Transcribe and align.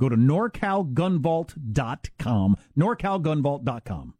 Go 0.00 0.08
to 0.08 0.16
norcalgunvault.com. 0.16 2.56
norcalgunvault.com. 2.76 4.14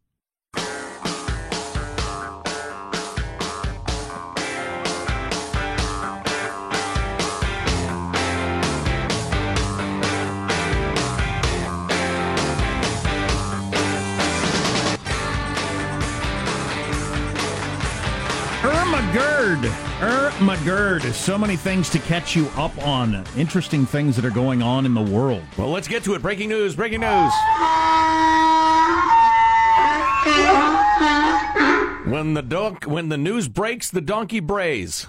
Ermagerd. 19.15 19.61
Ermagerd. 19.99 21.13
So 21.13 21.37
many 21.37 21.55
things 21.55 21.89
to 21.91 21.99
catch 21.99 22.35
you 22.35 22.47
up 22.57 22.77
on. 22.85 23.23
Interesting 23.37 23.85
things 23.85 24.17
that 24.17 24.25
are 24.25 24.29
going 24.29 24.61
on 24.61 24.85
in 24.85 24.93
the 24.93 25.01
world. 25.01 25.41
Well, 25.57 25.69
let's 25.69 25.87
get 25.87 26.03
to 26.03 26.15
it. 26.15 26.21
Breaking 26.21 26.49
news. 26.49 26.75
Breaking 26.75 26.99
news. 26.99 27.31
When 32.05 32.33
the 32.33 32.41
donk, 32.45 32.83
when 32.83 33.07
the 33.07 33.17
news 33.17 33.47
breaks, 33.47 33.89
the 33.89 34.01
donkey 34.01 34.41
brays. 34.41 35.07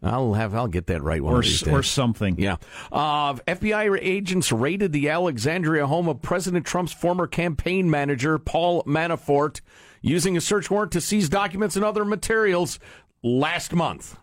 I'll 0.00 0.34
have 0.34 0.54
I'll 0.54 0.68
get 0.68 0.86
that 0.86 1.02
right 1.02 1.20
one 1.20 1.34
or, 1.34 1.38
of 1.38 1.44
these 1.44 1.60
days. 1.60 1.74
or 1.74 1.82
something. 1.82 2.38
Yeah. 2.38 2.56
Uh, 2.92 3.34
FBI 3.34 3.98
agents 4.00 4.52
raided 4.52 4.92
the 4.92 5.08
Alexandria 5.08 5.88
home 5.88 6.08
of 6.08 6.22
President 6.22 6.64
Trump's 6.64 6.92
former 6.92 7.26
campaign 7.26 7.90
manager, 7.90 8.38
Paul 8.38 8.84
Manafort, 8.84 9.60
using 10.00 10.36
a 10.36 10.40
search 10.40 10.70
warrant 10.70 10.92
to 10.92 11.00
seize 11.00 11.28
documents 11.28 11.74
and 11.74 11.84
other 11.84 12.04
materials 12.04 12.78
last 13.22 13.72
month. 13.72 14.16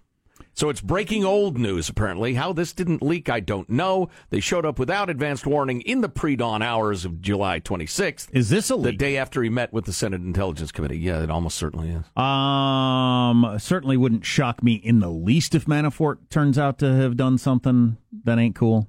So 0.55 0.69
it's 0.69 0.79
breaking 0.79 1.25
old 1.25 1.57
news, 1.57 1.89
apparently. 1.89 2.35
How 2.35 2.53
this 2.53 2.71
didn't 2.71 3.01
leak, 3.01 3.29
I 3.29 3.41
don't 3.41 3.69
know. 3.69 4.09
They 4.29 4.39
showed 4.39 4.65
up 4.65 4.79
without 4.79 5.09
advanced 5.09 5.45
warning 5.45 5.81
in 5.81 5.99
the 5.99 6.07
pre 6.07 6.37
dawn 6.37 6.61
hours 6.61 7.03
of 7.03 7.21
July 7.21 7.59
26th. 7.59 8.29
Is 8.31 8.49
this 8.49 8.69
a 8.69 8.77
leak? 8.77 8.93
The 8.93 8.97
day 8.97 9.17
after 9.17 9.43
he 9.43 9.49
met 9.49 9.73
with 9.73 9.83
the 9.83 9.91
Senate 9.91 10.21
Intelligence 10.21 10.71
Committee. 10.71 10.97
Yeah, 10.97 11.21
it 11.21 11.29
almost 11.29 11.57
certainly 11.57 11.89
is. 11.89 12.05
Um, 12.17 13.57
certainly 13.59 13.97
wouldn't 13.97 14.25
shock 14.25 14.63
me 14.63 14.75
in 14.75 15.01
the 15.01 15.09
least 15.09 15.55
if 15.55 15.65
Manafort 15.65 16.29
turns 16.29 16.57
out 16.57 16.79
to 16.79 16.95
have 16.95 17.17
done 17.17 17.37
something 17.37 17.97
that 18.23 18.39
ain't 18.39 18.55
cool, 18.55 18.87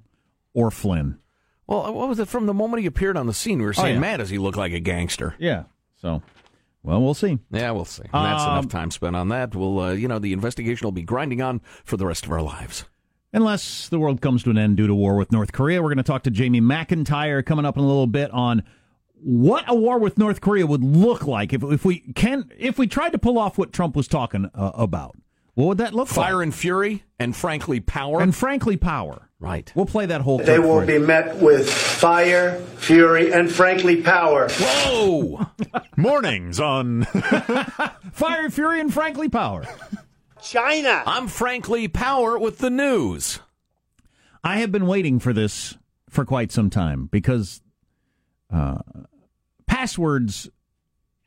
or 0.54 0.70
Flynn. 0.70 1.18
Well, 1.66 1.92
what 1.92 2.08
was 2.08 2.20
it 2.20 2.28
from 2.28 2.46
the 2.46 2.54
moment 2.54 2.82
he 2.82 2.86
appeared 2.86 3.16
on 3.16 3.26
the 3.26 3.34
scene? 3.34 3.58
We 3.58 3.64
were 3.64 3.72
saying, 3.72 3.94
yeah. 3.94 4.00
man, 4.00 4.20
does 4.20 4.30
he 4.30 4.38
look 4.38 4.56
like 4.56 4.72
a 4.72 4.78
gangster? 4.78 5.34
Yeah. 5.38 5.64
So, 5.96 6.22
well, 6.86 7.02
we'll 7.02 7.14
see. 7.14 7.38
Yeah, 7.50 7.72
we'll 7.72 7.84
see. 7.84 8.04
And 8.04 8.24
that's 8.24 8.42
Um, 8.44 8.52
enough 8.52 8.68
time 8.68 8.90
spent 8.90 9.16
on 9.16 9.28
that. 9.28 9.54
We'll, 9.54 9.78
uh, 9.80 9.92
you 9.92 10.08
know, 10.08 10.18
the 10.18 10.32
investigation 10.32 10.86
will 10.86 10.92
be 10.92 11.02
grinding 11.02 11.42
on 11.42 11.60
for 11.84 11.96
the 11.96 12.06
rest 12.06 12.24
of 12.24 12.32
our 12.32 12.40
lives. 12.40 12.84
Unless 13.32 13.88
the 13.90 13.98
world 13.98 14.20
comes 14.22 14.42
to 14.44 14.50
an 14.50 14.56
end 14.56 14.76
due 14.78 14.86
to 14.86 14.94
war 14.94 15.16
with 15.16 15.30
North 15.32 15.52
Korea, 15.52 15.82
we're 15.82 15.88
going 15.90 15.96
to 15.98 16.02
talk 16.04 16.22
to 16.22 16.30
Jamie 16.30 16.60
McIntyre 16.60 17.44
coming 17.44 17.66
up 17.66 17.76
in 17.76 17.82
a 17.82 17.86
little 17.86 18.06
bit 18.06 18.30
on 18.30 18.62
what 19.14 19.64
a 19.66 19.74
war 19.74 19.98
with 19.98 20.16
North 20.16 20.40
Korea 20.40 20.66
would 20.66 20.82
look 20.84 21.26
like 21.26 21.52
if 21.52 21.62
if 21.64 21.84
we 21.84 22.00
can 22.14 22.50
if 22.56 22.78
we 22.78 22.86
tried 22.86 23.10
to 23.10 23.18
pull 23.18 23.38
off 23.38 23.58
what 23.58 23.72
Trump 23.72 23.96
was 23.96 24.06
talking 24.08 24.48
uh, 24.54 24.70
about. 24.74 25.16
What 25.54 25.66
would 25.66 25.78
that 25.78 25.92
look 25.94 26.08
Fire 26.08 26.22
like? 26.22 26.28
Fire 26.32 26.42
and 26.42 26.54
fury, 26.54 27.04
and 27.18 27.34
frankly, 27.34 27.80
power. 27.80 28.20
And 28.22 28.34
frankly, 28.34 28.76
power. 28.76 29.25
Right. 29.40 29.70
We'll 29.74 29.86
play 29.86 30.06
that 30.06 30.20
whole. 30.20 30.38
Thing. 30.38 30.46
They 30.46 30.58
will 30.58 30.80
for 30.80 30.86
be 30.86 30.94
you. 30.94 31.00
met 31.00 31.36
with 31.36 31.70
fire, 31.70 32.60
fury, 32.76 33.32
and 33.32 33.50
frankly, 33.50 34.02
power. 34.02 34.48
Whoa! 34.50 35.46
Mornings 35.96 36.60
on 36.60 37.04
fire, 38.12 38.50
fury, 38.50 38.80
and 38.80 38.92
frankly, 38.92 39.28
power. 39.28 39.64
China. 40.42 41.02
I'm 41.06 41.28
frankly 41.28 41.88
power 41.88 42.38
with 42.38 42.58
the 42.58 42.70
news. 42.70 43.40
I 44.44 44.58
have 44.58 44.70
been 44.70 44.86
waiting 44.86 45.18
for 45.18 45.32
this 45.32 45.76
for 46.08 46.24
quite 46.24 46.52
some 46.52 46.70
time 46.70 47.08
because 47.10 47.60
uh, 48.52 48.78
passwords 49.66 50.48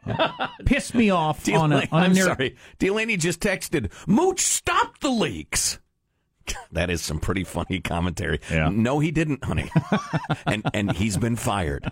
uh, 0.07 0.47
piss 0.65 0.93
me 0.93 1.09
off 1.09 1.47
on 1.49 1.73
a, 1.73 1.81
Delaney, 1.81 1.89
on 1.91 2.01
a 2.01 2.05
I'm 2.05 2.15
sorry. 2.15 2.55
Delaney 2.77 3.17
just 3.17 3.41
texted, 3.41 3.91
Mooch, 4.07 4.39
stop 4.39 4.99
the 4.99 5.09
leaks. 5.09 5.79
That 6.71 6.89
is 6.91 7.01
some 7.01 7.19
pretty 7.19 7.43
funny 7.43 7.79
commentary. 7.79 8.39
Yeah. 8.51 8.69
No, 8.69 8.99
he 8.99 9.09
didn't, 9.11 9.43
honey. 9.43 9.71
and 10.45 10.63
and 10.73 10.91
he's 10.91 11.17
been 11.17 11.35
fired. 11.35 11.91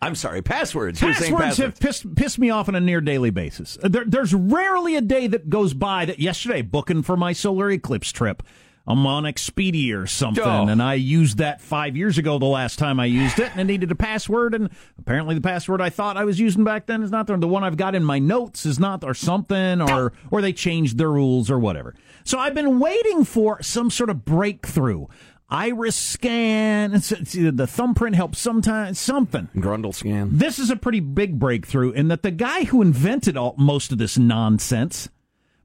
I'm 0.00 0.14
sorry. 0.14 0.40
Passwords. 0.42 1.00
Passwords 1.00 1.30
passwords. 1.30 1.56
have 1.58 1.80
pissed, 1.80 2.14
pissed 2.14 2.38
me 2.38 2.50
off 2.50 2.68
on 2.68 2.74
a 2.74 2.80
near 2.80 3.00
daily 3.00 3.30
basis. 3.30 3.78
There, 3.82 4.04
there's 4.04 4.34
rarely 4.34 4.96
a 4.96 5.00
day 5.00 5.26
that 5.26 5.48
goes 5.48 5.74
by 5.74 6.04
that 6.04 6.18
yesterday, 6.18 6.62
booking 6.62 7.02
for 7.02 7.16
my 7.16 7.32
solar 7.32 7.70
eclipse 7.70 8.12
trip. 8.12 8.42
I'm 8.86 9.06
on 9.06 9.22
Expedia 9.24 10.02
or 10.02 10.06
something, 10.06 10.44
Oh. 10.44 10.66
and 10.68 10.82
I 10.82 10.94
used 10.94 11.38
that 11.38 11.62
five 11.62 11.96
years 11.96 12.18
ago 12.18 12.38
the 12.38 12.44
last 12.44 12.78
time 12.78 13.00
I 13.00 13.06
used 13.06 13.38
it, 13.38 13.50
and 13.52 13.60
it 13.62 13.64
needed 13.64 13.90
a 13.90 13.94
password, 13.94 14.54
and 14.54 14.68
apparently 14.98 15.34
the 15.34 15.40
password 15.40 15.80
I 15.80 15.88
thought 15.88 16.18
I 16.18 16.24
was 16.24 16.38
using 16.38 16.64
back 16.64 16.84
then 16.86 17.02
is 17.02 17.10
not 17.10 17.26
there. 17.26 17.36
The 17.38 17.48
one 17.48 17.64
I've 17.64 17.78
got 17.78 17.94
in 17.94 18.04
my 18.04 18.18
notes 18.18 18.66
is 18.66 18.78
not, 18.78 19.02
or 19.02 19.14
something, 19.14 19.80
or, 19.80 20.12
or 20.30 20.42
they 20.42 20.52
changed 20.52 20.98
their 20.98 21.10
rules 21.10 21.50
or 21.50 21.58
whatever. 21.58 21.94
So 22.24 22.38
I've 22.38 22.54
been 22.54 22.78
waiting 22.78 23.24
for 23.24 23.62
some 23.62 23.90
sort 23.90 24.10
of 24.10 24.24
breakthrough. 24.24 25.06
Iris 25.48 25.94
scan, 25.96 26.90
the 26.92 27.66
thumbprint 27.68 28.16
helps 28.16 28.38
sometimes, 28.38 28.98
something. 28.98 29.48
Grundle 29.56 29.94
scan. 29.94 30.30
This 30.32 30.58
is 30.58 30.68
a 30.70 30.76
pretty 30.76 31.00
big 31.00 31.38
breakthrough 31.38 31.90
in 31.92 32.08
that 32.08 32.22
the 32.22 32.30
guy 32.30 32.64
who 32.64 32.82
invented 32.82 33.36
all, 33.36 33.54
most 33.56 33.92
of 33.92 33.98
this 33.98 34.18
nonsense 34.18 35.08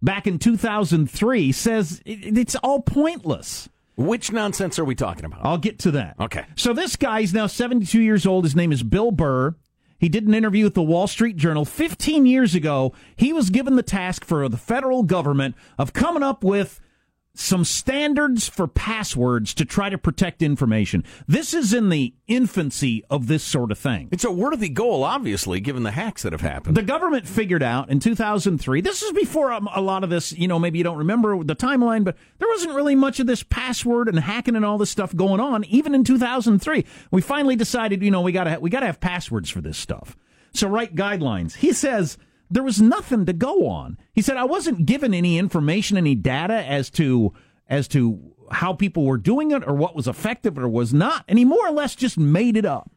back 0.01 0.27
in 0.27 0.39
2003 0.39 1.51
says 1.51 2.01
it's 2.05 2.55
all 2.55 2.81
pointless. 2.81 3.69
Which 3.95 4.31
nonsense 4.31 4.79
are 4.79 4.85
we 4.85 4.95
talking 4.95 5.25
about? 5.25 5.41
I'll 5.43 5.57
get 5.57 5.79
to 5.79 5.91
that. 5.91 6.15
Okay. 6.19 6.45
So 6.55 6.71
this 6.71 6.95
guy 6.95 7.19
is 7.19 7.33
now 7.33 7.47
72 7.47 8.01
years 8.01 8.25
old. 8.25 8.45
His 8.45 8.55
name 8.55 8.71
is 8.71 8.81
Bill 8.81 9.11
Burr. 9.11 9.55
He 9.99 10.07
did 10.07 10.25
an 10.25 10.33
interview 10.33 10.63
with 10.63 10.73
the 10.73 10.81
Wall 10.81 11.07
Street 11.07 11.35
Journal 11.35 11.65
15 11.65 12.25
years 12.25 12.55
ago. 12.55 12.93
He 13.17 13.33
was 13.33 13.49
given 13.49 13.75
the 13.75 13.83
task 13.83 14.23
for 14.23 14.47
the 14.47 14.55
federal 14.55 15.03
government 15.03 15.55
of 15.77 15.91
coming 15.91 16.23
up 16.23 16.45
with 16.45 16.79
some 17.39 17.63
standards 17.63 18.49
for 18.49 18.67
passwords 18.67 19.53
to 19.53 19.63
try 19.63 19.89
to 19.89 19.97
protect 19.97 20.41
information. 20.41 21.05
This 21.25 21.53
is 21.53 21.73
in 21.73 21.87
the 21.87 22.13
infancy 22.27 23.03
of 23.09 23.27
this 23.27 23.43
sort 23.43 23.71
of 23.71 23.79
thing. 23.79 24.09
It's 24.11 24.25
a 24.25 24.31
worthy 24.31 24.67
goal, 24.67 25.05
obviously, 25.05 25.61
given 25.61 25.83
the 25.83 25.91
hacks 25.91 26.23
that 26.23 26.33
have 26.33 26.41
happened. 26.41 26.75
The 26.75 26.83
government 26.83 27.27
figured 27.27 27.63
out 27.63 27.89
in 27.89 28.01
2003. 28.01 28.81
This 28.81 29.01
is 29.01 29.13
before 29.13 29.53
um, 29.53 29.69
a 29.73 29.79
lot 29.79 30.03
of 30.03 30.09
this, 30.09 30.33
you 30.33 30.49
know, 30.49 30.59
maybe 30.59 30.79
you 30.79 30.83
don't 30.83 30.97
remember 30.97 31.41
the 31.43 31.55
timeline, 31.55 32.03
but 32.03 32.17
there 32.39 32.47
wasn't 32.49 32.75
really 32.75 32.95
much 32.95 33.21
of 33.21 33.27
this 33.27 33.41
password 33.41 34.09
and 34.09 34.19
hacking 34.19 34.57
and 34.57 34.65
all 34.65 34.77
this 34.77 34.89
stuff 34.89 35.15
going 35.15 35.39
on 35.39 35.63
even 35.65 35.95
in 35.95 36.03
2003. 36.03 36.85
We 37.09 37.21
finally 37.21 37.55
decided, 37.55 38.03
you 38.03 38.11
know, 38.11 38.21
we 38.21 38.33
got 38.33 38.43
to 38.43 38.59
we 38.59 38.69
got 38.69 38.81
to 38.81 38.85
have 38.87 38.99
passwords 38.99 39.49
for 39.49 39.61
this 39.61 39.77
stuff. 39.77 40.17
So 40.53 40.67
write 40.67 40.93
guidelines. 40.93 41.55
He 41.55 41.71
says 41.71 42.17
there 42.49 42.63
was 42.63 42.81
nothing 42.81 43.25
to 43.25 43.33
go 43.33 43.67
on. 43.67 43.97
He 44.13 44.21
said 44.21 44.37
I 44.37 44.43
wasn't 44.45 44.85
given 44.85 45.13
any 45.13 45.37
information, 45.37 45.97
any 45.97 46.15
data 46.15 46.53
as 46.65 46.89
to 46.91 47.33
as 47.67 47.87
to 47.89 48.19
how 48.51 48.73
people 48.73 49.05
were 49.05 49.17
doing 49.17 49.51
it 49.51 49.63
or 49.67 49.75
what 49.75 49.95
was 49.95 50.07
effective 50.07 50.57
or 50.57 50.67
was 50.67 50.93
not, 50.93 51.23
and 51.27 51.37
he 51.37 51.45
more 51.45 51.67
or 51.67 51.71
less 51.71 51.95
just 51.95 52.17
made 52.17 52.57
it 52.57 52.65
up. 52.65 52.89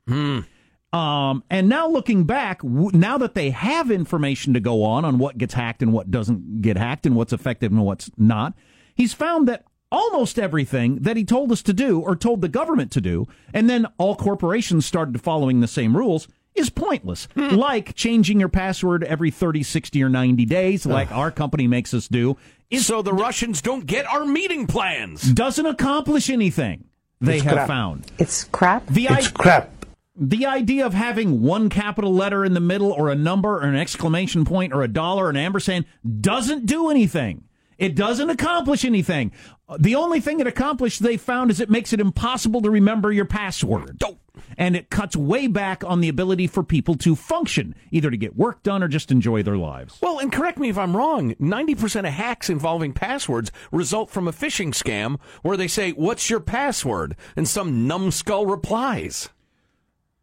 Um, 0.93 1.43
and 1.49 1.69
now 1.71 1.89
looking 1.89 2.25
back, 2.25 2.61
w- 2.63 2.91
now 2.93 3.17
that 3.19 3.35
they 3.35 3.51
have 3.51 3.91
information 3.91 4.53
to 4.53 4.61
go 4.61 4.83
on 4.85 5.05
on 5.07 5.19
what 5.19 5.39
gets 5.39 5.55
hacked 5.55 5.83
and 5.83 5.93
what 5.93 6.11
doesn't 6.11 6.61
get 6.61 6.77
hacked 6.77 7.07
and 7.07 7.17
what's 7.17 7.33
effective 7.33 7.73
and 7.73 7.83
what's 7.83 8.11
not, 8.19 8.53
he's 8.95 9.15
found 9.15 9.49
that 9.49 9.65
almost 9.91 10.39
everything 10.39 10.97
that 10.97 11.17
he 11.17 11.25
told 11.25 11.51
us 11.51 11.63
to 11.63 11.73
do 11.73 12.01
or 12.01 12.15
told 12.17 12.41
the 12.43 12.49
government 12.49 12.91
to 12.93 13.01
do, 13.01 13.27
and 13.55 13.69
then 13.71 13.87
all 13.99 14.17
corporations 14.17 14.85
started 14.85 15.21
following 15.23 15.61
the 15.61 15.67
same 15.69 15.97
rules, 15.97 16.29
is 16.55 16.71
pointless. 16.71 17.29
Hmm. 17.35 17.51
Like 17.57 17.95
changing 17.95 18.39
your 18.41 18.49
password 18.49 19.05
every 19.05 19.31
30, 19.31 19.63
60, 19.63 20.03
or 20.03 20.09
90 20.09 20.45
days, 20.45 20.85
like 20.87 21.11
our 21.13 21.31
company 21.31 21.67
makes 21.67 21.95
us 21.95 22.09
do, 22.09 22.37
is, 22.71 22.87
So 22.87 23.03
the 23.03 23.13
Russians 23.13 23.63
don't 23.63 23.87
get 23.87 24.07
our 24.07 24.25
meeting 24.25 24.67
plans. 24.67 25.23
doesn't 25.33 25.67
accomplish 25.67 26.29
anything, 26.31 26.85
they 27.21 27.37
It's 27.37 27.45
have 27.45 27.55
crap. 27.55 27.69
found. 27.69 28.07
It's 28.19 28.45
crap. 28.45 28.87
The, 28.87 29.07
It's 29.11 29.29
I- 29.29 29.31
crap. 29.31 29.87
the 30.17 30.47
idea 30.47 30.85
of 30.87 30.93
having 30.95 31.41
one 31.43 31.69
capital 31.71 32.13
letter 32.15 32.45
in 32.45 32.53
the 32.55 32.61
middle, 32.61 32.93
or 32.93 33.09
a 33.11 33.15
number, 33.15 33.57
or 33.57 33.63
an 33.63 33.77
exclamation 33.77 34.45
point, 34.45 34.73
or 34.73 34.83
a 34.83 34.89
dollar, 34.89 35.27
or 35.27 35.31
an 35.31 35.37
ampersand 35.37 35.85
doesn't 36.21 36.67
do 36.67 36.91
anything. 36.91 37.45
It 37.79 37.97
doesn't 37.97 38.31
accomplish 38.31 38.85
anything. 38.85 39.33
The 39.79 39.95
only 39.95 40.21
thing 40.21 40.39
it 40.39 40.47
accomplished, 40.47 41.03
they 41.03 41.17
found, 41.17 41.51
is 41.51 41.59
it 41.61 41.71
makes 41.71 41.93
it 41.93 42.01
impossible 42.01 42.61
to 42.63 42.71
remember 42.71 43.11
your 43.11 43.25
password. 43.25 43.99
Don't. 43.99 44.19
And 44.57 44.77
it 44.77 44.91
cuts 44.91 45.17
way 45.17 45.47
back 45.47 45.85
on 45.85 46.01
the 46.01 46.09
ability 46.09 46.47
for 46.47 46.63
people 46.63 46.95
to 46.97 47.15
function, 47.15 47.75
either 47.91 48.11
to 48.11 48.17
get 48.17 48.37
work 48.37 48.63
done 48.63 48.83
or 48.83 48.89
just 48.89 49.11
enjoy 49.11 49.43
their 49.43 49.57
lives. 49.57 49.99
Well, 50.01 50.19
and 50.19 50.33
correct 50.33 50.59
me 50.59 50.69
if 50.69 50.79
I'm 50.79 50.97
wrong, 50.97 51.35
90% 51.35 52.01
of 52.01 52.13
hacks 52.13 52.49
involving 52.49 52.93
passwords 52.93 53.53
result 53.71 54.11
from 54.11 54.27
a 54.27 54.33
phishing 54.33 54.71
scam 54.71 55.19
where 55.43 55.57
they 55.57 55.69
say, 55.69 55.93
What's 55.93 56.31
your 56.31 56.41
password? 56.41 57.17
And 57.37 57.47
some 57.47 57.87
numbskull 57.87 58.47
replies. 58.47 59.29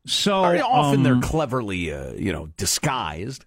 So 0.05 0.41
Very 0.41 0.61
often 0.61 0.99
um, 0.99 1.03
they're 1.03 1.21
cleverly, 1.21 1.93
uh, 1.93 2.13
you 2.13 2.31
know, 2.31 2.47
disguised. 2.57 3.45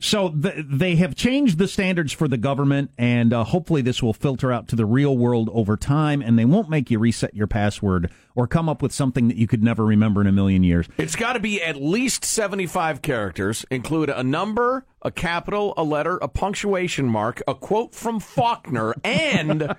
So 0.00 0.30
th- 0.30 0.64
they 0.66 0.96
have 0.96 1.14
changed 1.14 1.58
the 1.58 1.68
standards 1.68 2.12
for 2.12 2.26
the 2.26 2.38
government, 2.38 2.90
and 2.96 3.32
uh, 3.34 3.44
hopefully 3.44 3.82
this 3.82 4.02
will 4.02 4.14
filter 4.14 4.50
out 4.50 4.66
to 4.68 4.76
the 4.76 4.86
real 4.86 5.16
world 5.16 5.50
over 5.52 5.76
time, 5.76 6.22
and 6.22 6.38
they 6.38 6.46
won't 6.46 6.70
make 6.70 6.90
you 6.90 6.98
reset 6.98 7.34
your 7.34 7.46
password 7.46 8.10
or 8.34 8.46
come 8.46 8.68
up 8.68 8.80
with 8.80 8.92
something 8.92 9.28
that 9.28 9.36
you 9.36 9.46
could 9.46 9.62
never 9.62 9.84
remember 9.84 10.22
in 10.22 10.26
a 10.26 10.32
million 10.32 10.64
years. 10.64 10.86
It's 10.96 11.16
got 11.16 11.34
to 11.34 11.40
be 11.40 11.62
at 11.62 11.76
least 11.76 12.24
75 12.24 13.02
characters, 13.02 13.66
include 13.70 14.08
a 14.08 14.22
number, 14.22 14.86
a 15.02 15.10
capital, 15.10 15.74
a 15.76 15.84
letter, 15.84 16.16
a 16.16 16.28
punctuation 16.28 17.06
mark, 17.06 17.42
a 17.46 17.54
quote 17.54 17.94
from 17.94 18.20
Faulkner, 18.20 18.94
and 19.04 19.74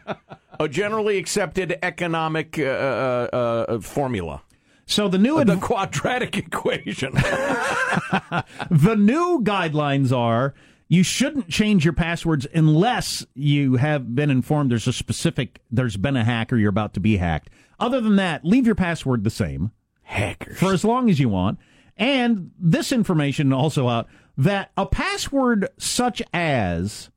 a 0.60 0.68
generally 0.68 1.18
accepted 1.18 1.80
economic 1.82 2.60
uh, 2.60 2.64
uh, 2.64 3.36
uh, 3.68 3.80
formula. 3.80 4.44
So 4.86 5.08
the 5.08 5.18
new 5.18 5.44
The 5.44 5.58
quadratic 5.58 6.38
equation. 6.38 7.14
the 8.70 8.96
new 8.98 9.42
guidelines 9.44 10.16
are 10.16 10.54
you 10.88 11.04
shouldn't 11.04 11.48
change 11.48 11.86
your 11.86 11.94
passwords 11.94 12.46
unless 12.54 13.26
you 13.34 13.78
have 13.78 14.14
been 14.14 14.30
informed 14.30 14.72
there's 14.72 14.88
a 14.88 14.94
specific 14.94 15.62
there's 15.72 15.96
been 15.96 16.18
a 16.18 16.24
hack 16.26 16.52
or 16.52 16.58
you're 16.58 16.70
about 16.70 16.94
to 16.96 17.00
be 17.00 17.18
hacked. 17.18 17.50
Other 17.80 18.02
than 18.02 18.18
that, 18.18 18.44
leave 18.44 18.66
your 18.66 18.76
password 18.76 19.24
the 19.24 19.30
same. 19.30 19.72
Hackers. 20.04 20.58
for 20.58 20.74
as 20.74 20.84
long 20.84 21.10
as 21.10 21.22
you 21.22 21.30
want. 21.30 21.58
And 21.96 22.52
this 22.60 22.92
information 22.92 23.54
also 23.54 23.88
out 23.88 24.08
that 24.38 24.72
a 24.76 24.86
password 24.86 25.70
such 25.78 26.22
as 26.34 27.11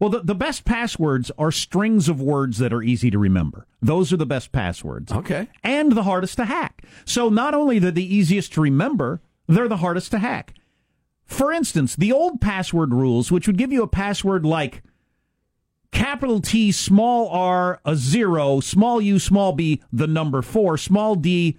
well, 0.00 0.08
the, 0.10 0.20
the 0.20 0.34
best 0.34 0.64
passwords 0.64 1.30
are 1.38 1.52
strings 1.52 2.08
of 2.08 2.22
words 2.22 2.56
that 2.58 2.72
are 2.72 2.82
easy 2.82 3.10
to 3.10 3.18
remember. 3.18 3.66
Those 3.82 4.12
are 4.12 4.16
the 4.16 4.26
best 4.26 4.50
passwords. 4.50 5.12
Okay. 5.12 5.48
And 5.62 5.92
the 5.92 6.04
hardest 6.04 6.38
to 6.38 6.46
hack. 6.46 6.82
So 7.04 7.28
not 7.28 7.52
only 7.52 7.78
they're 7.78 7.90
the 7.90 8.14
easiest 8.14 8.54
to 8.54 8.62
remember, 8.62 9.20
they're 9.46 9.68
the 9.68 9.76
hardest 9.76 10.10
to 10.12 10.18
hack. 10.18 10.54
For 11.26 11.52
instance, 11.52 11.94
the 11.94 12.12
old 12.12 12.40
password 12.40 12.94
rules, 12.94 13.30
which 13.30 13.46
would 13.46 13.58
give 13.58 13.72
you 13.72 13.82
a 13.82 13.88
password 13.88 14.44
like 14.44 14.82
capital 15.92 16.40
T, 16.40 16.72
small 16.72 17.28
r, 17.28 17.80
a 17.84 17.94
zero, 17.94 18.60
small 18.60 19.00
u, 19.02 19.18
small 19.18 19.52
b, 19.52 19.82
the 19.92 20.06
number 20.06 20.40
four, 20.40 20.78
small 20.78 21.14
d, 21.14 21.58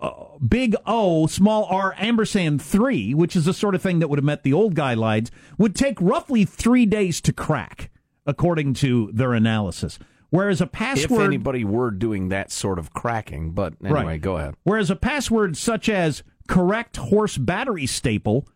uh, 0.00 0.38
big 0.46 0.74
O, 0.86 1.26
small 1.26 1.64
r, 1.64 1.94
ampersand 1.98 2.60
three, 2.62 3.14
which 3.14 3.34
is 3.36 3.44
the 3.44 3.54
sort 3.54 3.74
of 3.74 3.82
thing 3.82 3.98
that 4.00 4.08
would 4.08 4.18
have 4.18 4.24
met 4.24 4.42
the 4.42 4.52
old 4.52 4.74
guidelines, 4.74 5.30
would 5.58 5.74
take 5.74 6.00
roughly 6.00 6.44
three 6.44 6.86
days 6.86 7.20
to 7.22 7.32
crack, 7.32 7.90
according 8.26 8.74
to 8.74 9.10
their 9.12 9.32
analysis. 9.32 9.98
Whereas 10.30 10.60
a 10.60 10.66
password. 10.66 11.20
if 11.22 11.26
anybody 11.26 11.64
were 11.64 11.90
doing 11.90 12.28
that 12.28 12.52
sort 12.52 12.78
of 12.78 12.92
cracking, 12.92 13.50
but 13.50 13.74
anyway, 13.82 14.02
Right. 14.04 14.20
go 14.20 14.36
ahead. 14.36 14.54
Whereas 14.62 14.88
a 14.90 14.96
password 14.96 15.56
such 15.56 15.88
as 15.88 16.22
correct 16.46 16.96
horse 16.98 17.36
battery 17.36 17.86
staple 17.86 18.46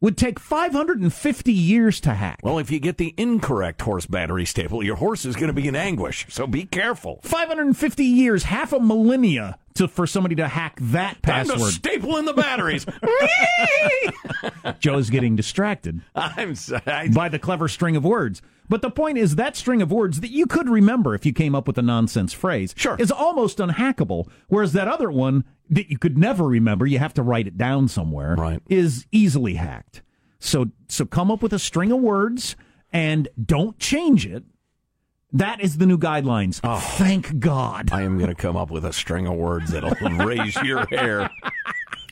would 0.00 0.16
take 0.16 0.38
550 0.38 1.52
years 1.52 2.00
to 2.00 2.14
hack. 2.14 2.38
Well, 2.42 2.58
if 2.58 2.70
you 2.70 2.78
get 2.78 2.98
the 2.98 3.12
incorrect 3.16 3.82
horse 3.82 4.06
battery 4.06 4.44
staple, 4.44 4.82
your 4.82 4.96
horse 4.96 5.24
is 5.24 5.34
going 5.34 5.48
to 5.48 5.52
be 5.52 5.66
in 5.66 5.74
anguish. 5.74 6.24
So 6.28 6.46
be 6.46 6.64
careful. 6.64 7.20
550 7.24 8.04
years, 8.04 8.44
half 8.44 8.72
a 8.72 8.78
millennia 8.80 9.58
to 9.78 9.88
for 9.88 10.06
somebody 10.06 10.34
to 10.36 10.46
hack 10.48 10.78
that 10.80 11.22
Time 11.22 11.46
to 11.46 11.52
password. 11.54 11.72
staple 11.72 12.16
in 12.18 12.24
the 12.24 12.32
batteries. 12.34 12.86
Joe's 14.78 15.10
getting 15.10 15.36
distracted 15.36 16.00
I'm 16.14 16.54
sorry. 16.54 17.08
by 17.10 17.28
the 17.28 17.38
clever 17.38 17.68
string 17.68 17.96
of 17.96 18.04
words. 18.04 18.42
But 18.68 18.82
the 18.82 18.90
point 18.90 19.16
is 19.18 19.36
that 19.36 19.56
string 19.56 19.80
of 19.80 19.90
words 19.90 20.20
that 20.20 20.30
you 20.30 20.46
could 20.46 20.68
remember 20.68 21.14
if 21.14 21.24
you 21.24 21.32
came 21.32 21.54
up 21.54 21.66
with 21.66 21.78
a 21.78 21.82
nonsense 21.82 22.32
phrase 22.34 22.74
Sure. 22.76 22.96
is 22.98 23.10
almost 23.10 23.58
unhackable, 23.58 24.28
whereas 24.48 24.74
that 24.74 24.88
other 24.88 25.10
one 25.10 25.44
that 25.70 25.90
you 25.90 25.98
could 25.98 26.18
never 26.18 26.44
remember, 26.44 26.86
you 26.86 26.98
have 26.98 27.14
to 27.14 27.22
write 27.22 27.46
it 27.46 27.56
down 27.56 27.88
somewhere, 27.88 28.34
Right. 28.36 28.60
is 28.68 29.06
easily 29.10 29.54
hacked. 29.54 30.02
So 30.38 30.66
so 30.88 31.04
come 31.06 31.30
up 31.30 31.42
with 31.42 31.52
a 31.52 31.58
string 31.58 31.90
of 31.92 32.00
words 32.00 32.56
and 32.92 33.28
don't 33.42 33.78
change 33.78 34.26
it. 34.26 34.44
That 35.32 35.60
is 35.60 35.76
the 35.78 35.86
new 35.86 35.98
guidelines. 35.98 36.60
Oh. 36.64 36.78
Thank 36.78 37.38
God. 37.38 37.90
I 37.92 38.02
am 38.02 38.16
going 38.18 38.30
to 38.30 38.34
come 38.34 38.56
up 38.56 38.70
with 38.70 38.84
a 38.84 38.92
string 38.92 39.26
of 39.26 39.34
words 39.34 39.70
that'll 39.72 39.90
raise 40.24 40.56
your 40.62 40.86
hair. 40.86 41.30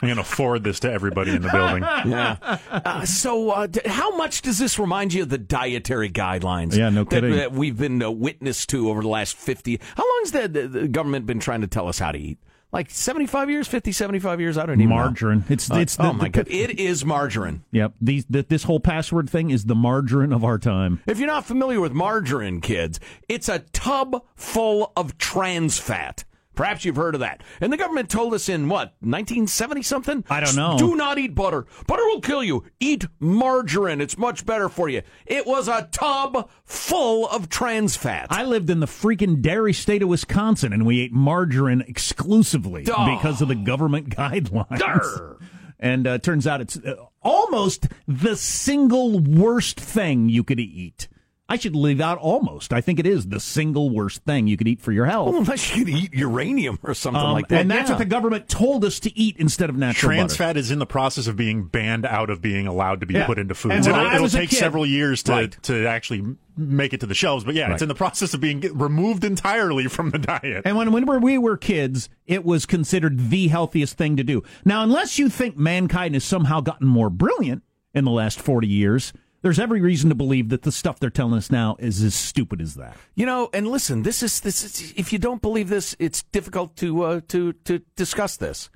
I'm 0.03 0.09
going 0.09 0.17
to 0.17 0.25
forward 0.25 0.63
this 0.65 0.81
to 0.81 0.93
everybody 0.93 1.31
in 1.31 1.41
the 1.41 1.49
building. 1.49 1.83
Yeah. 2.07 2.37
Uh, 2.71 3.05
so, 3.07 3.51
uh, 3.51 3.67
d- 3.67 3.81
how 3.87 4.15
much 4.17 4.43
does 4.43 4.59
this 4.59 4.79
remind 4.79 5.15
you 5.15 5.23
of 5.23 5.31
the 5.31 5.39
dietary 5.39 6.11
guidelines? 6.11 6.77
Yeah, 6.77 6.91
no 6.91 7.05
that- 7.05 7.11
kidding. 7.11 7.33
That, 7.37 7.53
we've 7.53 7.79
been 7.79 8.03
uh, 8.03 8.11
witness 8.11 8.67
to 8.67 8.91
over 8.91 9.01
the 9.01 9.09
last 9.09 9.35
50. 9.37 9.81
How 9.97 10.03
long 10.03 10.21
has 10.25 10.33
the, 10.33 10.49
the, 10.49 10.69
the 10.69 10.89
government 10.89 11.25
been 11.25 11.41
trying 11.41 11.63
to 11.63 11.67
tell 11.67 11.89
us 11.89 11.99
how 11.99 12.13
to 12.13 12.19
eat? 12.19 12.39
Like 12.76 12.90
75 12.90 13.49
years, 13.49 13.67
50, 13.67 13.90
75 13.90 14.38
years? 14.38 14.58
I 14.58 14.67
don't 14.67 14.78
even 14.82 14.90
know. 14.90 14.96
Margarine. 14.96 15.44
It's 15.49 15.70
Uh, 15.70 15.76
it's 15.76 15.96
the, 15.96 16.08
oh, 16.08 16.12
my 16.12 16.25
the- 16.25 16.31
God. 16.31 16.49
It 16.50 16.78
is 16.78 17.06
margarine. 17.06 17.64
Yep. 17.73 17.94
These 18.02 18.26
the, 18.28 18.43
this 18.46 18.64
whole 18.64 18.81
password 18.81 19.31
thing 19.31 19.49
is 19.49 19.64
the 19.64 19.75
margarine 19.75 20.31
of 20.31 20.44
our 20.44 20.58
time. 20.58 21.00
If 21.06 21.19
you're 21.19 21.26
not 21.26 21.46
familiar 21.46 21.81
with 21.81 21.93
margarine, 21.93 22.61
kids, 22.61 23.00
it's 23.31 23.49
a 23.49 23.61
tub 23.73 24.23
full 24.34 24.93
of 24.94 25.17
trans 25.17 25.78
fat. 25.78 26.25
Perhaps 26.56 26.85
you've 26.85 26.97
heard 26.97 27.14
of 27.14 27.20
that. 27.20 27.43
And 27.61 27.73
the 27.73 27.76
government 27.76 28.08
told 28.11 28.35
us 28.35 28.49
in 28.49 28.69
what, 28.69 28.94
1970 29.00 29.82
something? 29.82 30.25
I 30.29 30.41
don't 30.41 30.56
know. 30.56 30.76
Do 30.79 30.97
not 30.97 31.19
eat 31.19 31.35
butter. 31.35 31.67
Butter 31.87 32.05
will 32.06 32.20
kill 32.20 32.43
you. 32.43 32.64
Eat 32.81 33.05
margarine. 33.20 34.00
It's 34.00 34.19
much 34.19 34.44
better 34.44 34.69
for 34.69 34.88
you. 34.88 35.03
It 35.26 35.47
was 35.47 35.69
a 35.69 35.88
tub 35.93 36.50
full 36.65 37.29
of 37.29 37.48
trans 37.48 37.96
fat. 37.96 38.29
I 38.31 38.44
lived 38.44 38.70
in 38.70 38.81
the 38.81 38.86
freaking 38.86 39.41
dairy 39.43 39.72
state 39.72 40.03
of 40.03 40.08
Wisconsin, 40.08 40.72
and 40.72 40.84
we 40.86 41.01
ate 41.01 41.13
margarine 41.13 41.82
exclusively 41.86 42.84
Duh. 42.84 43.17
because 43.17 43.41
of 43.41 43.48
the 43.48 43.55
government 43.55 44.08
guidelines. 44.17 44.79
Durr. 44.79 45.36
And 45.79 46.06
uh, 46.06 46.19
turns 46.19 46.46
out 46.46 46.63
it's 46.63 46.79
uh, 46.79 46.94
almost 47.22 47.89
the 48.08 48.34
single 48.34 49.20
worst 49.20 49.79
thing 49.79 50.31
you 50.31 50.43
could 50.43 50.58
eat. 50.58 51.08
I 51.48 51.56
should 51.56 51.76
leave 51.76 52.00
out 52.00 52.19
almost. 52.19 52.72
I 52.72 52.81
think 52.81 52.98
it 52.98 53.06
is 53.06 53.29
the 53.29 53.38
single 53.38 53.91
worst 53.91 54.24
thing 54.24 54.48
you 54.48 54.56
could 54.56 54.67
eat 54.67 54.81
for 54.81 54.91
your 54.91 55.06
health. 55.06 55.29
Well, 55.31 55.38
unless 55.43 55.76
you 55.76 55.84
could 55.84 55.94
eat 55.94 56.12
uranium 56.12 56.76
or 56.82 56.93
something 56.93 57.22
Um, 57.22 57.34
like 57.34 57.46
that. 57.48 57.60
and 57.60 57.70
that's 57.70 57.88
Yeah. 57.88 57.94
what 57.94 57.98
the 58.00 58.05
government 58.05 58.48
told 58.48 58.84
us 58.84 58.98
to 59.00 59.17
eat 59.17 59.36
instead 59.38 59.70
of 59.70 59.76
natural 59.76 60.10
Trans 60.10 60.32
butter. 60.32 60.38
fat 60.38 60.56
is 60.56 60.72
in 60.72 60.81
the 60.81 60.86
process 60.86 61.29
of 61.29 61.36
being 61.36 61.62
banned 61.67 62.05
out 62.05 62.31
of 62.31 62.43
being 62.43 62.67
allowed 62.67 62.98
to 62.98 63.06
be 63.06 63.15
Yeah. 63.15 63.26
put 63.26 63.38
into 63.38 63.53
And 63.53 63.58
foods. 63.58 63.86
when 63.86 63.94
It'll, 63.96 64.10
I 64.10 64.15
it'll 64.17 64.29
take 64.29 64.50
kid- 64.50 64.56
several 64.58 64.84
years 64.84 65.22
to, 65.22 65.32
Right. 65.32 65.56
to 65.62 65.86
actually 65.86 66.24
make 66.56 66.93
it 66.93 66.98
to 67.00 67.06
the 67.06 67.15
shelves, 67.15 67.44
but 67.44 67.55
yeah, 67.55 67.67
Right. 67.67 67.74
it's 67.74 67.82
in 67.82 67.88
the 67.88 67.94
process 67.94 68.34
of 68.34 68.41
being 68.41 68.58
removed 68.74 69.22
entirely 69.22 69.86
from 69.86 70.10
the 70.10 70.19
diet. 70.19 70.62
And 70.65 70.76
when, 70.76 70.91
when 70.91 71.20
we 71.20 71.38
were 71.38 71.56
kids, 71.56 72.08
it 72.26 72.44
was 72.44 72.67
considered 72.67 73.31
the 73.31 73.46
healthiest 73.48 73.96
thing 73.96 74.17
to 74.17 74.24
do. 74.24 74.43
Now, 74.65 74.82
unless 74.82 75.17
you 75.17 75.29
think 75.29 75.56
mankind 75.56 76.15
has 76.15 76.24
somehow 76.24 76.60
gotten 76.60 76.88
more 76.88 77.08
brilliant 77.08 77.62
in 77.94 78.05
the 78.05 78.10
last 78.10 78.41
40 78.41 78.67
years, 78.67 79.12
there's 79.46 79.60
every 79.60 79.81
reason 79.81 80.08
to 80.08 80.17
believe 80.17 80.48
that 80.48 80.62
the 80.62 80.72
stuff 80.72 80.98
they're 80.98 81.08
telling 81.08 81.34
us 81.34 81.53
now 81.53 81.76
is 81.79 82.03
as 82.03 82.17
stupid 82.17 82.60
as 82.60 82.74
that. 82.74 82.96
You 83.15 83.26
know, 83.26 83.48
and 83.55 83.69
listen, 83.69 84.03
this 84.03 84.20
is 84.20 84.41
this. 84.41 84.65
Is, 84.65 84.93
if 84.96 85.12
you 85.12 85.20
don't 85.20 85.41
believe 85.41 85.69
this, 85.69 85.94
it's 86.00 86.24
difficult 86.24 86.74
to 86.79 87.03
uh, 87.05 87.20
to 87.29 87.53
to 87.53 87.81
discuss 87.94 88.36
this. 88.36 88.70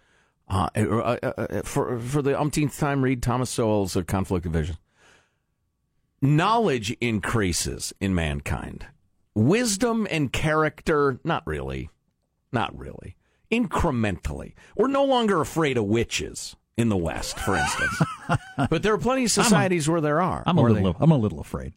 Uh, 0.47 0.69
uh, 0.77 0.81
uh, 0.81 1.33
uh, 1.37 1.63
for 1.63 1.99
for 1.99 2.23
the 2.23 2.41
umpteenth 2.41 2.79
time, 2.79 3.03
read 3.03 3.21
Thomas 3.21 3.51
Sowell's 3.51 3.97
Conflict 4.07 4.47
of 4.47 4.53
Vision. 4.53 4.77
Knowledge 6.23 6.93
increases 7.01 7.93
in 7.99 8.15
mankind. 8.15 8.87
Wisdom 9.35 10.07
and 10.09 10.33
character, 10.33 11.19
not 11.25 11.45
really, 11.49 11.91
not 12.53 12.79
really. 12.79 13.17
Incrementally, 13.51 14.53
we're 14.77 14.87
no 14.87 15.05
longer 15.05 15.41
afraid 15.41 15.77
of 15.77 15.85
witches 15.87 16.55
in 16.81 16.89
the 16.89 16.97
West, 16.97 17.39
for 17.39 17.57
instance. 17.57 18.03
but 18.71 18.83
there 18.83 18.93
are 18.95 18.99
plenty 18.99 19.25
of 19.25 19.31
societies 19.31 19.89
where 19.89 20.01
there 20.01 20.21
are. 20.21 20.43
I'm 20.47 20.59
a 20.59 20.63
little. 20.63 20.93
they- 20.93 20.99
I'm 21.01 21.11
a 21.11 21.17
little 21.19 21.41
afraid. 21.41 21.73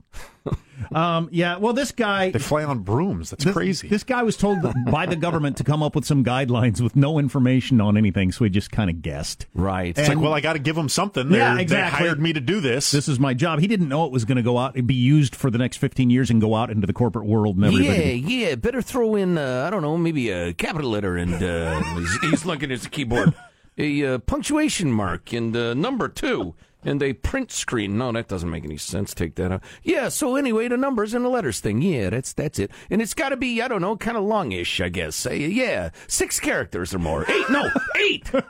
um, 0.95 1.29
yeah. 1.31 1.57
Well, 1.57 1.73
this 1.73 1.91
guy. 1.91 2.31
They 2.31 2.39
fly 2.39 2.63
on 2.63 2.79
brooms. 2.79 3.29
That's 3.29 3.45
This, 3.45 3.53
crazy. 3.53 3.87
This 3.87 4.03
guy 4.03 4.23
was 4.23 4.35
told 4.37 4.59
by 4.91 5.05
the 5.05 5.15
government 5.15 5.57
to 5.57 5.63
come 5.63 5.81
up 5.81 5.95
with 5.95 6.05
some 6.05 6.23
guidelines 6.23 6.81
with 6.81 6.95
no 6.95 7.19
information 7.19 7.79
on 7.81 7.97
anything, 7.97 8.31
so 8.31 8.43
he 8.43 8.49
just 8.49 8.71
kind 8.71 8.89
of 8.89 9.01
guessed. 9.01 9.45
right. 9.53 9.97
it's 9.97 10.09
like, 10.09 10.19
well, 10.19 10.33
I 10.33 10.41
got 10.41 10.53
to 10.53 10.59
give 10.59 10.75
them 10.75 10.89
something. 10.89 11.29
They're, 11.29 11.39
Yeah, 11.39 11.59
exactly. 11.59 11.99
They 11.99 12.05
hired 12.07 12.19
me 12.19 12.33
to 12.33 12.39
do 12.41 12.59
this. 12.59 12.91
This 12.91 13.07
is 13.07 13.19
my 13.19 13.33
job. 13.33 13.59
He 13.59 13.67
didn't 13.67 13.87
know 13.89 14.05
it 14.05 14.11
was 14.11 14.25
going 14.25 14.37
to 14.37 14.41
go 14.43 14.57
out, 14.57 14.73
be 14.85 14.93
used 14.93 15.35
for 15.35 15.49
the 15.49 15.57
next 15.57 15.77
15 15.77 16.09
years, 16.09 16.29
and 16.29 16.41
go 16.41 16.55
out 16.55 16.69
into 16.69 16.87
the 16.87 16.93
corporate 16.93 17.25
world 17.25 17.55
and 17.55 17.65
everything. 17.65 18.27
yeah, 18.27 18.49
yeah. 18.49 18.55
Better 18.55 18.81
throw 18.81 19.15
in, 19.15 19.37
uh, 19.37 19.63
I 19.65 19.69
don't 19.69 19.81
know, 19.81 19.97
maybe 19.97 20.29
a 20.29 20.53
capital 20.53 20.91
letter, 20.91 21.15
and 21.17 21.41
uh, 21.41 21.81
he's, 21.95 22.17
he's 22.19 22.45
looking 22.45 22.65
at 22.65 22.79
his 22.79 22.87
keyboard, 22.87 23.33
a 23.77 24.05
uh, 24.05 24.17
punctuation 24.19 24.91
mark, 24.91 25.33
and 25.33 25.55
uh, 25.55 25.73
number 25.73 26.07
two, 26.07 26.55
and 26.85 27.01
a 27.01 27.13
print 27.13 27.51
screen. 27.51 27.97
No, 27.97 28.11
that 28.11 28.27
doesn't 28.27 28.49
make 28.49 28.65
any 28.65 28.77
sense. 28.77 29.13
Take 29.13 29.35
that 29.35 29.51
out. 29.51 29.63
Yeah. 29.83 30.09
So 30.09 30.35
anyway, 30.35 30.67
the 30.67 30.75
numbers 30.77 31.13
and 31.13 31.23
the 31.23 31.29
letters 31.29 31.59
thing. 31.61 31.81
Yeah, 31.81 32.09
that's 32.09 32.33
that's 32.33 32.59
it. 32.59 32.71
And 32.89 33.01
it's 33.01 33.13
got 33.13 33.29
to 33.29 33.37
be, 33.37 33.61
I 33.61 33.67
don't 33.67 33.81
know, 33.81 33.95
kind 33.95 34.17
of 34.17 34.23
longish, 34.23 34.81
I 34.81 34.89
guess. 34.89 35.25
Uh, 35.25 35.31
yeah, 35.31 35.89
six 36.07 36.39
characters 36.39 36.93
or 36.93 36.99
more. 36.99 37.25
Eight? 37.29 37.49
No, 37.49 37.69
eight. 37.97 38.29
I, 38.33 38.41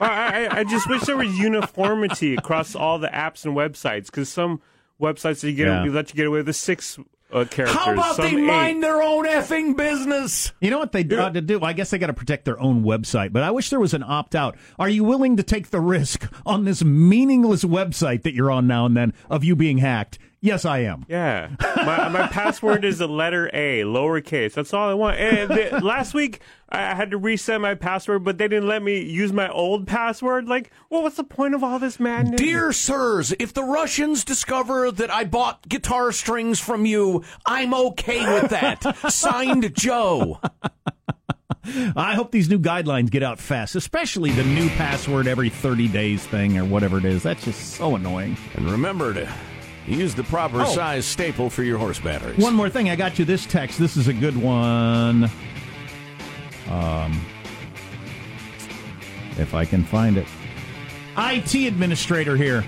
I, 0.00 0.58
I 0.60 0.64
just 0.64 0.88
wish 0.88 1.02
there 1.02 1.16
was 1.16 1.36
uniformity 1.36 2.34
across 2.36 2.74
all 2.74 2.98
the 2.98 3.08
apps 3.08 3.44
and 3.44 3.56
websites 3.56 4.06
because 4.06 4.28
some 4.28 4.60
websites 5.00 5.40
that 5.40 5.50
you 5.50 5.56
get 5.56 5.66
Yeah. 5.66 5.82
we 5.82 5.90
let 5.90 6.10
you 6.10 6.14
get 6.16 6.26
away 6.26 6.42
with 6.42 6.54
six 6.56 6.98
uh, 7.34 7.44
characters. 7.44 7.76
How 7.76 7.92
about 7.92 8.16
some 8.16 8.24
they 8.24 8.36
eight. 8.36 8.46
mind 8.46 8.82
their 8.82 9.02
own 9.02 9.26
effing 9.26 9.76
business? 9.76 10.52
You 10.60 10.70
know 10.70 10.78
what 10.78 10.92
they 10.92 11.04
ought 11.16 11.34
to 11.34 11.40
do? 11.40 11.60
I 11.62 11.72
guess 11.72 11.90
they 11.90 11.98
got 11.98 12.06
to 12.06 12.14
protect 12.14 12.44
their 12.44 12.58
own 12.60 12.84
website, 12.84 13.32
but 13.32 13.42
I 13.42 13.50
wish 13.50 13.70
there 13.70 13.80
was 13.80 13.94
an 13.94 14.02
opt 14.02 14.34
out. 14.34 14.56
Are 14.78 14.88
you 14.88 15.04
willing 15.04 15.36
to 15.36 15.42
take 15.42 15.70
the 15.70 15.80
risk 15.80 16.32
on 16.46 16.64
this 16.64 16.82
meaningless 16.84 17.64
website 17.64 18.22
that 18.22 18.34
you're 18.34 18.50
on 18.50 18.66
now 18.66 18.86
and 18.86 18.96
then 18.96 19.12
of 19.28 19.44
you 19.44 19.56
being 19.56 19.78
hacked? 19.78 20.18
Yes, 20.44 20.66
I 20.66 20.80
am. 20.80 21.06
Yeah, 21.08 21.56
my, 21.58 22.10
my 22.10 22.26
password 22.30 22.84
is 22.84 23.00
a 23.00 23.06
letter 23.06 23.48
A, 23.54 23.80
lowercase. 23.80 24.52
That's 24.52 24.74
all 24.74 24.90
I 24.90 24.92
want. 24.92 25.16
And 25.16 25.48
the, 25.48 25.80
last 25.82 26.12
week 26.12 26.40
I 26.68 26.94
had 26.94 27.12
to 27.12 27.16
reset 27.16 27.62
my 27.62 27.74
password, 27.74 28.24
but 28.24 28.36
they 28.36 28.46
didn't 28.46 28.68
let 28.68 28.82
me 28.82 29.00
use 29.00 29.32
my 29.32 29.48
old 29.48 29.86
password. 29.86 30.46
Like, 30.46 30.70
well, 30.90 31.02
what's 31.02 31.16
the 31.16 31.24
point 31.24 31.54
of 31.54 31.64
all 31.64 31.78
this 31.78 31.98
madness? 31.98 32.38
Dear 32.38 32.74
sirs, 32.74 33.32
if 33.38 33.54
the 33.54 33.62
Russians 33.62 34.22
discover 34.22 34.90
that 34.92 35.10
I 35.10 35.24
bought 35.24 35.66
guitar 35.66 36.12
strings 36.12 36.60
from 36.60 36.84
you, 36.84 37.24
I'm 37.46 37.72
okay 37.72 38.20
with 38.34 38.50
that. 38.50 38.82
Signed, 39.10 39.74
Joe. 39.74 40.40
I 41.96 42.14
hope 42.14 42.32
these 42.32 42.50
new 42.50 42.58
guidelines 42.58 43.10
get 43.10 43.22
out 43.22 43.38
fast, 43.38 43.76
especially 43.76 44.30
the 44.32 44.44
new 44.44 44.68
password 44.68 45.26
every 45.26 45.48
30 45.48 45.88
days 45.88 46.26
thing 46.26 46.58
or 46.58 46.66
whatever 46.66 46.98
it 46.98 47.06
is. 47.06 47.22
That's 47.22 47.46
just 47.46 47.76
so 47.76 47.96
annoying. 47.96 48.36
And 48.56 48.70
remember 48.70 49.14
to 49.14 49.26
use 49.86 50.14
the 50.14 50.24
proper 50.24 50.62
Oh. 50.62 50.74
size 50.74 51.04
staple 51.04 51.50
for 51.50 51.62
your 51.62 51.78
horse 51.78 51.98
batteries. 51.98 52.38
One 52.38 52.54
more 52.54 52.68
thing, 52.70 52.88
I 52.90 52.96
got 52.96 53.18
you 53.18 53.24
this 53.24 53.46
text. 53.46 53.78
This 53.78 53.96
is 53.96 54.08
a 54.08 54.12
good 54.12 54.36
one. 54.36 55.30
Um, 56.70 57.20
if 59.38 59.54
I 59.54 59.64
can 59.64 59.84
find 59.84 60.16
it. 60.16 60.26
IT 61.16 61.54
administrator 61.66 62.36
here. 62.36 62.64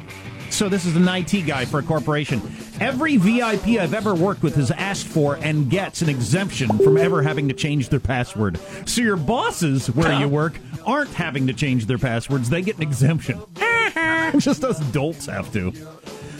So 0.50 0.68
this 0.68 0.84
is 0.86 0.94
an 0.96 1.08
IT 1.08 1.42
guy 1.46 1.64
for 1.64 1.80
a 1.80 1.82
corporation. 1.82 2.40
Every 2.80 3.16
VIP 3.16 3.78
I've 3.80 3.94
ever 3.94 4.14
worked 4.14 4.42
with 4.42 4.54
has 4.56 4.70
asked 4.70 5.06
for 5.06 5.36
and 5.36 5.68
gets 5.68 6.02
an 6.02 6.08
exemption 6.08 6.78
from 6.78 6.96
ever 6.96 7.22
having 7.22 7.48
to 7.48 7.54
change 7.54 7.88
their 7.88 8.00
password. 8.00 8.58
So 8.86 9.02
your 9.02 9.16
bosses 9.16 9.88
where 9.90 10.12
you 10.20 10.28
work 10.28 10.58
aren't 10.86 11.12
having 11.14 11.46
to 11.48 11.52
change 11.52 11.86
their 11.86 11.98
passwords; 11.98 12.48
they 12.48 12.62
get 12.62 12.76
an 12.76 12.82
exemption. 12.82 13.40
Just 14.38 14.62
us 14.62 14.78
dolts 14.92 15.26
have 15.26 15.52
to. 15.54 15.72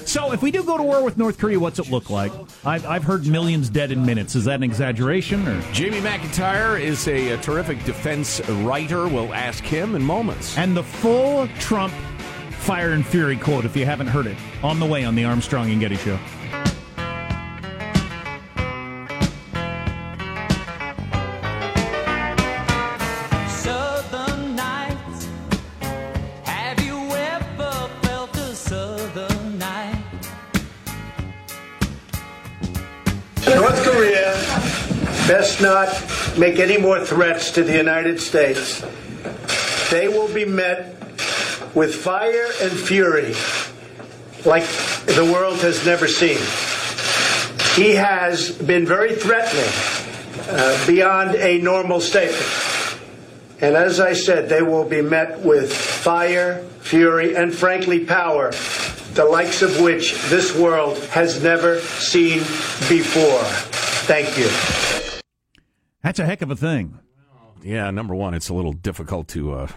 So 0.07 0.33
if 0.33 0.41
we 0.41 0.51
do 0.51 0.63
go 0.63 0.77
to 0.77 0.83
war 0.83 1.03
with 1.03 1.19
North 1.19 1.37
Korea, 1.39 1.59
what's 1.59 1.79
it 1.79 1.91
look 1.91 2.11
like? 2.11 2.33
I've, 2.65 2.87
I've 2.87 3.03
heard 3.03 3.27
millions 3.27 3.69
dead 3.69 3.91
in 3.91 4.07
minutes. 4.07 4.37
Is 4.37 4.45
that 4.45 4.55
an 4.55 4.63
exaggeration 4.63 5.47
or? 5.49 5.61
Jamie 5.73 6.01
McIntyre 6.01 6.81
is 6.81 7.09
a, 7.09 7.31
a 7.31 7.39
terrific 7.39 7.83
defense 7.85 8.41
writer. 8.49 9.09
We'll 9.09 9.35
ask 9.35 9.65
him 9.65 9.97
in 9.97 10.03
moments. 10.03 10.57
And 10.57 10.77
the 10.77 10.85
full 10.85 11.49
Trump 11.59 11.93
fire 12.53 12.93
and 12.93 13.07
fury 13.07 13.37
quote, 13.37 13.65
if 13.65 13.77
you 13.77 13.85
haven't 13.85 14.09
heard 14.09 14.27
it, 14.27 14.37
on 14.63 14.81
the 14.81 14.87
way 14.87 15.05
on 15.05 15.15
the 15.15 15.25
Armstrong 15.25 15.71
and 15.71 15.81
Getty 15.81 15.97
show. 15.97 16.19
Not 35.61 35.89
make 36.39 36.59
any 36.59 36.79
more 36.79 37.05
threats 37.05 37.51
to 37.53 37.63
the 37.63 37.77
United 37.77 38.21
States. 38.21 38.85
They 39.91 40.09
will 40.09 40.33
be 40.33 40.45
met 40.45 40.95
with 41.75 41.95
fire 41.95 42.49
and 42.63 42.73
fury 42.73 43.35
like 44.45 44.65
the 45.07 45.29
world 45.33 45.59
has 45.61 45.85
never 45.85 46.07
seen. 46.07 46.39
He 47.75 47.95
has 47.95 48.51
been 48.51 48.87
very 48.87 49.15
threatening 49.15 49.71
uh, 50.49 50.87
beyond 50.87 51.35
a 51.37 51.59
normal 51.59 52.01
statement. 52.01 52.47
And 53.61 53.75
as 53.75 54.01
I 54.01 54.13
said, 54.13 54.49
they 54.49 54.63
will 54.63 54.85
be 54.85 55.03
met 55.03 55.41
with 55.41 55.75
fire, 55.75 56.63
fury, 56.81 57.35
and 57.35 57.55
frankly, 57.55 58.05
power, 58.05 58.51
the 59.15 59.25
likes 59.25 59.63
of 59.63 59.81
which 59.81 60.15
this 60.29 60.55
world 60.57 60.99
has 61.07 61.43
never 61.43 61.81
seen 61.81 62.39
before. 62.89 63.43
Thank 64.07 64.39
you. 64.39 64.96
That's 66.07 66.21
a 66.21 66.25
heck 66.25 66.41
of 66.41 66.53
a 66.53 66.57
thing. 66.57 67.01
Yeah, 67.65 67.91
number 67.91 68.15
one, 68.15 68.33
it's 68.33 68.49
a 68.49 68.55
little 68.55 68.73
difficult 68.73 69.27
to 69.29 69.55
uh, 69.55 69.69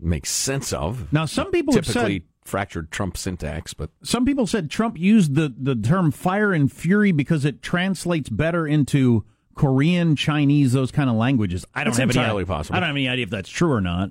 make 0.00 0.26
sense 0.26 0.72
of. 0.72 1.12
Now, 1.12 1.26
some 1.26 1.52
people 1.52 1.74
have 1.74 1.86
Typically 1.86 2.18
said 2.18 2.22
fractured 2.42 2.90
Trump 2.90 3.16
syntax, 3.16 3.72
but 3.72 3.90
some 4.02 4.24
people 4.24 4.48
said 4.48 4.68
Trump 4.68 4.98
used 4.98 5.36
the, 5.36 5.54
the 5.56 5.76
term 5.76 6.10
fire 6.10 6.52
and 6.52 6.72
fury 6.72 7.12
because 7.12 7.44
it 7.44 7.62
translates 7.62 8.28
better 8.28 8.66
into 8.66 9.24
Korean, 9.54 10.16
Chinese, 10.16 10.72
those 10.72 10.90
kind 10.90 11.08
of 11.08 11.14
languages. 11.14 11.64
I 11.72 11.84
don't 11.84 11.92
It's 11.92 11.98
have 11.98 12.10
entirely 12.10 12.40
any, 12.40 12.46
possible. 12.46 12.74
I 12.74 12.80
don't 12.80 12.88
have 12.88 12.96
any 12.96 13.08
idea 13.08 13.22
if 13.22 13.30
that's 13.30 13.48
true 13.48 13.70
or 13.70 13.80
not. 13.80 14.10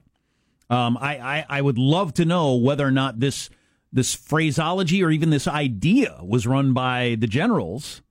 Um, 0.69 0.97
I, 0.97 1.17
I, 1.17 1.45
I 1.49 1.61
would 1.61 1.77
love 1.77 2.13
to 2.13 2.23
know 2.23 2.55
whether 2.55 2.87
or 2.87 2.91
not 2.91 3.19
this 3.19 3.49
this 3.91 4.15
phraseology 4.15 5.03
or 5.03 5.11
even 5.11 5.29
this 5.29 5.45
idea 5.45 6.21
was 6.23 6.47
run 6.47 6.71
by 6.71 7.17
the 7.19 7.27
generals 7.27 8.01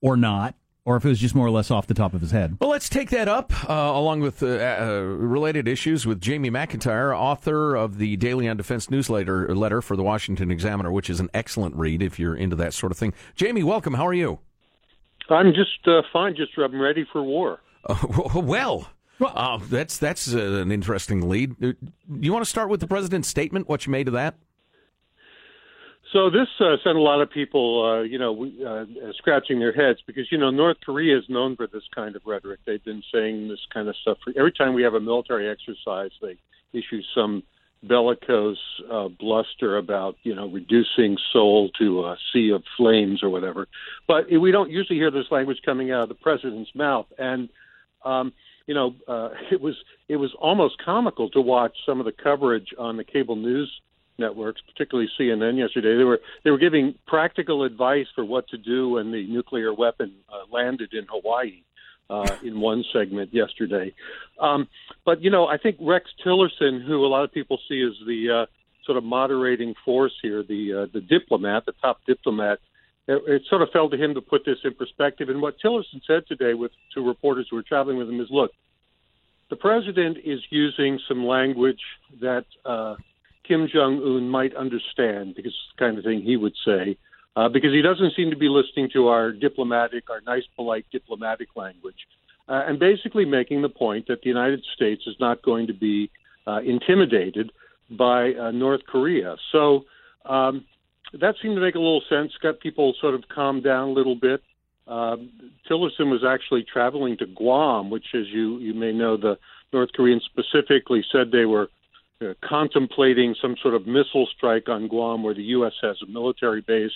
or 0.00 0.16
not, 0.16 0.54
or 0.84 0.96
if 0.96 1.04
it 1.04 1.08
was 1.08 1.18
just 1.20 1.34
more 1.34 1.46
or 1.46 1.50
less 1.50 1.70
off 1.70 1.86
the 1.86 1.94
top 1.94 2.12
of 2.14 2.20
his 2.20 2.30
head. 2.32 2.56
Well, 2.60 2.70
let's 2.70 2.88
take 2.88 3.10
that 3.10 3.28
up 3.28 3.52
uh, 3.68 3.72
along 3.72 4.20
with 4.20 4.42
uh, 4.42 4.46
uh, 4.46 5.00
related 5.02 5.68
issues 5.68 6.06
with 6.06 6.20
Jamie 6.20 6.50
McIntyre, 6.50 7.16
author 7.16 7.74
of 7.76 7.98
the 7.98 8.16
Daily 8.16 8.48
on 8.48 8.56
Defense 8.56 8.90
newsletter 8.90 9.54
letter 9.54 9.80
for 9.80 9.96
the 9.96 10.02
Washington 10.02 10.50
Examiner, 10.50 10.90
which 10.90 11.08
is 11.08 11.20
an 11.20 11.30
excellent 11.32 11.76
read 11.76 12.02
if 12.02 12.18
you're 12.18 12.34
into 12.34 12.56
that 12.56 12.74
sort 12.74 12.90
of 12.92 12.98
thing. 12.98 13.14
Jamie, 13.36 13.62
welcome. 13.62 13.94
How 13.94 14.06
are 14.06 14.14
you? 14.14 14.40
I'm 15.30 15.52
just 15.54 15.86
uh, 15.86 16.02
fine. 16.12 16.34
Just 16.34 16.52
I'm 16.58 16.80
ready 16.80 17.06
for 17.12 17.22
war. 17.22 17.60
Uh, 17.88 18.40
well, 18.42 18.90
uh, 19.20 19.58
that's 19.68 19.98
that's 19.98 20.34
uh, 20.34 20.38
an 20.38 20.72
interesting 20.72 21.28
lead. 21.28 21.54
Uh, 21.62 21.72
You 22.20 22.32
want 22.32 22.44
to 22.44 22.50
start 22.50 22.68
with 22.68 22.80
the 22.80 22.86
president's 22.88 23.28
statement? 23.28 23.68
What 23.68 23.86
you 23.86 23.92
made 23.92 24.08
of 24.08 24.14
that? 24.14 24.34
So 26.12 26.28
this 26.28 26.48
uh, 26.60 26.76
sent 26.84 26.96
a 26.96 27.00
lot 27.00 27.22
of 27.22 27.30
people, 27.30 27.84
uh, 27.84 28.02
you 28.02 28.18
know, 28.18 28.32
we- 28.32 28.62
uh, 28.64 28.84
scratching 29.16 29.58
their 29.58 29.72
heads 29.72 30.00
because 30.06 30.30
you 30.30 30.36
know 30.36 30.50
North 30.50 30.76
Korea 30.84 31.16
is 31.16 31.24
known 31.28 31.56
for 31.56 31.66
this 31.66 31.84
kind 31.94 32.14
of 32.16 32.22
rhetoric. 32.26 32.60
They've 32.66 32.84
been 32.84 33.02
saying 33.12 33.48
this 33.48 33.64
kind 33.72 33.88
of 33.88 33.96
stuff 33.96 34.18
for 34.22 34.32
every 34.36 34.52
time 34.52 34.74
we 34.74 34.82
have 34.82 34.94
a 34.94 35.00
military 35.00 35.48
exercise. 35.48 36.10
They 36.20 36.36
issue 36.74 37.00
some 37.14 37.42
bellicose 37.82 38.58
uh, 38.90 39.08
bluster 39.08 39.78
about 39.78 40.16
you 40.22 40.34
know 40.34 40.48
reducing 40.48 41.16
Seoul 41.32 41.70
to 41.78 42.04
a 42.04 42.18
sea 42.32 42.50
of 42.50 42.62
flames 42.76 43.22
or 43.22 43.30
whatever. 43.30 43.66
But 44.06 44.30
we 44.30 44.50
don't 44.50 44.70
usually 44.70 44.98
hear 44.98 45.10
this 45.10 45.30
language 45.30 45.62
coming 45.64 45.92
out 45.92 46.02
of 46.02 46.08
the 46.10 46.14
president's 46.14 46.74
mouth, 46.74 47.06
and 47.18 47.48
um, 48.04 48.34
you 48.66 48.74
know, 48.74 48.94
uh, 49.08 49.30
it 49.50 49.62
was 49.62 49.76
it 50.08 50.16
was 50.16 50.34
almost 50.38 50.76
comical 50.84 51.30
to 51.30 51.40
watch 51.40 51.76
some 51.86 52.00
of 52.00 52.04
the 52.04 52.12
coverage 52.12 52.74
on 52.78 52.98
the 52.98 53.04
cable 53.04 53.36
news 53.36 53.72
networks, 54.22 54.60
particularly 54.72 55.08
CNN 55.18 55.58
yesterday. 55.58 55.96
They 55.96 56.04
were 56.04 56.20
they 56.44 56.50
were 56.50 56.58
giving 56.58 56.94
practical 57.06 57.64
advice 57.64 58.06
for 58.14 58.24
what 58.24 58.48
to 58.48 58.58
do 58.58 58.90
when 58.90 59.12
the 59.12 59.26
nuclear 59.26 59.74
weapon 59.74 60.12
uh, 60.32 60.44
landed 60.50 60.94
in 60.94 61.06
Hawaii. 61.10 61.62
Uh, 62.10 62.26
in 62.42 62.60
one 62.60 62.84
segment 62.92 63.32
yesterday, 63.32 63.94
um, 64.38 64.68
but 65.06 65.22
you 65.22 65.30
know, 65.30 65.46
I 65.46 65.56
think 65.56 65.76
Rex 65.80 66.10
Tillerson, 66.22 66.84
who 66.86 67.06
a 67.06 67.08
lot 67.08 67.24
of 67.24 67.32
people 67.32 67.58
see 67.66 67.80
as 67.80 67.94
the 68.06 68.42
uh, 68.42 68.46
sort 68.84 68.98
of 68.98 69.04
moderating 69.04 69.74
force 69.82 70.12
here, 70.20 70.42
the 70.42 70.82
uh, 70.82 70.86
the 70.92 71.00
diplomat, 71.00 71.64
the 71.64 71.72
top 71.80 72.00
diplomat, 72.06 72.58
it, 73.08 73.22
it 73.26 73.42
sort 73.48 73.62
of 73.62 73.70
fell 73.70 73.88
to 73.90 73.96
him 73.96 74.14
to 74.14 74.20
put 74.20 74.44
this 74.44 74.58
in 74.64 74.74
perspective. 74.74 75.28
And 75.28 75.40
what 75.40 75.56
Tillerson 75.64 76.00
said 76.06 76.26
today 76.26 76.54
with 76.54 76.72
to 76.94 77.00
reporters 77.00 77.46
who 77.50 77.56
were 77.56 77.62
traveling 77.62 77.96
with 77.96 78.08
him 78.08 78.20
is, 78.20 78.28
look, 78.30 78.52
the 79.50 79.56
president 79.56 80.18
is 80.24 80.40
using 80.50 80.98
some 81.08 81.26
language 81.26 81.80
that 82.20 82.46
uh, 82.64 82.94
Kim 83.46 83.68
Jong 83.72 84.00
Un 84.02 84.28
might 84.28 84.54
understand, 84.54 85.34
because 85.34 85.52
it's 85.52 85.72
the 85.76 85.84
kind 85.84 85.98
of 85.98 86.04
thing 86.04 86.22
he 86.22 86.36
would 86.36 86.54
say, 86.64 86.96
uh, 87.34 87.48
because 87.48 87.72
he 87.72 87.82
doesn't 87.82 88.14
seem 88.14 88.30
to 88.30 88.36
be 88.36 88.48
listening 88.48 88.88
to 88.92 89.08
our 89.08 89.32
diplomatic, 89.32 90.10
our 90.10 90.20
nice, 90.26 90.44
polite 90.54 90.86
diplomatic 90.92 91.48
language, 91.56 92.06
uh, 92.48 92.62
and 92.66 92.78
basically 92.78 93.24
making 93.24 93.62
the 93.62 93.68
point 93.68 94.06
that 94.08 94.22
the 94.22 94.28
United 94.28 94.62
States 94.74 95.02
is 95.06 95.16
not 95.18 95.42
going 95.42 95.66
to 95.66 95.74
be 95.74 96.10
uh, 96.46 96.60
intimidated 96.60 97.50
by 97.90 98.34
uh, 98.34 98.50
North 98.50 98.80
Korea. 98.86 99.36
So 99.50 99.84
um, 100.24 100.64
that 101.20 101.34
seemed 101.42 101.56
to 101.56 101.60
make 101.60 101.74
a 101.74 101.78
little 101.78 102.02
sense, 102.08 102.32
got 102.42 102.60
people 102.60 102.94
sort 103.00 103.14
of 103.14 103.28
calmed 103.28 103.64
down 103.64 103.88
a 103.88 103.92
little 103.92 104.16
bit. 104.16 104.42
Uh, 104.86 105.16
Tillerson 105.68 106.10
was 106.10 106.24
actually 106.26 106.64
traveling 106.64 107.16
to 107.18 107.26
Guam, 107.26 107.90
which, 107.90 108.06
as 108.14 108.26
you 108.28 108.58
you 108.58 108.74
may 108.74 108.92
know, 108.92 109.16
the 109.16 109.38
North 109.72 109.90
Koreans 109.94 110.24
specifically 110.24 111.04
said 111.10 111.30
they 111.30 111.44
were 111.44 111.68
uh, 112.22 112.34
contemplating 112.46 113.34
some 113.40 113.56
sort 113.60 113.74
of 113.74 113.86
missile 113.86 114.26
strike 114.26 114.68
on 114.68 114.88
Guam, 114.88 115.22
where 115.22 115.34
the 115.34 115.42
U.S. 115.44 115.74
has 115.82 115.96
a 116.02 116.06
military 116.06 116.60
base, 116.60 116.92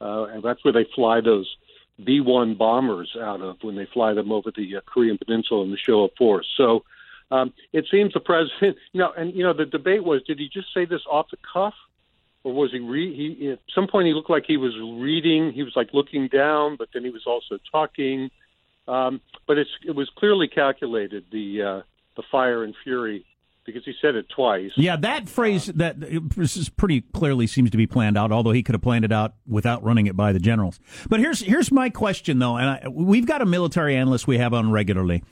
uh, 0.00 0.24
and 0.24 0.42
that's 0.42 0.64
where 0.64 0.72
they 0.72 0.86
fly 0.94 1.20
those 1.20 1.56
B-1 2.02 2.58
bombers 2.58 3.16
out 3.18 3.40
of 3.40 3.56
when 3.62 3.76
they 3.76 3.86
fly 3.86 4.12
them 4.12 4.30
over 4.32 4.50
the 4.54 4.76
uh, 4.76 4.80
Korean 4.84 5.18
Peninsula 5.18 5.64
in 5.64 5.70
the 5.70 5.78
show 5.78 6.04
of 6.04 6.10
force. 6.18 6.46
So 6.56 6.84
um, 7.30 7.52
it 7.72 7.86
seems 7.90 8.12
the 8.12 8.20
president, 8.20 8.76
you 8.92 9.00
know, 9.00 9.12
and 9.16 9.34
you 9.34 9.42
know, 9.42 9.52
the 9.52 9.66
debate 9.66 10.04
was: 10.04 10.22
did 10.24 10.38
he 10.38 10.48
just 10.48 10.72
say 10.74 10.84
this 10.84 11.02
off 11.10 11.30
the 11.30 11.38
cuff? 11.52 11.74
or 12.46 12.52
was 12.52 12.70
he 12.70 12.78
re- 12.78 13.12
he 13.12 13.50
at 13.50 13.58
some 13.74 13.88
point 13.88 14.06
he 14.06 14.14
looked 14.14 14.30
like 14.30 14.44
he 14.46 14.56
was 14.56 14.72
reading 14.78 15.52
he 15.52 15.64
was 15.64 15.74
like 15.74 15.88
looking 15.92 16.28
down 16.28 16.76
but 16.76 16.88
then 16.94 17.02
he 17.02 17.10
was 17.10 17.26
also 17.26 17.58
talking 17.72 18.30
um, 18.86 19.20
but 19.48 19.58
it's 19.58 19.70
it 19.84 19.96
was 19.96 20.08
clearly 20.16 20.46
calculated 20.46 21.24
the 21.32 21.62
uh, 21.62 21.82
the 22.16 22.22
fire 22.30 22.62
and 22.62 22.74
fury 22.84 23.24
because 23.66 23.84
he 23.84 23.94
said 24.00 24.14
it 24.14 24.28
twice 24.28 24.70
Yeah, 24.76 24.96
that 24.96 25.28
phrase 25.28 25.66
that 25.66 26.00
this 26.36 26.56
is 26.56 26.68
pretty 26.68 27.02
clearly 27.12 27.46
seems 27.46 27.70
to 27.70 27.76
be 27.76 27.86
planned 27.86 28.16
out. 28.16 28.32
Although 28.32 28.52
he 28.52 28.62
could 28.62 28.74
have 28.74 28.82
planned 28.82 29.04
it 29.04 29.12
out 29.12 29.34
without 29.46 29.82
running 29.82 30.06
it 30.06 30.16
by 30.16 30.32
the 30.32 30.38
generals. 30.38 30.80
But 31.08 31.20
here's 31.20 31.40
here's 31.40 31.70
my 31.70 31.90
question 31.90 32.38
though, 32.38 32.56
and 32.56 32.68
I, 32.68 32.88
we've 32.88 33.26
got 33.26 33.42
a 33.42 33.46
military 33.46 33.96
analyst 33.96 34.26
we 34.26 34.38
have 34.38 34.54
on 34.54 34.70
regularly. 34.70 35.22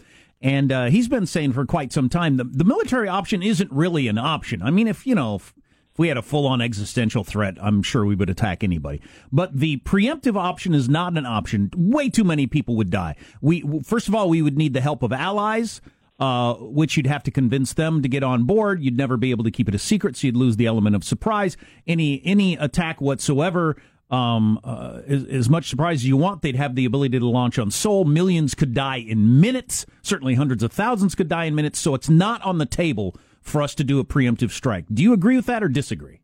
And 0.42 0.70
uh, 0.70 0.84
he's 0.86 1.08
been 1.08 1.26
saying 1.26 1.54
for 1.54 1.64
quite 1.64 1.92
some 1.92 2.10
time 2.10 2.36
the, 2.36 2.44
the 2.44 2.64
military 2.64 3.08
option 3.08 3.42
isn't 3.42 3.72
really 3.72 4.08
an 4.08 4.18
option. 4.18 4.62
I 4.62 4.70
mean, 4.70 4.88
if 4.88 5.06
you 5.06 5.14
know, 5.14 5.36
if, 5.36 5.54
if 5.92 5.98
we 5.98 6.08
had 6.08 6.18
a 6.18 6.22
full 6.22 6.46
on 6.46 6.60
existential 6.60 7.24
threat, 7.24 7.56
I'm 7.62 7.82
sure 7.82 8.04
we 8.04 8.14
would 8.14 8.28
attack 8.28 8.62
anybody. 8.62 9.00
But 9.32 9.58
the 9.58 9.78
preemptive 9.78 10.36
option 10.36 10.74
is 10.74 10.88
not 10.88 11.16
an 11.16 11.24
option. 11.24 11.70
Way 11.74 12.10
too 12.10 12.24
many 12.24 12.46
people 12.46 12.76
would 12.76 12.90
die. 12.90 13.16
We 13.40 13.62
first 13.82 14.08
of 14.08 14.14
all, 14.14 14.28
we 14.28 14.42
would 14.42 14.58
need 14.58 14.74
the 14.74 14.80
help 14.80 15.02
of 15.02 15.12
allies. 15.12 15.80
Uh, 16.20 16.54
which 16.60 16.96
you'd 16.96 17.08
have 17.08 17.24
to 17.24 17.30
convince 17.32 17.72
them 17.72 18.00
to 18.00 18.08
get 18.08 18.22
on 18.22 18.44
board. 18.44 18.80
You'd 18.80 18.96
never 18.96 19.16
be 19.16 19.32
able 19.32 19.42
to 19.42 19.50
keep 19.50 19.68
it 19.68 19.74
a 19.74 19.80
secret, 19.80 20.16
so 20.16 20.28
you'd 20.28 20.36
lose 20.36 20.56
the 20.56 20.66
element 20.66 20.94
of 20.94 21.02
surprise. 21.02 21.56
Any 21.88 22.22
any 22.24 22.54
attack 22.54 23.00
whatsoever, 23.00 23.76
um, 24.12 24.60
uh, 24.62 25.00
as, 25.08 25.24
as 25.24 25.50
much 25.50 25.68
surprise 25.68 26.02
as 26.02 26.06
you 26.06 26.16
want, 26.16 26.42
they'd 26.42 26.54
have 26.54 26.76
the 26.76 26.84
ability 26.84 27.18
to 27.18 27.26
launch 27.26 27.58
on 27.58 27.72
Seoul. 27.72 28.04
Millions 28.04 28.54
could 28.54 28.74
die 28.74 28.98
in 28.98 29.40
minutes. 29.40 29.86
Certainly, 30.02 30.34
hundreds 30.34 30.62
of 30.62 30.70
thousands 30.70 31.16
could 31.16 31.28
die 31.28 31.46
in 31.46 31.56
minutes. 31.56 31.80
So 31.80 31.96
it's 31.96 32.08
not 32.08 32.40
on 32.42 32.58
the 32.58 32.66
table 32.66 33.16
for 33.40 33.60
us 33.60 33.74
to 33.74 33.82
do 33.82 33.98
a 33.98 34.04
preemptive 34.04 34.52
strike. 34.52 34.84
Do 34.94 35.02
you 35.02 35.14
agree 35.14 35.34
with 35.34 35.46
that 35.46 35.64
or 35.64 35.68
disagree? 35.68 36.20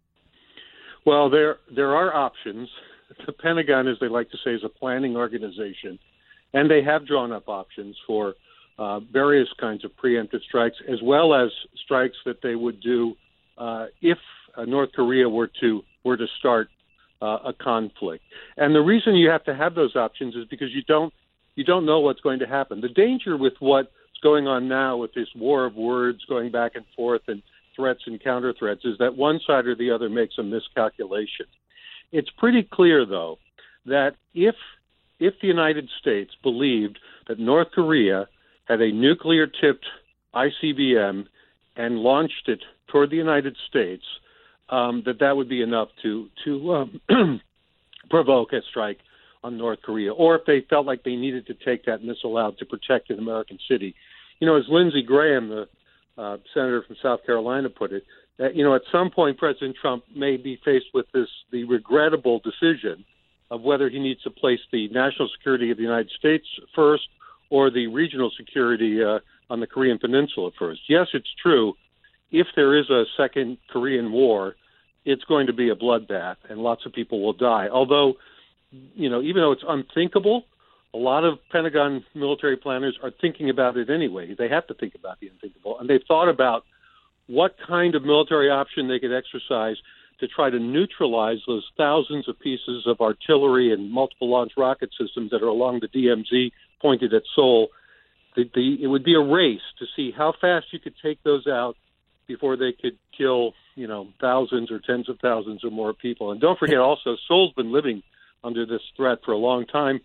Well, 1.05 1.31
there 1.31 1.57
there 1.75 1.97
are 1.97 2.15
options. 2.15 2.69
The 3.27 3.33
Pentagon, 3.33 3.89
as 3.89 3.97
they 4.01 4.07
like 4.09 4.31
to 4.31 4.39
say, 4.45 4.53
is 4.53 4.63
a 4.63 4.69
planning 4.69 5.17
organization, 5.17 5.99
and 6.55 6.71
they 6.71 6.85
have 6.85 7.09
drawn 7.09 7.33
up 7.33 7.49
options 7.49 7.97
for 8.07 8.35
uh, 8.81 8.99
various 8.99 9.49
kinds 9.61 9.85
of 9.85 9.91
preemptive 10.03 10.43
strikes, 10.49 10.79
as 10.91 11.03
well 11.03 11.35
as 11.35 11.51
strikes 11.85 12.17
that 12.25 12.41
they 12.43 12.55
would 12.55 12.81
do 12.81 13.15
uh, 13.59 13.87
if 14.01 14.17
uh, 14.57 14.65
North 14.65 14.91
Korea 14.97 15.29
were 15.29 15.51
to 15.61 15.83
were 16.03 16.17
to 16.17 16.27
start 16.39 16.71
uh, 17.21 17.39
a 17.45 17.53
conflict. 17.53 18.25
And 18.57 18.75
the 18.75 18.81
reason 18.81 19.17
you 19.17 19.29
have 19.29 19.45
to 19.45 19.55
have 19.55 19.75
those 19.75 19.97
options 19.97 20.35
is 20.35 20.47
because 20.47 20.71
you 20.73 20.83
don't 20.85 21.13
you 21.57 21.65
don't 21.65 21.85
know 21.85 22.01
what's 22.01 22.23
going 22.23 22.39
to 22.39 22.47
happen. 22.47 22.81
The 22.81 22.89
danger 22.89 23.37
with 23.37 23.53
what's 23.61 23.91
going 24.23 24.47
on 24.47 24.67
now 24.67 24.97
with 24.97 25.13
this 25.13 25.29
war 25.37 25.67
of 25.67 25.75
words 25.75 26.25
going 26.27 26.51
back 26.51 26.73
and 26.75 26.87
forth 26.97 27.23
and 27.29 27.43
threats 27.77 28.01
and 28.07 28.23
counter 28.23 28.55
threats 28.59 28.87
is 28.87 28.97
that 28.99 29.15
one 29.15 29.41
side 29.47 29.67
or 29.67 29.75
the 29.75 29.91
other 29.91 30.09
makes 30.09 30.39
a 30.39 30.43
miscalculation. 30.43 31.47
It's 32.13 32.31
pretty 32.39 32.63
clear 32.63 33.05
though 33.05 33.39
that 33.85 34.15
if 34.33 34.55
if 35.19 35.35
the 35.43 35.49
United 35.49 35.91
States 36.01 36.31
believed 36.43 36.99
that 37.29 37.39
North 37.39 37.73
Korea 37.73 38.27
had 38.71 38.81
a 38.81 38.93
nuclear 38.93 39.49
tipped 39.49 39.85
ICBM 40.33 41.27
and 41.77 41.99
launched 41.99 42.49
it 42.49 42.61
toward 42.87 43.11
the 43.11 43.17
United 43.17 43.57
States, 43.69 44.05
um, 44.69 45.03
that 45.07 45.19
that 45.19 45.37
would 45.37 45.49
be 45.49 45.61
enough 45.61 45.89
to 46.03 46.29
to 46.45 46.75
um, 46.75 47.01
provoke 48.11 48.53
a 48.53 48.61
strike 48.71 48.99
on 49.43 49.59
North 49.59 49.81
Korea, 49.83 50.13
or 50.13 50.37
if 50.37 50.43
they 50.47 50.65
felt 50.71 50.87
like 50.87 51.03
they 51.03 51.17
needed 51.17 51.47
to 51.49 51.55
take 51.55 51.87
that 51.87 52.05
missile 52.05 52.37
out 52.37 52.59
to 52.59 52.65
protect 52.65 53.11
an 53.11 53.19
American 53.19 53.59
city. 53.69 53.95
You 54.39 54.47
know, 54.47 54.57
as 54.57 54.65
Lindsey 54.69 55.03
Graham, 55.03 55.49
the 55.49 55.69
uh, 56.17 56.37
senator 56.55 56.85
from 56.87 56.97
South 57.03 57.25
Carolina, 57.27 57.71
put 57.71 57.93
it, 57.93 58.05
that 58.39 58.55
you 58.55 58.63
know 58.63 58.77
at 58.77 58.83
some 58.93 59.11
point 59.11 59.39
President 59.39 59.77
Trump 59.81 60.05
may 60.15 60.37
be 60.37 60.61
faced 60.65 60.87
with 60.95 61.07
this 61.13 61.29
the 61.51 61.65
regrettable 61.65 62.41
decision 62.41 63.05
of 63.51 63.63
whether 63.63 63.89
he 63.91 63.99
needs 63.99 64.23
to 64.23 64.31
place 64.31 64.61
the 64.71 64.87
national 64.89 65.29
security 65.37 65.73
of 65.73 65.77
the 65.77 65.83
United 65.83 66.11
States 66.17 66.47
first 66.73 67.09
or 67.51 67.71
the 67.71 67.89
regional 67.89 68.31
security 68.37 69.03
uh, 69.03 69.19
on 69.51 69.61
the 69.61 69.67
Korean 69.67 69.99
Peninsula 69.99 70.51
first. 70.59 70.83
Yes, 70.89 71.09
it's 71.13 71.29
true. 71.43 71.75
If 72.31 72.47
there 72.55 72.77
is 72.79 72.89
a 72.89 73.05
second 73.17 73.59
Korean 73.69 74.13
War, 74.13 74.55
it's 75.05 75.25
going 75.25 75.49
to 75.49 75.53
be 75.53 75.71
a 75.71 75.75
bloodbath, 75.75 76.37
and 76.49 76.61
lots 76.61 76.87
of 76.87 76.93
people 76.93 77.23
will 77.23 77.33
die. 77.33 77.69
Although, 77.71 78.15
you 78.71 79.11
know, 79.11 79.21
even 79.21 79.43
though 79.43 79.53
it's 79.53 79.65
unthinkable, 79.67 80.45
a 80.95 80.99
lot 80.99 81.25
of 81.25 81.39
Pentagon 81.51 82.05
military 82.15 82.57
planners 82.57 82.99
are 83.03 83.11
thinking 83.21 83.51
about 83.51 83.77
it 83.77 83.91
anyway. 83.91 84.35
They 84.37 84.49
have 84.49 84.67
to 84.69 84.75
think 84.75 84.95
about 84.95 85.21
the 85.21 85.29
unthinkable, 85.29 85.79
and 85.81 85.89
they've 85.89 86.03
thought 86.07 86.29
about 86.29 86.65
what 87.27 87.57
kind 87.67 87.95
of 87.95 88.05
military 88.05 88.51
option 88.51 88.89
they 88.89 88.99
could 88.99 89.13
exercise 89.13 89.77
to 90.19 90.29
try 90.29 90.51
to 90.51 90.59
neutralize 90.59 91.39
those 91.47 91.67
thousands 91.77 92.29
of 92.29 92.39
pieces 92.41 92.85
of 92.87 93.01
artillery 93.01 93.73
and 93.73 93.91
multiple 93.91 94.29
launch 94.29 94.53
rocket 94.57 94.91
systems 95.01 95.31
that 95.31 95.43
are 95.43 95.49
along 95.49 95.81
the 95.81 95.89
DMZ 95.89 96.53
pointed 96.81 97.13
at 97.15 97.23
Seoul. 97.35 97.69
The, 98.37 98.51
the, 98.55 98.83
it 98.83 98.87
would 98.87 99.05
be 99.05 99.15
a 99.15 99.21
race 99.21 99.61
to 99.79 99.87
see 99.97 100.13
how 100.17 100.33
fast 100.41 100.67
you 100.73 100.79
could 100.79 100.95
take 101.03 101.23
those 101.23 101.47
out 101.47 101.77
before 102.27 102.57
they 102.57 102.73
could 102.73 102.97
kill, 103.17 103.55
you 103.75 103.89
know, 103.89 104.09
thousands 104.21 104.71
or 104.71 104.79
tens 104.79 105.09
of 105.09 105.19
thousands 105.19 105.65
or 105.65 105.71
more 105.71 105.93
people. 105.93 106.31
And 106.31 106.41
don't 106.41 106.59
forget 106.59 106.79
also, 106.79 107.17
Seoul's 107.27 107.53
been 107.55 107.73
living 107.73 108.03
under 108.45 108.65
this 108.65 108.83
threat 108.97 109.19
for 109.25 109.33
a 109.33 109.37
long 109.37 109.67
time. 109.67 110.01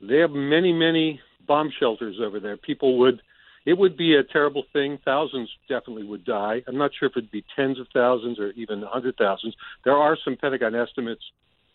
They 0.00 0.18
have 0.18 0.30
many, 0.30 0.72
many 0.72 1.20
bomb 1.46 1.70
shelters 1.76 2.16
over 2.22 2.38
there. 2.38 2.56
People 2.56 2.98
would, 2.98 3.20
it 3.64 3.76
would 3.76 3.96
be 3.96 4.14
a 4.14 4.22
terrible 4.22 4.64
thing. 4.72 4.98
Thousands 5.04 5.50
definitely 5.68 6.04
would 6.04 6.24
die. 6.24 6.62
I'm 6.68 6.78
not 6.78 6.92
sure 6.96 7.08
if 7.08 7.16
it'd 7.16 7.30
be 7.30 7.44
tens 7.56 7.80
of 7.80 7.88
thousands 7.92 8.38
or 8.38 8.50
even 8.52 8.82
a 8.84 8.88
hundred 8.88 9.16
thousands. 9.16 9.56
There 9.84 9.96
are 9.96 10.16
some 10.24 10.36
Pentagon 10.36 10.74
estimates 10.74 11.22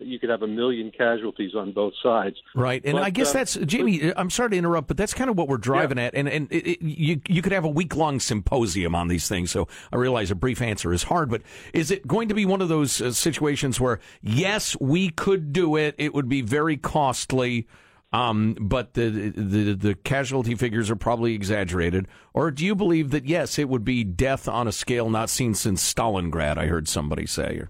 you 0.02 0.20
could 0.20 0.30
have 0.30 0.42
a 0.42 0.48
million 0.48 0.92
casualties 0.92 1.56
on 1.56 1.72
both 1.72 1.94
sides. 2.02 2.36
Right, 2.56 2.82
and 2.84 2.94
But, 2.94 3.04
I 3.04 3.10
guess 3.10 3.32
uh, 3.32 3.40
that's 3.40 3.56
Jamie. 3.56 4.14
I'm 4.16 4.30
sorry 4.30 4.52
to 4.52 4.58
interrupt, 4.58 4.88
but 4.88 4.98
that's 4.98 5.14
kind 5.14 5.30
of 5.30 5.38
what 5.38 5.48
we're 5.48 5.58
driving 5.58 6.00
at, 6.00 6.16
and 6.16 6.28
and 6.28 6.52
it, 6.52 6.68
it, 6.68 6.82
you 6.82 7.22
you 7.28 7.42
could 7.42 7.52
have 7.52 7.66
a 7.66 7.70
week 7.70 7.96
long 7.96 8.20
symposium 8.20 8.96
on 8.96 9.08
these 9.08 9.28
things. 9.28 9.52
So 9.52 9.68
I 9.92 9.98
realize 9.98 10.32
a 10.32 10.36
brief 10.36 10.62
answer 10.62 10.94
is 10.94 11.04
hard, 11.04 11.30
but 11.30 11.42
is 11.74 11.92
it 11.92 12.08
going 12.08 12.30
to 12.30 12.36
be 12.36 12.46
one 12.46 12.62
of 12.62 12.70
those 12.70 13.02
uh, 13.02 13.12
situations 13.12 13.80
where 13.80 14.00
yes, 14.22 14.76
we 14.80 15.10
could 15.10 15.54
do 15.54 15.76
it? 15.76 15.96
It 15.98 16.14
would 16.14 16.30
be 16.30 16.42
very 16.42 16.78
costly. 16.78 17.68
Um, 18.14 18.58
but 18.60 18.94
the, 18.94 19.10
the 19.10 19.74
the 19.74 19.96
casualty 19.96 20.56
figures 20.56 20.92
are 20.92 20.98
probably 20.98 21.34
exaggerated, 21.34 22.10
or 22.34 22.52
do 22.52 22.66
you 22.66 22.76
believe 22.76 23.12
that 23.12 23.26
yes, 23.26 23.58
it 23.58 23.70
would 23.70 23.86
be 23.86 24.04
death 24.04 24.50
on 24.50 24.68
a 24.68 24.74
scale 24.74 25.10
not 25.10 25.30
seen 25.30 25.54
since 25.54 25.94
Stalingrad? 25.94 26.58
I 26.58 26.66
heard 26.66 26.90
somebody 26.90 27.26
say. 27.26 27.64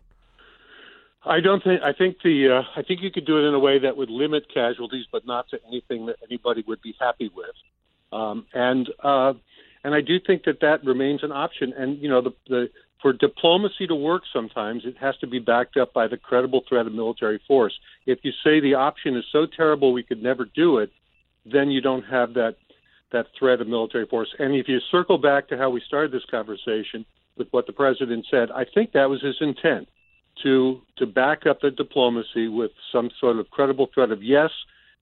I 1.24 1.40
don't 1.40 1.64
think. 1.64 1.82
I 1.84 1.94
think 1.94 2.18
the. 2.24 2.60
Uh, 2.60 2.80
I 2.80 2.82
think 2.82 3.02
you 3.02 3.12
could 3.12 3.26
do 3.26 3.38
it 3.38 3.48
in 3.48 3.54
a 3.54 3.60
way 3.60 3.80
that 3.80 3.96
would 3.96 4.10
limit 4.10 4.52
casualties, 4.52 5.06
but 5.12 5.26
not 5.26 5.50
to 5.50 5.60
anything 5.68 6.08
that 6.08 6.16
anybody 6.28 6.64
would 6.68 6.82
be 6.82 6.96
happy 7.00 7.30
with. 7.34 7.56
Um, 8.12 8.46
and 8.54 8.90
uh, 9.04 9.34
and 9.84 9.94
I 9.94 10.02
do 10.02 10.20
think 10.20 10.46
that 10.46 10.62
that 10.62 10.84
remains 10.84 11.24
an 11.24 11.32
option. 11.32 11.74
And 11.78 12.02
you 12.02 12.10
know, 12.10 12.22
the, 12.22 12.34
the 12.48 12.70
for 13.04 13.14
diplomacy 13.14 13.86
to 13.88 13.96
work, 13.96 14.24
sometimes 14.34 14.84
it 14.86 14.98
has 14.98 15.16
to 15.18 15.28
be 15.28 15.38
backed 15.38 15.78
up 15.78 15.94
by 15.94 16.08
the 16.08 16.18
credible 16.18 16.64
threat 16.68 16.88
of 16.88 16.94
military 16.94 17.40
force. 17.48 17.74
If 18.08 18.20
you 18.24 18.32
say 18.44 18.60
the 18.60 18.76
option 18.76 19.16
is 19.16 19.26
so 19.32 19.46
terrible 19.46 19.94
we 19.94 20.04
could 20.04 20.22
never 20.22 20.46
do 20.46 20.80
it, 20.80 20.92
then 21.46 21.70
you 21.70 21.82
don't 21.82 22.04
have 22.04 22.34
that 22.34 22.56
that 23.12 23.28
threat 23.38 23.62
of 23.62 23.68
military 23.68 24.08
force. 24.08 24.34
And 24.40 24.56
if 24.56 24.68
you 24.68 24.80
circle 24.90 25.20
back 25.20 25.50
to 25.50 25.58
how 25.58 25.70
we 25.70 25.84
started 25.86 26.12
this 26.12 26.26
conversation 26.32 27.06
with 27.38 27.48
what 27.52 27.68
the 27.68 27.74
president 27.74 28.26
said, 28.32 28.50
I 28.50 28.66
think 28.66 28.94
that 28.94 29.10
was 29.10 29.22
his 29.22 29.36
intent 29.40 29.88
to 30.44 30.82
to 30.98 31.06
back 31.06 31.46
up 31.46 31.62
the 31.62 31.72
diplomacy 31.72 32.48
with 32.48 32.72
some 32.92 33.10
sort 33.20 33.38
of 33.38 33.50
credible 33.50 33.88
threat 33.94 34.12
of 34.12 34.24
yes, 34.24 34.50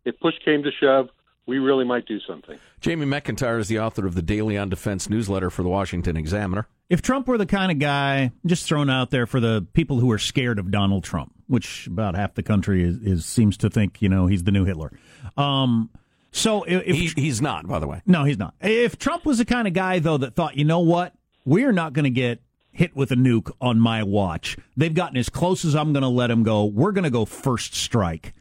if 0.06 0.20
push 0.20 0.36
came 0.44 0.64
to 0.64 0.72
shove, 0.72 1.10
we 1.46 1.58
really 1.60 1.86
might 1.86 2.06
do 2.06 2.20
something. 2.28 2.58
Jamie 2.80 3.06
McIntyre 3.06 3.60
is 3.60 3.68
the 3.68 3.80
author 3.80 4.06
of 4.06 4.16
the 4.16 4.22
Daily 4.22 4.58
on 4.58 4.70
Defense 4.70 5.10
newsletter 5.10 5.50
for 5.50 5.64
the 5.64 5.70
Washington 5.70 6.16
Examiner. 6.16 6.68
If 6.90 7.02
Trump 7.02 7.28
were 7.28 7.38
the 7.38 7.46
kind 7.46 7.72
of 7.72 7.80
guy, 7.80 8.32
just 8.46 8.66
thrown 8.66 8.90
out 8.90 9.10
there 9.12 9.26
for 9.28 9.40
the 9.40 9.66
people 9.74 10.00
who 10.00 10.10
are 10.12 10.18
scared 10.18 10.58
of 10.60 10.72
Donald 10.72 11.04
Trump, 11.04 11.34
which 11.48 11.86
about 11.88 12.16
half 12.16 12.34
the 12.36 12.44
country 12.44 12.84
is, 12.84 12.98
is 12.98 13.26
seems 13.26 13.58
to 13.58 13.70
think, 13.70 14.02
you 14.02 14.10
know, 14.10 14.28
he's 14.28 14.44
the 14.44 14.52
new 14.52 14.66
Hitler. 14.66 14.92
Um, 15.38 15.90
so 16.32 16.64
if, 16.64 16.84
if 16.88 16.96
He, 16.96 17.22
he's 17.22 17.42
not, 17.42 17.68
by 17.68 17.80
the 17.80 17.88
way. 17.88 18.02
no, 18.06 18.24
he's 18.24 18.38
not. 18.38 18.54
If 18.62 18.98
Trump 18.98 19.26
was 19.26 19.40
the 19.40 19.46
kind 19.46 19.68
of 19.68 19.74
guy 19.74 20.00
though 20.00 20.18
that 20.18 20.36
thought, 20.36 20.58
you 20.58 20.66
know 20.66 20.80
what, 20.80 21.14
we're 21.46 21.72
not 21.72 21.94
going 21.94 22.06
to 22.06 22.10
get 22.12 22.42
hit 22.72 22.96
with 22.96 23.12
a 23.12 23.16
nuke 23.16 23.52
on 23.60 23.80
my 23.80 24.04
watch. 24.04 24.58
They've 24.78 24.94
gotten 24.94 25.18
as 25.18 25.30
close 25.30 25.66
as 25.66 25.76
I'm 25.76 25.92
going 25.94 26.04
to 26.04 26.08
let 26.10 26.28
them 26.28 26.44
go. 26.44 26.66
We're 26.66 26.92
going 26.92 27.04
to 27.04 27.10
go 27.10 27.26
first 27.26 27.74
strike 27.76 28.34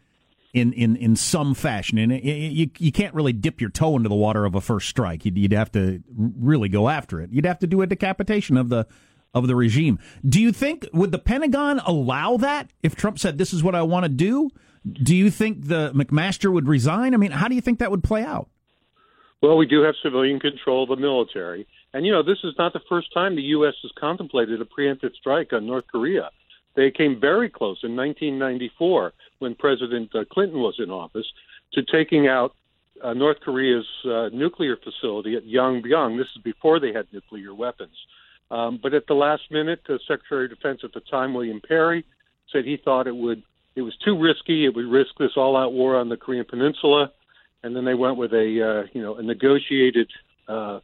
in, 0.55 0.73
in, 0.73 0.97
in 0.97 1.17
some 1.17 1.55
fashion. 1.55 1.99
And 1.99 2.13
it, 2.13 2.25
it- 2.25 2.53
you, 2.53 2.71
you 2.79 2.93
can't 2.93 3.15
really 3.15 3.33
dip 3.33 3.61
your 3.61 3.71
toe 3.71 3.97
into 3.97 4.09
the 4.09 4.15
water 4.15 4.45
of 4.45 4.55
a 4.55 4.61
first 4.61 4.89
strike. 4.89 5.25
You'd, 5.25 5.37
you'd 5.39 5.53
have 5.53 5.73
to 5.73 6.03
really 6.17 6.69
go 6.69 6.89
after 6.89 7.21
it. 7.21 7.31
You'd 7.33 7.47
have 7.47 7.59
to 7.61 7.67
do 7.67 7.83
a 7.83 7.87
decapitation 7.87 8.57
of 8.57 8.69
the 8.69 8.87
of 9.35 9.47
the 9.47 9.55
regime. 9.55 9.99
Do 10.27 10.41
you 10.41 10.53
think 10.53 10.89
would 10.95 11.13
the 11.13 11.19
Pentagon 11.19 11.81
allow 11.81 12.39
that 12.39 12.71
if 12.83 12.97
Trump 12.97 13.19
said 13.19 13.37
this 13.37 13.53
is 13.53 13.63
what 13.63 13.75
I 13.75 13.83
want 13.83 14.05
to 14.05 14.09
do? 14.09 14.49
Do 14.91 15.15
you 15.15 15.31
think 15.31 15.67
the 15.67 15.93
McMaster 15.95 16.51
would 16.51 16.67
resign? 16.67 17.13
I 17.13 17.19
mean, 17.19 17.33
how 17.33 17.47
do 17.47 17.55
you 17.55 17.61
think 17.61 17.79
that 17.81 17.91
would 17.91 18.03
play 18.03 18.23
out? 18.25 18.49
Well, 19.43 19.59
we 19.59 19.67
do 19.67 19.83
have 19.83 19.95
civilian 20.03 20.41
control 20.41 20.85
of 20.85 20.89
the 20.89 20.97
military. 20.97 21.67
And, 21.95 22.05
you 22.05 22.13
know, 22.13 22.23
this 22.23 22.39
is 22.45 22.55
not 22.59 22.73
the 22.73 22.81
first 22.89 23.13
time 23.15 23.35
the 23.35 23.43
U.S. 23.43 23.75
has 23.83 23.93
contemplated 23.99 24.61
a 24.61 24.65
preemptive 24.65 25.15
strike 25.15 25.53
on 25.53 25.67
North 25.67 25.87
Korea. 25.91 26.31
They 26.77 26.91
came 26.91 27.19
very 27.21 27.49
close 27.49 27.79
in 27.83 27.97
1994 27.97 29.13
when 29.39 29.55
President 29.55 30.15
uh, 30.15 30.25
Clinton 30.31 30.61
was 30.61 30.77
in 30.79 30.91
office 30.91 31.27
to 31.73 31.83
taking 31.83 32.29
out 32.29 32.55
uh, 33.03 33.15
North 33.15 33.41
Korea's 33.41 33.87
uh, 34.05 34.29
nuclear 34.33 34.77
facility 34.77 35.35
at 35.35 35.45
Yongbyon. 35.45 36.19
This 36.19 36.29
is 36.37 36.43
before 36.43 36.79
they 36.81 36.93
had 36.93 37.07
nuclear 37.13 37.55
weapons. 37.55 37.97
Um, 38.51 38.79
but 38.83 38.95
at 38.95 39.07
the 39.07 39.15
last 39.15 39.43
minute, 39.51 39.81
the 39.87 39.99
Secretary 40.07 40.45
of 40.45 40.51
Defense 40.51 40.81
at 40.85 40.93
the 40.93 41.01
time, 41.01 41.35
William 41.35 41.61
Perry, 41.67 42.05
said 42.53 42.65
he 42.65 42.77
thought 42.77 43.07
it 43.07 43.17
would 43.17 43.43
it 43.77 43.83
was 43.83 43.97
too 44.05 44.19
risky. 44.19 44.65
It 44.65 44.75
would 44.75 44.87
risk 44.87 45.11
this 45.19 45.33
all-out 45.37 45.73
war 45.73 45.97
on 45.97 46.09
the 46.09 46.17
Korean 46.17 46.45
Peninsula, 46.45 47.13
and 47.63 47.77
then 47.77 47.85
they 47.85 47.95
went 47.95 48.17
with 48.17 48.33
a 48.33 48.85
uh, 48.85 48.89
you 48.93 49.03
know 49.03 49.17
a 49.17 49.23
negotiated 49.23 50.11
uh, 50.49 50.81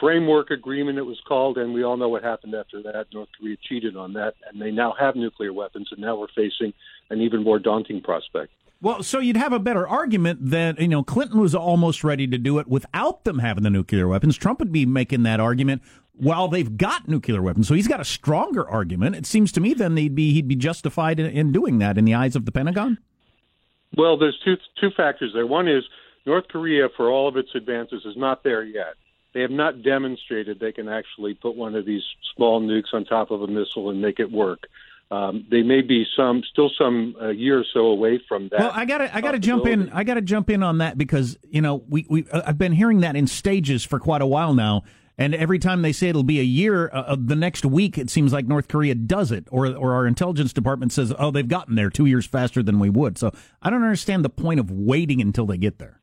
framework 0.00 0.50
agreement. 0.50 0.98
It 0.98 1.02
was 1.02 1.20
called, 1.26 1.58
and 1.58 1.72
we 1.72 1.82
all 1.82 1.96
know 1.96 2.08
what 2.08 2.22
happened 2.22 2.54
after 2.54 2.82
that. 2.82 3.06
North 3.12 3.28
Korea 3.38 3.56
cheated 3.68 3.96
on 3.96 4.12
that, 4.14 4.34
and 4.50 4.60
they 4.60 4.70
now 4.70 4.94
have 4.98 5.16
nuclear 5.16 5.52
weapons, 5.52 5.88
and 5.90 6.00
now 6.00 6.16
we're 6.16 6.28
facing 6.28 6.72
an 7.10 7.20
even 7.20 7.42
more 7.42 7.58
daunting 7.58 8.00
prospect. 8.00 8.52
Well, 8.80 9.02
so 9.02 9.18
you'd 9.18 9.36
have 9.36 9.52
a 9.52 9.58
better 9.58 9.88
argument 9.88 10.50
that, 10.50 10.80
you 10.80 10.86
know, 10.86 11.02
Clinton 11.02 11.40
was 11.40 11.54
almost 11.54 12.04
ready 12.04 12.28
to 12.28 12.38
do 12.38 12.58
it 12.60 12.68
without 12.68 13.24
them 13.24 13.40
having 13.40 13.64
the 13.64 13.70
nuclear 13.70 14.06
weapons. 14.06 14.36
Trump 14.36 14.60
would 14.60 14.70
be 14.70 14.86
making 14.86 15.24
that 15.24 15.40
argument 15.40 15.82
while 16.14 16.46
they've 16.46 16.76
got 16.76 17.08
nuclear 17.08 17.42
weapons. 17.42 17.66
So 17.66 17.74
he's 17.74 17.88
got 17.88 18.00
a 18.00 18.04
stronger 18.04 18.68
argument. 18.68 19.16
It 19.16 19.26
seems 19.26 19.50
to 19.52 19.60
me 19.60 19.74
then 19.74 19.96
he'd 19.96 20.14
be 20.14 20.32
he'd 20.32 20.48
be 20.48 20.56
justified 20.56 21.18
in, 21.18 21.26
in 21.26 21.50
doing 21.50 21.78
that 21.78 21.98
in 21.98 22.04
the 22.04 22.14
eyes 22.14 22.36
of 22.36 22.44
the 22.44 22.52
Pentagon. 22.52 22.98
Well, 23.96 24.16
there's 24.16 24.38
two 24.44 24.56
two 24.80 24.90
factors 24.96 25.32
there. 25.34 25.46
One 25.46 25.66
is 25.66 25.82
North 26.26 26.46
Korea, 26.48 26.88
for 26.96 27.08
all 27.10 27.26
of 27.26 27.36
its 27.36 27.48
advances, 27.54 28.04
is 28.04 28.16
not 28.16 28.44
there 28.44 28.62
yet. 28.62 28.94
They 29.34 29.40
have 29.42 29.50
not 29.50 29.82
demonstrated 29.82 30.58
they 30.58 30.72
can 30.72 30.88
actually 30.88 31.34
put 31.34 31.54
one 31.54 31.74
of 31.74 31.84
these 31.84 32.02
small 32.34 32.60
nukes 32.60 32.92
on 32.94 33.04
top 33.04 33.30
of 33.30 33.42
a 33.42 33.46
missile 33.46 33.90
and 33.90 34.00
make 34.00 34.20
it 34.20 34.30
work. 34.32 34.66
Um, 35.10 35.46
they 35.50 35.62
may 35.62 35.80
be 35.80 36.04
some 36.16 36.42
still 36.50 36.70
some 36.78 37.16
a 37.18 37.32
year 37.32 37.60
or 37.60 37.64
so 37.72 37.80
away 37.80 38.20
from 38.28 38.48
that. 38.50 38.60
Well, 38.60 38.72
I 38.74 38.84
got 38.84 38.98
to 38.98 39.16
I 39.16 39.22
got 39.22 39.32
to 39.32 39.38
jump 39.38 39.66
in. 39.66 39.88
I 39.90 40.04
got 40.04 40.14
to 40.14 40.20
jump 40.20 40.50
in 40.50 40.62
on 40.62 40.78
that 40.78 40.98
because 40.98 41.38
you 41.48 41.62
know 41.62 41.82
we 41.88 42.04
we 42.10 42.26
uh, 42.30 42.42
I've 42.46 42.58
been 42.58 42.72
hearing 42.72 43.00
that 43.00 43.16
in 43.16 43.26
stages 43.26 43.84
for 43.84 43.98
quite 43.98 44.20
a 44.20 44.26
while 44.26 44.52
now, 44.52 44.82
and 45.16 45.34
every 45.34 45.58
time 45.58 45.80
they 45.80 45.92
say 45.92 46.08
it'll 46.08 46.24
be 46.24 46.40
a 46.40 46.44
year, 46.44 46.90
uh, 46.92 47.00
uh, 47.00 47.16
the 47.18 47.36
next 47.36 47.64
week 47.64 47.96
it 47.96 48.10
seems 48.10 48.34
like 48.34 48.46
North 48.46 48.68
Korea 48.68 48.94
does 48.94 49.32
it, 49.32 49.48
or 49.50 49.66
or 49.74 49.94
our 49.94 50.06
intelligence 50.06 50.52
department 50.52 50.92
says, 50.92 51.12
oh, 51.18 51.30
they've 51.30 51.48
gotten 51.48 51.74
there 51.74 51.88
two 51.88 52.04
years 52.04 52.26
faster 52.26 52.62
than 52.62 52.78
we 52.78 52.90
would. 52.90 53.16
So 53.16 53.32
I 53.62 53.70
don't 53.70 53.82
understand 53.82 54.26
the 54.26 54.30
point 54.30 54.60
of 54.60 54.70
waiting 54.70 55.22
until 55.22 55.46
they 55.46 55.56
get 55.56 55.78
there. 55.78 56.00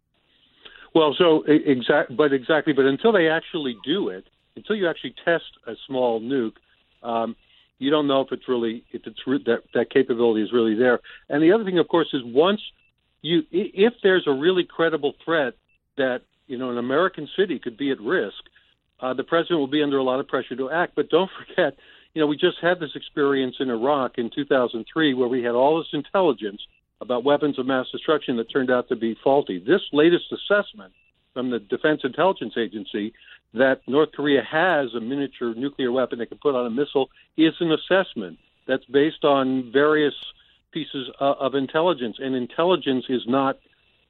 Well, 0.95 1.13
so 1.17 1.43
exact, 1.45 2.15
but 2.15 2.31
exactly, 2.31 2.71
but 2.71 2.85
until 2.85 3.11
they 3.11 3.27
actually 3.27 3.75
do 3.85 4.07
it, 4.07 4.25
until 4.55 4.77
you 4.77 4.89
actually 4.89 5.13
test 5.25 5.43
a 5.67 5.73
small 5.85 6.21
nuke, 6.21 6.55
um, 7.03 7.35
you 7.79 7.91
don't 7.91 8.07
know 8.07 8.21
if 8.21 8.31
it's 8.31 8.47
really 8.47 8.85
if 8.93 9.01
it's 9.05 9.19
re- 9.27 9.43
that 9.45 9.63
that 9.73 9.89
capability 9.89 10.41
is 10.41 10.53
really 10.53 10.73
there. 10.73 11.01
And 11.27 11.43
the 11.43 11.51
other 11.51 11.65
thing, 11.65 11.77
of 11.79 11.89
course, 11.89 12.07
is 12.13 12.21
once 12.23 12.61
you 13.21 13.43
if 13.51 13.93
there's 14.03 14.23
a 14.25 14.31
really 14.31 14.63
credible 14.63 15.13
threat 15.25 15.55
that 15.97 16.21
you 16.47 16.57
know 16.57 16.71
an 16.71 16.77
American 16.77 17.27
city 17.37 17.59
could 17.59 17.75
be 17.75 17.91
at 17.91 17.99
risk, 17.99 18.41
uh, 19.01 19.13
the 19.13 19.23
president 19.25 19.59
will 19.59 19.67
be 19.67 19.83
under 19.83 19.97
a 19.97 20.03
lot 20.03 20.21
of 20.21 20.29
pressure 20.29 20.55
to 20.55 20.71
act. 20.71 20.93
But 20.95 21.09
don't 21.09 21.29
forget, 21.45 21.75
you 22.13 22.21
know, 22.21 22.27
we 22.27 22.37
just 22.37 22.59
had 22.61 22.79
this 22.79 22.95
experience 22.95 23.57
in 23.59 23.69
Iraq 23.69 24.13
in 24.17 24.29
2003 24.33 25.13
where 25.13 25.27
we 25.27 25.43
had 25.43 25.55
all 25.55 25.77
this 25.77 25.89
intelligence 25.91 26.61
about 27.01 27.23
weapons 27.23 27.59
of 27.59 27.65
mass 27.65 27.87
destruction 27.91 28.37
that 28.37 28.49
turned 28.51 28.71
out 28.71 28.87
to 28.89 28.95
be 28.95 29.17
faulty. 29.23 29.59
This 29.59 29.81
latest 29.91 30.25
assessment 30.31 30.93
from 31.33 31.49
the 31.49 31.59
Defense 31.59 32.01
Intelligence 32.03 32.53
Agency 32.57 33.13
that 33.53 33.81
North 33.87 34.11
Korea 34.13 34.43
has 34.43 34.93
a 34.93 34.99
miniature 34.99 35.53
nuclear 35.53 35.91
weapon 35.91 36.19
that 36.19 36.27
can 36.27 36.37
put 36.37 36.55
on 36.55 36.65
a 36.65 36.69
missile 36.69 37.09
is 37.37 37.53
an 37.59 37.71
assessment 37.71 38.37
that's 38.67 38.85
based 38.85 39.23
on 39.23 39.71
various 39.71 40.13
pieces 40.71 41.09
uh, 41.21 41.33
of 41.39 41.55
intelligence, 41.55 42.17
and 42.19 42.35
intelligence 42.35 43.05
is 43.09 43.21
not 43.27 43.57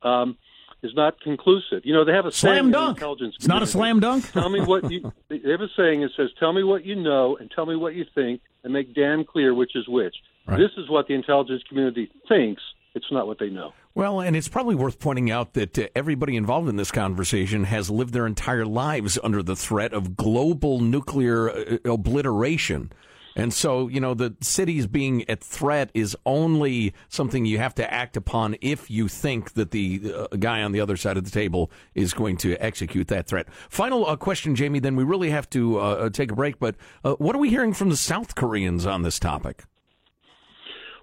um, 0.02 0.38
is 0.82 0.94
not 0.96 1.20
conclusive. 1.22 1.82
You 1.84 1.94
know, 1.94 2.06
they 2.06 2.14
have 2.14 2.26
a 2.26 2.32
Slam 2.32 2.72
dunk. 2.72 2.98
intelligence 2.98 3.36
It's 3.38 3.48
not 3.48 3.64
a 3.64 3.68
slam 3.68 4.00
dunk. 4.00 4.32
tell 4.32 4.50
me 4.50 4.62
what 4.62 4.92
you. 4.92 5.12
They 5.30 5.40
have 5.52 5.62
a 5.62 5.70
saying 5.76 6.02
that 6.02 6.12
says, 6.16 6.30
"Tell 6.40 6.54
me 6.54 6.64
what 6.64 6.86
you 6.86 6.96
know, 6.96 7.38
and 7.38 7.50
tell 7.52 7.66
me 7.66 7.76
what 7.76 7.96
you 7.96 8.06
think, 8.16 8.42
and 8.64 8.74
make 8.74 8.94
damn 8.94 9.24
clear 9.26 9.54
which 9.54 9.76
is 9.76 9.88
which." 9.88 10.16
Right. 10.48 10.60
This 10.60 10.72
is 10.78 10.90
what 10.90 11.08
the 11.08 11.14
intelligence 11.14 11.64
community 11.68 12.12
thinks. 12.28 12.62
It's 12.94 13.12
not 13.12 13.28
what 13.28 13.40
they 13.40 13.50
know. 13.50 13.74
Well, 13.94 14.22
and 14.22 14.36
it's 14.36 14.48
probably 14.48 14.76
worth 14.76 15.00
pointing 15.00 15.30
out 15.32 15.54
that 15.54 15.78
uh, 15.78 15.88
everybody 15.96 16.36
involved 16.38 16.70
in 16.70 16.76
this 16.76 16.92
conversation 16.92 17.66
has 17.66 17.90
lived 17.90 18.14
their 18.14 18.26
entire 18.26 18.66
lives 18.66 19.18
under 19.24 19.44
the 19.44 19.56
threat 19.56 19.94
of 19.94 20.16
global 20.16 20.80
nuclear 20.80 21.50
uh, 21.50 21.78
obliteration. 21.86 22.92
And 23.38 23.54
so, 23.54 23.90
you 23.90 24.00
know, 24.00 24.14
the 24.14 24.34
cities 24.40 24.88
being 24.88 25.30
at 25.30 25.44
threat 25.44 25.92
is 25.94 26.16
only 26.26 26.94
something 27.10 27.46
you 27.46 27.58
have 27.58 27.76
to 27.76 27.94
act 27.94 28.16
upon 28.16 28.56
if 28.62 28.90
you 28.90 29.10
think 29.10 29.54
that 29.54 29.72
the 29.72 30.14
uh, 30.16 30.36
guy 30.38 30.62
on 30.62 30.72
the 30.72 30.80
other 30.80 30.96
side 30.96 31.18
of 31.18 31.26
the 31.26 31.32
table 31.32 31.70
is 31.96 32.14
going 32.14 32.38
to 32.38 32.56
execute 32.58 33.10
that 33.10 33.28
threat. 33.28 33.48
Final 33.70 34.08
uh, 34.08 34.16
question, 34.16 34.56
Jamie, 34.56 34.80
then 34.80 34.96
we 34.96 35.04
really 35.04 35.32
have 35.32 35.50
to 35.50 35.80
uh, 35.80 36.10
take 36.10 36.32
a 36.32 36.36
break. 36.36 36.60
But 36.60 36.76
uh, 37.04 37.16
what 37.16 37.36
are 37.36 37.40
we 37.40 37.50
hearing 37.50 37.74
from 37.74 37.90
the 37.90 37.98
South 37.98 38.36
Koreans 38.36 38.86
on 38.86 39.02
this 39.02 39.20
topic? 39.20 39.66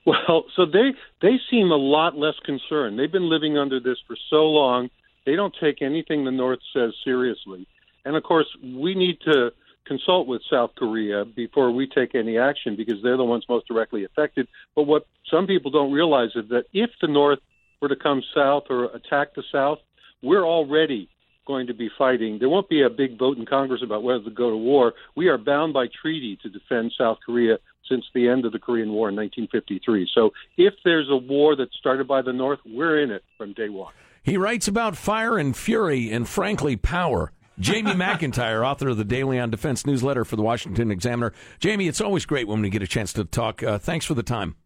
Well, 0.05 0.45
so 0.57 0.67
they 0.67 0.93
they 1.21 1.39
seem 1.51 1.71
a 1.71 1.77
lot 1.77 2.17
less 2.17 2.35
concerned. 2.45 2.99
They've 2.99 3.13
been 3.13 3.31
living 3.31 3.59
under 3.59 3.81
this 3.81 3.99
for 4.07 4.17
so 4.31 4.45
long. 4.45 4.91
They 5.25 5.37
don't 5.37 5.55
take 5.61 5.83
anything 5.83 6.25
the 6.25 6.31
North 6.31 6.61
says 6.73 6.93
seriously. 7.05 7.67
And 8.05 8.17
of 8.17 8.25
course, 8.25 8.49
we 8.63 8.95
need 8.95 9.21
to 9.25 9.53
consult 9.87 10.27
with 10.27 10.43
South 10.51 10.71
Korea 10.77 11.25
before 11.25 11.71
we 11.71 11.87
take 11.87 12.15
any 12.15 12.39
action 12.39 12.77
because 12.77 13.03
they're 13.03 13.17
the 13.17 13.25
ones 13.25 13.45
most 13.49 13.67
directly 13.69 14.05
affected. 14.05 14.49
But 14.75 14.85
what 14.85 15.07
some 15.31 15.47
people 15.47 15.71
don't 15.71 15.93
realize 15.93 16.31
is 16.35 16.49
that 16.51 16.65
if 16.73 16.91
the 17.01 17.09
North 17.09 17.41
were 17.81 17.89
to 17.89 17.97
come 17.97 18.23
south 18.35 18.65
or 18.71 18.85
attack 18.87 19.35
the 19.35 19.43
South, 19.53 19.79
we're 20.23 20.47
already 20.47 21.09
going 21.47 21.67
to 21.67 21.75
be 21.75 21.91
fighting. 21.99 22.39
There 22.39 22.49
won't 22.49 22.69
be 22.69 22.83
a 22.83 22.91
big 22.91 23.19
vote 23.19 23.37
in 23.37 23.47
Congress 23.47 23.83
about 23.85 24.05
whether 24.05 24.23
to 24.25 24.31
go 24.31 24.51
to 24.51 24.57
war. 24.57 24.95
We 25.17 25.29
are 25.29 25.39
bound 25.39 25.73
by 25.73 25.87
treaty 25.89 26.39
to 26.43 26.49
defend 26.49 26.93
South 26.97 27.19
Korea 27.25 27.59
since 27.93 28.07
the 28.15 28.29
end 28.29 28.47
of 28.47 28.53
the 28.53 28.59
Korean 28.59 28.91
War 28.91 29.11
in 29.11 29.17
1953. 29.17 30.09
So 30.15 30.31
if 30.57 30.73
there's 30.83 31.11
a 31.11 31.17
war 31.17 31.55
that's 31.57 31.77
started 31.79 32.09
by 32.09 32.23
the 32.23 32.33
North, 32.33 32.61
we're 32.65 33.03
in 33.03 33.11
it 33.11 33.23
from 33.37 33.53
day 33.53 33.69
one. 33.69 33.93
He 34.23 34.39
writes 34.39 34.67
about 34.67 34.97
fire 34.97 35.37
and 35.37 35.55
fury 35.55 36.11
and, 36.11 36.27
frankly, 36.27 36.77
power. 36.77 37.33
Jamie 37.59 37.91
McIntyre, 37.95 38.65
author 38.67 38.89
of 38.89 38.97
the 38.97 39.05
Daily 39.05 39.39
on 39.39 39.51
Defense 39.51 39.85
newsletter 39.85 40.25
for 40.25 40.37
the 40.37 40.43
Washington 40.43 40.91
Examiner. 40.91 41.35
Jamie, 41.61 41.87
it's 41.87 42.01
always 42.01 42.25
great 42.25 42.49
when 42.49 42.63
we 42.63 42.71
get 42.71 42.83
a 42.83 42.87
chance 42.87 43.13
to 43.13 43.25
talk. 43.25 43.63
Uh, 43.63 43.79
thanks 43.79 44.07
for 44.07 44.15
the 44.15 44.23
time. 44.23 44.57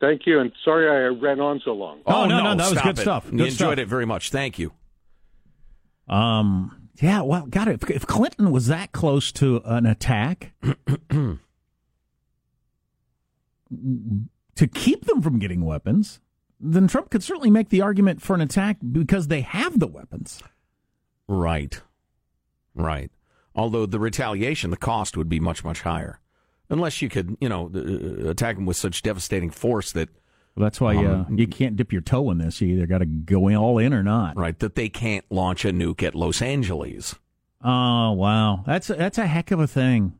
Thank 0.00 0.22
you, 0.26 0.40
and 0.40 0.50
sorry 0.64 0.88
I 0.88 1.08
ran 1.16 1.38
on 1.38 1.60
so 1.64 1.72
long. 1.72 2.00
Oh, 2.06 2.24
no, 2.26 2.42
no, 2.42 2.54
that 2.56 2.70
was 2.70 2.80
good 2.80 2.98
it. 2.98 3.02
stuff. 3.02 3.26
You 3.26 3.38
Good 3.38 3.48
enjoyed 3.48 3.56
stuff. 3.74 3.78
it 3.78 3.88
very 3.88 4.06
much. 4.06 4.30
Thank 4.30 4.58
you. 4.58 4.72
Um. 6.08 6.88
Yeah. 7.00 7.22
Well, 7.22 7.46
God, 7.46 7.68
if, 7.68 7.88
if 7.90 8.06
Clinton 8.06 8.50
was 8.50 8.66
that 8.66 8.92
close 8.92 9.32
to 9.32 9.62
an 9.64 9.86
attack, 9.86 10.52
to 14.56 14.66
keep 14.66 15.06
them 15.06 15.22
from 15.22 15.38
getting 15.38 15.64
weapons, 15.64 16.20
then 16.60 16.86
Trump 16.86 17.10
could 17.10 17.22
certainly 17.22 17.50
make 17.50 17.70
the 17.70 17.80
argument 17.80 18.22
for 18.22 18.34
an 18.34 18.40
attack 18.40 18.76
because 18.92 19.28
they 19.28 19.40
have 19.40 19.78
the 19.78 19.86
weapons. 19.86 20.42
Right. 21.26 21.80
Right. 22.74 23.10
Although 23.54 23.86
the 23.86 23.98
retaliation, 23.98 24.70
the 24.70 24.76
cost 24.76 25.16
would 25.16 25.28
be 25.28 25.40
much, 25.40 25.64
much 25.64 25.82
higher. 25.82 26.20
Unless 26.70 27.02
you 27.02 27.08
could, 27.08 27.36
you 27.40 27.48
know, 27.48 27.70
uh, 27.74 28.30
attack 28.30 28.56
them 28.56 28.64
with 28.64 28.76
such 28.76 29.02
devastating 29.02 29.50
force 29.50 29.92
that 29.92 30.08
That's 30.56 30.80
why 30.80 30.96
uh, 30.96 31.24
you 31.30 31.46
can't 31.46 31.76
dip 31.76 31.92
your 31.92 32.00
toe 32.02 32.30
in 32.30 32.38
this. 32.38 32.60
You 32.60 32.76
either 32.76 32.86
got 32.86 32.98
to 32.98 33.06
go 33.06 33.48
in 33.48 33.56
all 33.56 33.78
in 33.78 33.92
or 33.92 34.02
not. 34.02 34.36
Right, 34.36 34.58
that 34.60 34.74
they 34.74 34.88
can't 34.88 35.24
launch 35.30 35.64
a 35.64 35.72
nuke 35.72 36.02
at 36.02 36.14
Los 36.14 36.40
Angeles. 36.40 37.14
Oh 37.64 38.12
wow, 38.12 38.64
that's 38.66 38.88
that's 38.88 39.18
a 39.18 39.26
heck 39.26 39.50
of 39.50 39.60
a 39.60 39.66
thing. 39.66 40.14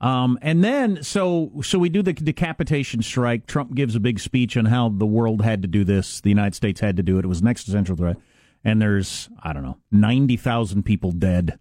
Um, 0.00 0.38
and 0.42 0.62
then 0.62 1.02
so 1.02 1.52
so 1.62 1.78
we 1.78 1.88
do 1.88 2.02
the 2.02 2.12
decapitation 2.12 3.00
strike. 3.02 3.46
Trump 3.46 3.74
gives 3.74 3.94
a 3.94 4.00
big 4.00 4.20
speech 4.20 4.56
on 4.56 4.66
how 4.66 4.88
the 4.90 5.06
world 5.06 5.42
had 5.42 5.62
to 5.62 5.68
do 5.68 5.84
this. 5.84 6.20
The 6.20 6.28
United 6.30 6.54
States 6.54 6.80
had 6.80 6.96
to 6.96 7.02
do 7.02 7.18
it. 7.18 7.24
It 7.24 7.28
was 7.28 7.40
an 7.40 7.48
existential 7.48 7.96
threat. 7.96 8.16
And 8.64 8.82
there's 8.82 9.28
I 9.42 9.52
don't 9.52 9.62
know 9.62 9.78
ninety 9.92 10.36
thousand 10.36 10.82
people 10.84 11.12
dead, 11.12 11.58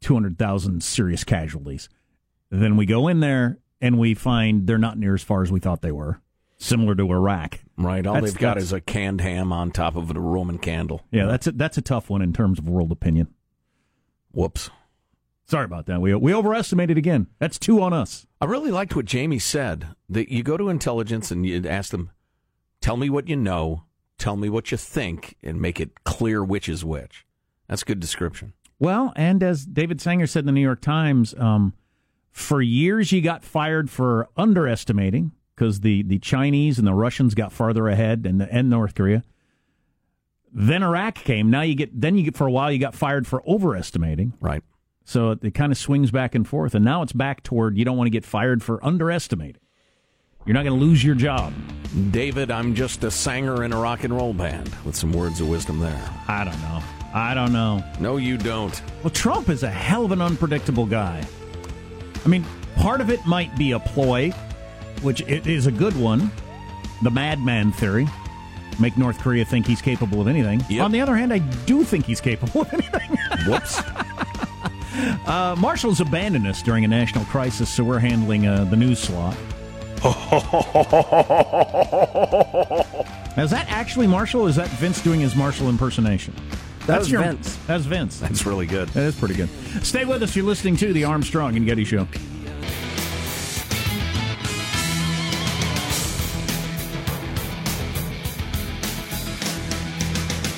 two 0.00 0.14
hundred 0.14 0.38
thousand 0.38 0.82
serious 0.82 1.24
casualties. 1.24 1.88
Then 2.50 2.76
we 2.76 2.86
go 2.86 3.08
in 3.08 3.20
there 3.20 3.58
and 3.80 3.98
we 3.98 4.14
find 4.14 4.66
they're 4.66 4.78
not 4.78 4.98
near 4.98 5.14
as 5.14 5.22
far 5.22 5.42
as 5.42 5.52
we 5.52 5.60
thought 5.60 5.82
they 5.82 5.92
were. 5.92 6.20
Similar 6.60 6.96
to 6.96 7.12
Iraq, 7.12 7.60
Right, 7.76 8.04
all 8.04 8.14
That's- 8.14 8.32
they've 8.32 8.40
got 8.40 8.58
is 8.58 8.72
a 8.72 8.80
canned 8.80 9.20
ham 9.20 9.52
on 9.52 9.70
top 9.70 9.94
of 9.94 10.10
a 10.10 10.18
Roman 10.18 10.58
candle. 10.58 11.02
yeah, 11.12 11.26
that's 11.26 11.46
a, 11.46 11.52
that's 11.52 11.78
a 11.78 11.82
tough 11.82 12.10
one 12.10 12.20
in 12.22 12.32
terms 12.32 12.58
of 12.58 12.68
world 12.68 12.90
opinion. 12.90 13.28
Whoops. 14.32 14.70
Sorry 15.48 15.64
about 15.64 15.86
that. 15.86 16.00
We 16.00 16.14
we 16.14 16.34
overestimated 16.34 16.98
again. 16.98 17.26
That's 17.38 17.58
two 17.58 17.80
on 17.80 17.94
us. 17.94 18.26
I 18.40 18.44
really 18.44 18.70
liked 18.70 18.94
what 18.94 19.06
Jamie 19.06 19.38
said. 19.38 19.88
That 20.08 20.30
you 20.30 20.42
go 20.42 20.58
to 20.58 20.68
intelligence 20.68 21.30
and 21.30 21.46
you 21.46 21.66
ask 21.66 21.90
them, 21.90 22.10
"Tell 22.82 22.98
me 22.98 23.08
what 23.08 23.28
you 23.28 23.36
know, 23.36 23.84
tell 24.18 24.36
me 24.36 24.50
what 24.50 24.70
you 24.70 24.76
think, 24.76 25.36
and 25.42 25.60
make 25.60 25.80
it 25.80 26.04
clear 26.04 26.44
which 26.44 26.68
is 26.68 26.84
which." 26.84 27.24
That's 27.66 27.82
a 27.82 27.86
good 27.86 28.00
description. 28.00 28.52
Well, 28.78 29.12
and 29.16 29.42
as 29.42 29.64
David 29.64 30.00
Sanger 30.00 30.26
said 30.26 30.40
in 30.40 30.46
the 30.46 30.52
New 30.52 30.60
York 30.60 30.82
Times, 30.82 31.34
um, 31.38 31.72
for 32.30 32.60
years 32.60 33.10
you 33.10 33.22
got 33.22 33.42
fired 33.42 33.90
for 33.90 34.28
underestimating 34.36 35.32
because 35.54 35.80
the, 35.80 36.02
the 36.04 36.18
Chinese 36.20 36.78
and 36.78 36.86
the 36.86 36.94
Russians 36.94 37.34
got 37.34 37.52
farther 37.52 37.88
ahead, 37.88 38.26
and 38.26 38.42
and 38.42 38.68
North 38.68 38.94
Korea. 38.94 39.24
Then 40.52 40.82
Iraq 40.82 41.14
came. 41.14 41.50
Now 41.50 41.62
you 41.62 41.74
get 41.74 41.98
then 41.98 42.18
you 42.18 42.22
get 42.22 42.36
for 42.36 42.46
a 42.46 42.52
while 42.52 42.70
you 42.70 42.78
got 42.78 42.94
fired 42.94 43.26
for 43.26 43.42
overestimating. 43.48 44.34
Right. 44.40 44.62
So 45.08 45.30
it, 45.30 45.38
it 45.42 45.54
kind 45.54 45.72
of 45.72 45.78
swings 45.78 46.10
back 46.10 46.34
and 46.34 46.46
forth, 46.46 46.74
and 46.74 46.84
now 46.84 47.00
it's 47.00 47.14
back 47.14 47.42
toward 47.42 47.78
you 47.78 47.84
don't 47.86 47.96
want 47.96 48.08
to 48.08 48.10
get 48.10 48.26
fired 48.26 48.62
for 48.62 48.84
underestimating. 48.84 49.62
You're 50.44 50.52
not 50.52 50.66
going 50.66 50.78
to 50.78 50.84
lose 50.84 51.02
your 51.02 51.14
job. 51.14 51.54
David, 52.10 52.50
I'm 52.50 52.74
just 52.74 53.02
a 53.04 53.10
singer 53.10 53.64
in 53.64 53.72
a 53.72 53.80
rock 53.80 54.04
and 54.04 54.14
roll 54.14 54.34
band 54.34 54.70
with 54.84 54.94
some 54.94 55.14
words 55.14 55.40
of 55.40 55.48
wisdom 55.48 55.78
there. 55.80 56.10
I 56.28 56.44
don't 56.44 56.60
know. 56.60 56.82
I 57.14 57.32
don't 57.32 57.54
know. 57.54 57.82
No, 57.98 58.18
you 58.18 58.36
don't. 58.36 58.82
Well, 59.02 59.08
Trump 59.08 59.48
is 59.48 59.62
a 59.62 59.70
hell 59.70 60.04
of 60.04 60.12
an 60.12 60.20
unpredictable 60.20 60.84
guy. 60.84 61.24
I 62.22 62.28
mean, 62.28 62.44
part 62.76 63.00
of 63.00 63.08
it 63.08 63.24
might 63.24 63.56
be 63.56 63.72
a 63.72 63.78
ploy, 63.78 64.30
which 65.00 65.22
it 65.22 65.46
is 65.46 65.66
a 65.66 65.72
good 65.72 65.96
one, 65.96 66.30
the 67.02 67.10
madman 67.10 67.72
theory. 67.72 68.06
Make 68.78 68.98
North 68.98 69.18
Korea 69.20 69.46
think 69.46 69.66
he's 69.66 69.80
capable 69.80 70.20
of 70.20 70.28
anything. 70.28 70.62
Yep. 70.68 70.84
On 70.84 70.92
the 70.92 71.00
other 71.00 71.16
hand, 71.16 71.32
I 71.32 71.38
do 71.38 71.82
think 71.82 72.04
he's 72.04 72.20
capable 72.20 72.60
of 72.60 72.72
anything. 72.74 73.16
Whoops. 73.46 73.80
Uh, 75.26 75.54
Marshall's 75.58 76.00
abandoned 76.00 76.46
us 76.46 76.62
during 76.62 76.84
a 76.84 76.88
national 76.88 77.24
crisis, 77.26 77.68
so 77.68 77.84
we're 77.84 77.98
handling 77.98 78.46
uh, 78.46 78.64
the 78.64 78.76
news 78.76 78.98
slot. 78.98 79.36
Now, 83.38 83.44
is 83.44 83.52
that 83.52 83.70
actually 83.70 84.08
Marshall? 84.08 84.48
Is 84.48 84.56
that 84.56 84.66
Vince 84.66 85.00
doing 85.00 85.20
his 85.20 85.36
Marshall 85.36 85.68
impersonation? 85.68 86.34
That's 86.86 87.08
was 87.08 87.10
Vince. 87.10 87.56
That's 87.68 87.84
Vince. 87.84 88.18
That's 88.18 88.44
really 88.44 88.66
good. 88.66 88.88
That 88.88 89.04
is 89.04 89.14
pretty 89.14 89.34
good. 89.34 89.48
Stay 89.84 90.04
with 90.04 90.24
us. 90.24 90.34
You're 90.34 90.44
listening 90.44 90.76
to 90.78 90.92
the 90.92 91.04
Armstrong 91.04 91.56
and 91.56 91.64
Getty 91.64 91.84
Show. 91.84 92.08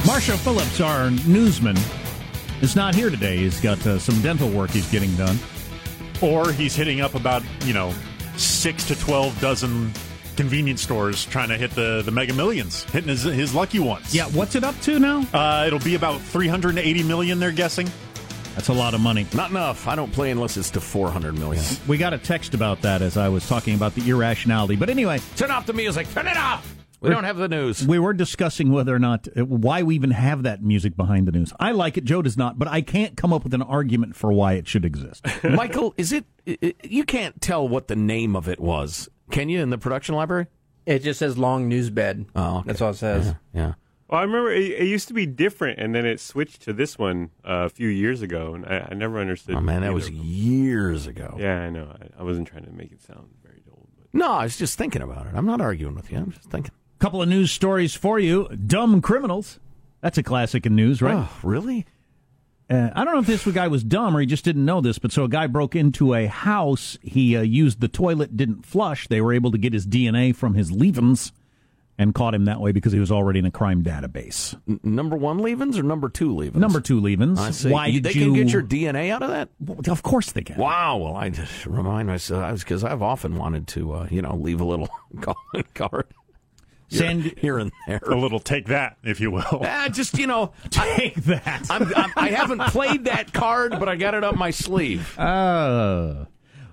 Marshall 0.06 0.38
Phillips, 0.38 0.80
our 0.80 1.10
newsman, 1.10 1.76
is 2.60 2.76
not 2.76 2.94
here 2.94 3.10
today. 3.10 3.38
He's 3.38 3.60
got 3.60 3.84
uh, 3.86 3.98
some 3.98 4.20
dental 4.22 4.48
work 4.48 4.70
he's 4.70 4.90
getting 4.90 5.14
done. 5.16 5.38
Or 6.22 6.52
he's 6.52 6.74
hitting 6.74 7.00
up 7.00 7.14
about, 7.14 7.42
you 7.64 7.72
know, 7.72 7.94
six 8.36 8.84
to 8.88 8.98
12 8.98 9.40
dozen 9.40 9.92
convenience 10.36 10.82
stores 10.82 11.24
trying 11.26 11.48
to 11.48 11.56
hit 11.56 11.70
the, 11.72 12.02
the 12.04 12.10
mega 12.10 12.32
millions, 12.32 12.84
hitting 12.84 13.08
his, 13.08 13.22
his 13.22 13.54
lucky 13.54 13.78
ones. 13.78 14.14
Yeah, 14.14 14.26
what's 14.26 14.54
it 14.54 14.64
up 14.64 14.78
to 14.82 14.98
now? 14.98 15.26
Uh, 15.32 15.64
it'll 15.66 15.78
be 15.80 15.94
about 15.94 16.20
380 16.20 17.02
million, 17.02 17.38
they're 17.38 17.52
guessing. 17.52 17.90
That's 18.54 18.68
a 18.68 18.72
lot 18.72 18.94
of 18.94 19.00
money. 19.00 19.26
Not 19.32 19.50
enough. 19.50 19.86
I 19.86 19.94
don't 19.94 20.12
play 20.12 20.30
unless 20.30 20.56
it's 20.56 20.70
to 20.70 20.80
400 20.80 21.38
million. 21.38 21.64
We 21.86 21.98
got 21.98 22.12
a 22.12 22.18
text 22.18 22.52
about 22.52 22.82
that 22.82 23.00
as 23.00 23.16
I 23.16 23.28
was 23.28 23.48
talking 23.48 23.74
about 23.74 23.94
the 23.94 24.08
irrationality. 24.10 24.76
But 24.76 24.90
anyway, 24.90 25.20
Turn 25.36 25.50
off 25.50 25.66
the 25.66 25.72
music. 25.72 26.10
Turn 26.12 26.26
it 26.26 26.36
off. 26.36 26.79
We 27.00 27.08
don't 27.10 27.24
have 27.24 27.38
the 27.38 27.48
news. 27.48 27.86
we 27.86 27.98
were 27.98 28.12
discussing 28.12 28.70
whether 28.72 28.94
or 28.94 28.98
not 28.98 29.26
uh, 29.36 29.44
why 29.46 29.82
we 29.82 29.94
even 29.94 30.10
have 30.10 30.42
that 30.42 30.62
music 30.62 30.96
behind 30.96 31.26
the 31.26 31.32
news. 31.32 31.52
I 31.58 31.72
like 31.72 31.96
it. 31.96 32.04
Joe 32.04 32.20
does 32.22 32.36
not, 32.36 32.58
but 32.58 32.68
I 32.68 32.82
can't 32.82 33.16
come 33.16 33.32
up 33.32 33.42
with 33.42 33.54
an 33.54 33.62
argument 33.62 34.16
for 34.16 34.32
why 34.32 34.54
it 34.54 34.68
should 34.68 34.84
exist. 34.84 35.24
Michael, 35.44 35.94
is 35.96 36.12
it, 36.12 36.24
i 36.46 36.58
i- 36.62 36.74
You 36.84 37.04
can't 37.04 37.40
tell 37.40 37.66
what 37.66 37.88
the 37.88 37.96
name 37.96 38.36
of 38.36 38.48
it 38.48 38.60
was, 38.60 39.08
can 39.30 39.48
you, 39.48 39.60
in 39.62 39.70
the 39.70 39.78
production 39.78 40.14
library? 40.14 40.46
It 40.86 40.98
just 41.00 41.18
says 41.20 41.38
long 41.38 41.68
news 41.68 41.88
bed. 41.90 42.26
Oh, 42.36 42.58
okay. 42.58 42.66
That's 42.66 42.80
all 42.82 42.90
it 42.90 42.94
says. 42.96 43.34
Yeah. 43.54 43.74
Well, 44.08 44.18
I 44.18 44.22
remember 44.24 44.50
it, 44.50 44.62
it 44.72 44.86
used 44.88 45.06
to 45.08 45.14
be 45.14 45.24
different, 45.24 45.78
and 45.78 45.94
then 45.94 46.04
it 46.04 46.18
switched 46.20 46.62
to 46.62 46.72
this 46.72 46.98
one 46.98 47.30
uh, 47.44 47.64
a 47.64 47.68
few 47.68 47.88
years 47.88 48.22
ago, 48.22 48.54
and 48.54 48.66
I, 48.66 48.88
I 48.90 48.94
never 48.94 49.20
understood. 49.20 49.54
Oh, 49.54 49.60
man, 49.60 49.82
that 49.82 49.94
was 49.94 50.10
years 50.10 51.06
ago. 51.06 51.36
Yeah, 51.38 51.60
I 51.62 51.70
know. 51.70 51.94
I, 52.00 52.20
I 52.20 52.22
wasn't 52.24 52.48
trying 52.48 52.64
to 52.64 52.72
make 52.72 52.90
it 52.92 53.00
sound 53.02 53.28
very 53.44 53.62
old. 53.70 53.86
But. 53.96 54.08
No, 54.12 54.32
I 54.32 54.42
was 54.42 54.56
just 54.56 54.76
thinking 54.76 55.00
about 55.02 55.26
it. 55.26 55.32
I'm 55.34 55.46
not 55.46 55.60
arguing 55.60 55.94
with 55.94 56.10
you. 56.10 56.18
I'm 56.18 56.32
just 56.32 56.50
thinking. 56.50 56.72
Couple 57.00 57.22
of 57.22 57.28
news 57.28 57.50
stories 57.50 57.94
for 57.94 58.18
you. 58.18 58.46
Dumb 58.48 59.00
criminals. 59.00 59.58
That's 60.02 60.18
a 60.18 60.22
classic 60.22 60.66
in 60.66 60.76
news, 60.76 61.00
right? 61.02 61.14
Oh, 61.16 61.30
really? 61.42 61.86
Uh, 62.68 62.90
I 62.94 63.04
don't 63.04 63.14
know 63.14 63.20
if 63.20 63.26
this 63.26 63.44
guy 63.46 63.66
was 63.68 63.82
dumb 63.82 64.16
or 64.16 64.20
he 64.20 64.26
just 64.26 64.44
didn't 64.44 64.64
know 64.64 64.80
this, 64.80 64.98
but 64.98 65.10
so 65.10 65.24
a 65.24 65.28
guy 65.28 65.46
broke 65.46 65.74
into 65.74 66.14
a 66.14 66.26
house. 66.26 66.98
He 67.02 67.36
uh, 67.36 67.40
used 67.42 67.80
the 67.80 67.88
toilet, 67.88 68.36
didn't 68.36 68.64
flush. 68.64 69.08
They 69.08 69.20
were 69.20 69.32
able 69.32 69.50
to 69.50 69.58
get 69.58 69.72
his 69.72 69.86
DNA 69.86 70.36
from 70.36 70.54
his 70.54 70.70
leavings 70.70 71.32
and 71.98 72.14
caught 72.14 72.34
him 72.34 72.44
that 72.44 72.60
way 72.60 72.70
because 72.72 72.92
he 72.92 73.00
was 73.00 73.10
already 73.10 73.40
in 73.40 73.44
a 73.44 73.50
crime 73.50 73.82
database. 73.82 74.54
N- 74.68 74.78
number 74.84 75.16
one 75.16 75.38
leavings 75.38 75.76
or 75.78 75.82
number 75.82 76.08
two 76.08 76.34
leavings? 76.34 76.60
Number 76.60 76.80
two 76.80 77.00
leavings. 77.00 77.40
I 77.40 77.50
see. 77.50 77.70
Why 77.70 77.86
You- 77.88 78.00
did 78.00 78.04
they 78.14 78.18
you? 78.20 78.26
can 78.26 78.34
get 78.34 78.52
your 78.52 78.62
DNA 78.62 79.10
out 79.10 79.22
of 79.22 79.30
that? 79.30 79.48
Of 79.90 80.02
course 80.02 80.32
they 80.32 80.42
can. 80.42 80.56
Wow. 80.56 80.98
Well, 80.98 81.16
I 81.16 81.30
just 81.30 81.66
remind 81.66 82.08
myself 82.08 82.60
because 82.60 82.84
I've 82.84 83.02
often 83.02 83.36
wanted 83.36 83.66
to, 83.68 83.92
uh, 83.92 84.08
you 84.10 84.22
know, 84.22 84.36
leave 84.36 84.60
a 84.60 84.64
little 84.64 84.88
comment 85.20 85.66
card 85.74 86.06
Send 86.90 87.22
here 87.38 87.58
and 87.58 87.70
there. 87.86 88.00
A 88.06 88.16
little 88.16 88.40
take 88.40 88.66
that, 88.66 88.98
if 89.02 89.20
you 89.20 89.30
will. 89.30 89.44
Ah, 89.64 89.88
just 89.88 90.18
you 90.18 90.26
know, 90.26 90.52
I, 90.76 90.96
take 90.96 91.14
that. 91.24 91.66
I'm, 91.70 91.94
I'm, 91.94 92.12
I 92.16 92.28
haven't 92.28 92.60
played 92.64 93.04
that 93.04 93.32
card, 93.32 93.72
but 93.78 93.88
I 93.88 93.96
got 93.96 94.14
it 94.14 94.24
up 94.24 94.36
my 94.36 94.50
sleeve. 94.50 95.16
Uh, 95.20 96.26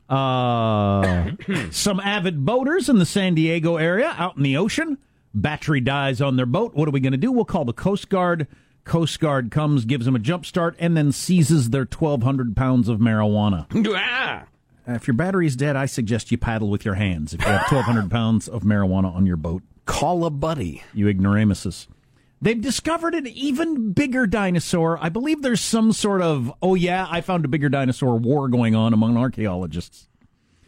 uh, 0.09 1.31
some 1.71 1.99
avid 1.99 2.45
boaters 2.45 2.89
in 2.89 2.97
the 2.97 3.05
San 3.05 3.35
Diego 3.35 3.75
area 3.77 4.13
out 4.17 4.37
in 4.37 4.43
the 4.43 4.57
ocean. 4.57 4.97
Battery 5.33 5.81
dies 5.81 6.21
on 6.21 6.35
their 6.37 6.45
boat. 6.45 6.73
What 6.73 6.87
are 6.87 6.91
we 6.91 6.99
going 6.99 7.11
to 7.11 7.17
do? 7.17 7.31
We'll 7.31 7.45
call 7.45 7.65
the 7.65 7.73
Coast 7.73 8.09
Guard. 8.09 8.47
Coast 8.85 9.19
Guard 9.19 9.51
comes, 9.51 9.85
gives 9.85 10.05
them 10.05 10.15
a 10.15 10.19
jump 10.19 10.45
start, 10.45 10.75
and 10.79 10.95
then 10.95 11.11
seizes 11.11 11.69
their 11.71 11.81
1,200 11.85 12.55
pounds 12.55 12.87
of 12.87 12.99
marijuana. 12.99 13.67
Ah. 13.95 14.45
Uh, 14.87 14.93
If 14.93 15.07
your 15.07 15.13
battery's 15.13 15.55
dead, 15.57 15.75
I 15.75 15.85
suggest 15.85 16.31
you 16.31 16.37
paddle 16.37 16.69
with 16.69 16.85
your 16.85 16.95
hands. 16.95 17.33
If 17.33 17.41
you 17.41 17.47
have 17.47 17.69
1,200 17.69 18.09
pounds 18.09 18.47
of 18.47 18.63
marijuana 18.63 19.13
on 19.13 19.25
your 19.25 19.35
boat, 19.37 19.61
Call 19.87 20.23
a 20.25 20.29
buddy. 20.29 20.83
you 20.93 21.07
ignoramuses. 21.07 21.87
They've 22.39 22.61
discovered 22.61 23.15
an 23.15 23.25
even 23.25 23.93
bigger 23.93 24.27
dinosaur. 24.27 24.99
I 25.01 25.09
believe 25.09 25.41
there's 25.41 25.59
some 25.61 25.91
sort 25.91 26.21
of, 26.21 26.53
oh 26.61 26.75
yeah, 26.75 27.07
I 27.09 27.21
found 27.21 27.43
a 27.45 27.47
bigger 27.47 27.67
dinosaur 27.69 28.15
war 28.17 28.47
going 28.47 28.75
on 28.75 28.93
among 28.93 29.17
archaeologists. 29.17 30.07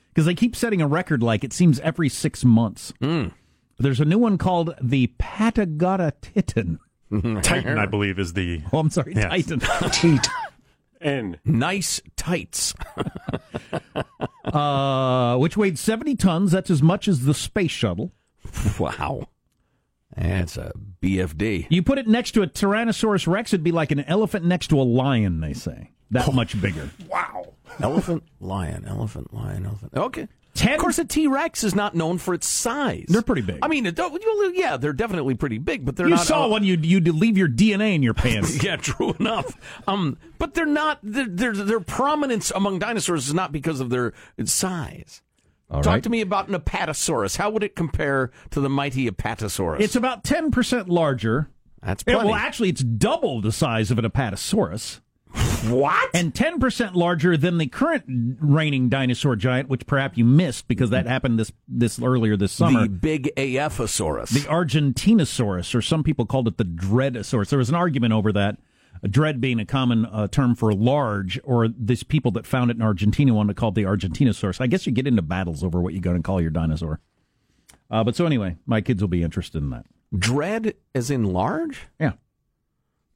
Because 0.09 0.25
they 0.25 0.33
keep 0.33 0.55
setting 0.55 0.81
a 0.81 0.87
record 0.87 1.21
like 1.21 1.43
it 1.43 1.53
seems 1.53 1.79
every 1.81 2.09
six 2.09 2.43
months. 2.43 2.91
There's 3.77 3.99
a 3.99 4.05
new 4.05 4.17
one 4.17 4.39
called 4.39 4.73
the 4.81 5.13
Patagotta 5.19 6.13
Titan. 6.21 6.79
Titan, 7.43 7.77
I 7.77 7.85
believe, 7.85 8.17
is 8.17 8.33
the. 8.33 8.63
Oh, 8.73 8.79
I'm 8.79 8.89
sorry, 8.89 9.13
Yes. 9.15 9.29
Titan. 9.29 10.19
And 11.01 11.39
Nice 11.45 12.01
tights. 12.17 12.73
uh, 14.45 15.37
which 15.37 15.55
weighed 15.55 15.79
70 15.79 16.15
tons. 16.15 16.51
That's 16.51 16.69
as 16.69 16.81
much 16.81 17.07
as 17.07 17.25
the 17.25 17.33
space 17.33 17.71
shuttle. 17.71 18.11
wow. 18.79 19.27
That's 20.15 20.57
a 20.57 20.73
BFD. 21.01 21.67
You 21.69 21.83
put 21.83 21.97
it 21.97 22.07
next 22.07 22.31
to 22.31 22.41
a 22.41 22.47
Tyrannosaurus 22.47 23.27
Rex, 23.27 23.53
it'd 23.53 23.63
be 23.63 23.71
like 23.71 23.91
an 23.91 23.99
elephant 24.01 24.43
next 24.45 24.67
to 24.69 24.81
a 24.81 24.83
lion, 24.83 25.39
they 25.39 25.53
say. 25.53 25.91
That 26.11 26.33
much 26.33 26.59
bigger. 26.59 26.89
Wow. 27.09 27.53
Elephant, 27.81 28.23
lion, 28.39 28.83
elephant, 28.85 29.33
lion, 29.33 29.65
elephant. 29.65 29.93
Okay. 29.95 30.27
Ten- 30.55 30.73
Of 30.73 30.79
course, 30.79 30.97
a 30.99 31.05
T 31.05 31.27
Rex 31.27 31.63
is 31.63 31.75
not 31.75 31.93
known 31.95 32.17
for 32.17 32.33
its 32.33 32.47
size. 32.47 33.05
They're 33.07 33.21
pretty 33.21 33.43
big. 33.43 33.59
I 33.61 33.67
mean, 33.67 33.85
it 33.85 33.95
don't- 33.95 34.11
well, 34.11 34.51
yeah, 34.53 34.75
they're 34.77 34.91
definitely 34.93 35.35
pretty 35.35 35.59
big, 35.59 35.85
but 35.85 35.95
they're 35.95 36.07
You 36.07 36.15
not. 36.15 36.25
saw 36.25 36.45
uh, 36.45 36.49
one, 36.49 36.63
you'd, 36.63 36.85
you'd 36.85 37.07
leave 37.07 37.37
your 37.37 37.47
DNA 37.47 37.93
in 37.95 38.01
your 38.03 38.13
pants. 38.15 38.61
Yeah, 38.63 38.75
true 38.77 39.13
enough. 39.19 39.55
Um, 39.87 40.17
but 40.39 40.55
they're 40.55 40.65
not. 40.65 40.99
Their 41.03 41.53
their 41.53 41.79
prominence 41.79 42.51
among 42.51 42.79
dinosaurs 42.79 43.27
is 43.27 43.33
not 43.33 43.51
because 43.51 43.79
of 43.79 43.89
their 43.91 44.13
size. 44.43 45.21
Talk 45.71 45.85
right. 45.85 46.03
to 46.03 46.09
me 46.09 46.21
about 46.21 46.47
an 46.47 46.55
apatosaurus. 46.55 47.37
How 47.37 47.51
would 47.51 47.63
it 47.63 47.75
compare 47.75 48.31
to 48.49 48.59
the 48.59 48.69
mighty 48.69 49.09
apatosaurus? 49.09 49.79
It's 49.79 49.95
about 49.95 50.23
10% 50.23 50.89
larger. 50.89 51.49
That's 51.83 52.03
plenty. 52.03 52.25
well, 52.25 52.35
actually, 52.35 52.69
it's 52.69 52.83
double 52.83 53.39
the 53.39 53.51
size 53.51 53.91
of 53.91 53.99
an 53.99 54.05
apatosaurus. 54.05 54.99
what? 55.69 56.09
And 56.15 56.33
10% 56.33 56.95
larger 56.95 57.37
than 57.37 57.59
the 57.59 57.67
current 57.67 58.05
reigning 58.39 58.89
dinosaur 58.89 59.35
giant, 59.35 59.69
which 59.69 59.85
perhaps 59.85 60.17
you 60.17 60.25
missed 60.25 60.67
because 60.67 60.89
that 60.89 61.05
happened 61.05 61.39
this, 61.39 61.51
this 61.67 62.01
earlier 62.01 62.35
this 62.35 62.51
summer. 62.51 62.83
the 62.83 62.89
big 62.89 63.29
AFosaurus. 63.37 64.29
the 64.29 64.49
Argentinosaurus, 64.49 65.75
or 65.75 65.83
some 65.83 66.03
people 66.03 66.25
called 66.25 66.47
it 66.47 66.57
the 66.57 66.65
Dreadosaurus. 66.65 67.49
There 67.49 67.59
was 67.59 67.69
an 67.69 67.75
argument 67.75 68.13
over 68.13 68.31
that. 68.31 68.57
Dread 69.07 69.39
being 69.39 69.59
a 69.59 69.65
common 69.65 70.05
uh, 70.05 70.27
term 70.27 70.55
for 70.55 70.73
large, 70.73 71.39
or 71.43 71.67
these 71.67 72.03
people 72.03 72.31
that 72.31 72.45
found 72.45 72.71
it 72.71 72.77
in 72.77 72.81
Argentina 72.83 73.33
wanted 73.33 73.55
to 73.55 73.59
call 73.59 73.69
it 73.69 73.75
the 73.75 73.83
Argentinosaurus. 73.83 74.59
I 74.59 74.67
guess 74.67 74.85
you 74.85 74.91
get 74.91 75.07
into 75.07 75.21
battles 75.21 75.63
over 75.63 75.79
what 75.81 75.93
you're 75.93 76.01
going 76.01 76.17
to 76.17 76.23
call 76.23 76.41
your 76.41 76.49
dinosaur. 76.51 76.99
Uh, 77.91 78.03
but 78.03 78.15
so 78.15 78.25
anyway, 78.25 78.57
my 78.65 78.81
kids 78.81 79.01
will 79.01 79.07
be 79.07 79.23
interested 79.23 79.63
in 79.63 79.69
that. 79.69 79.85
Dread 80.17 80.73
as 80.93 81.09
in 81.09 81.23
large? 81.23 81.87
Yeah. 81.99 82.13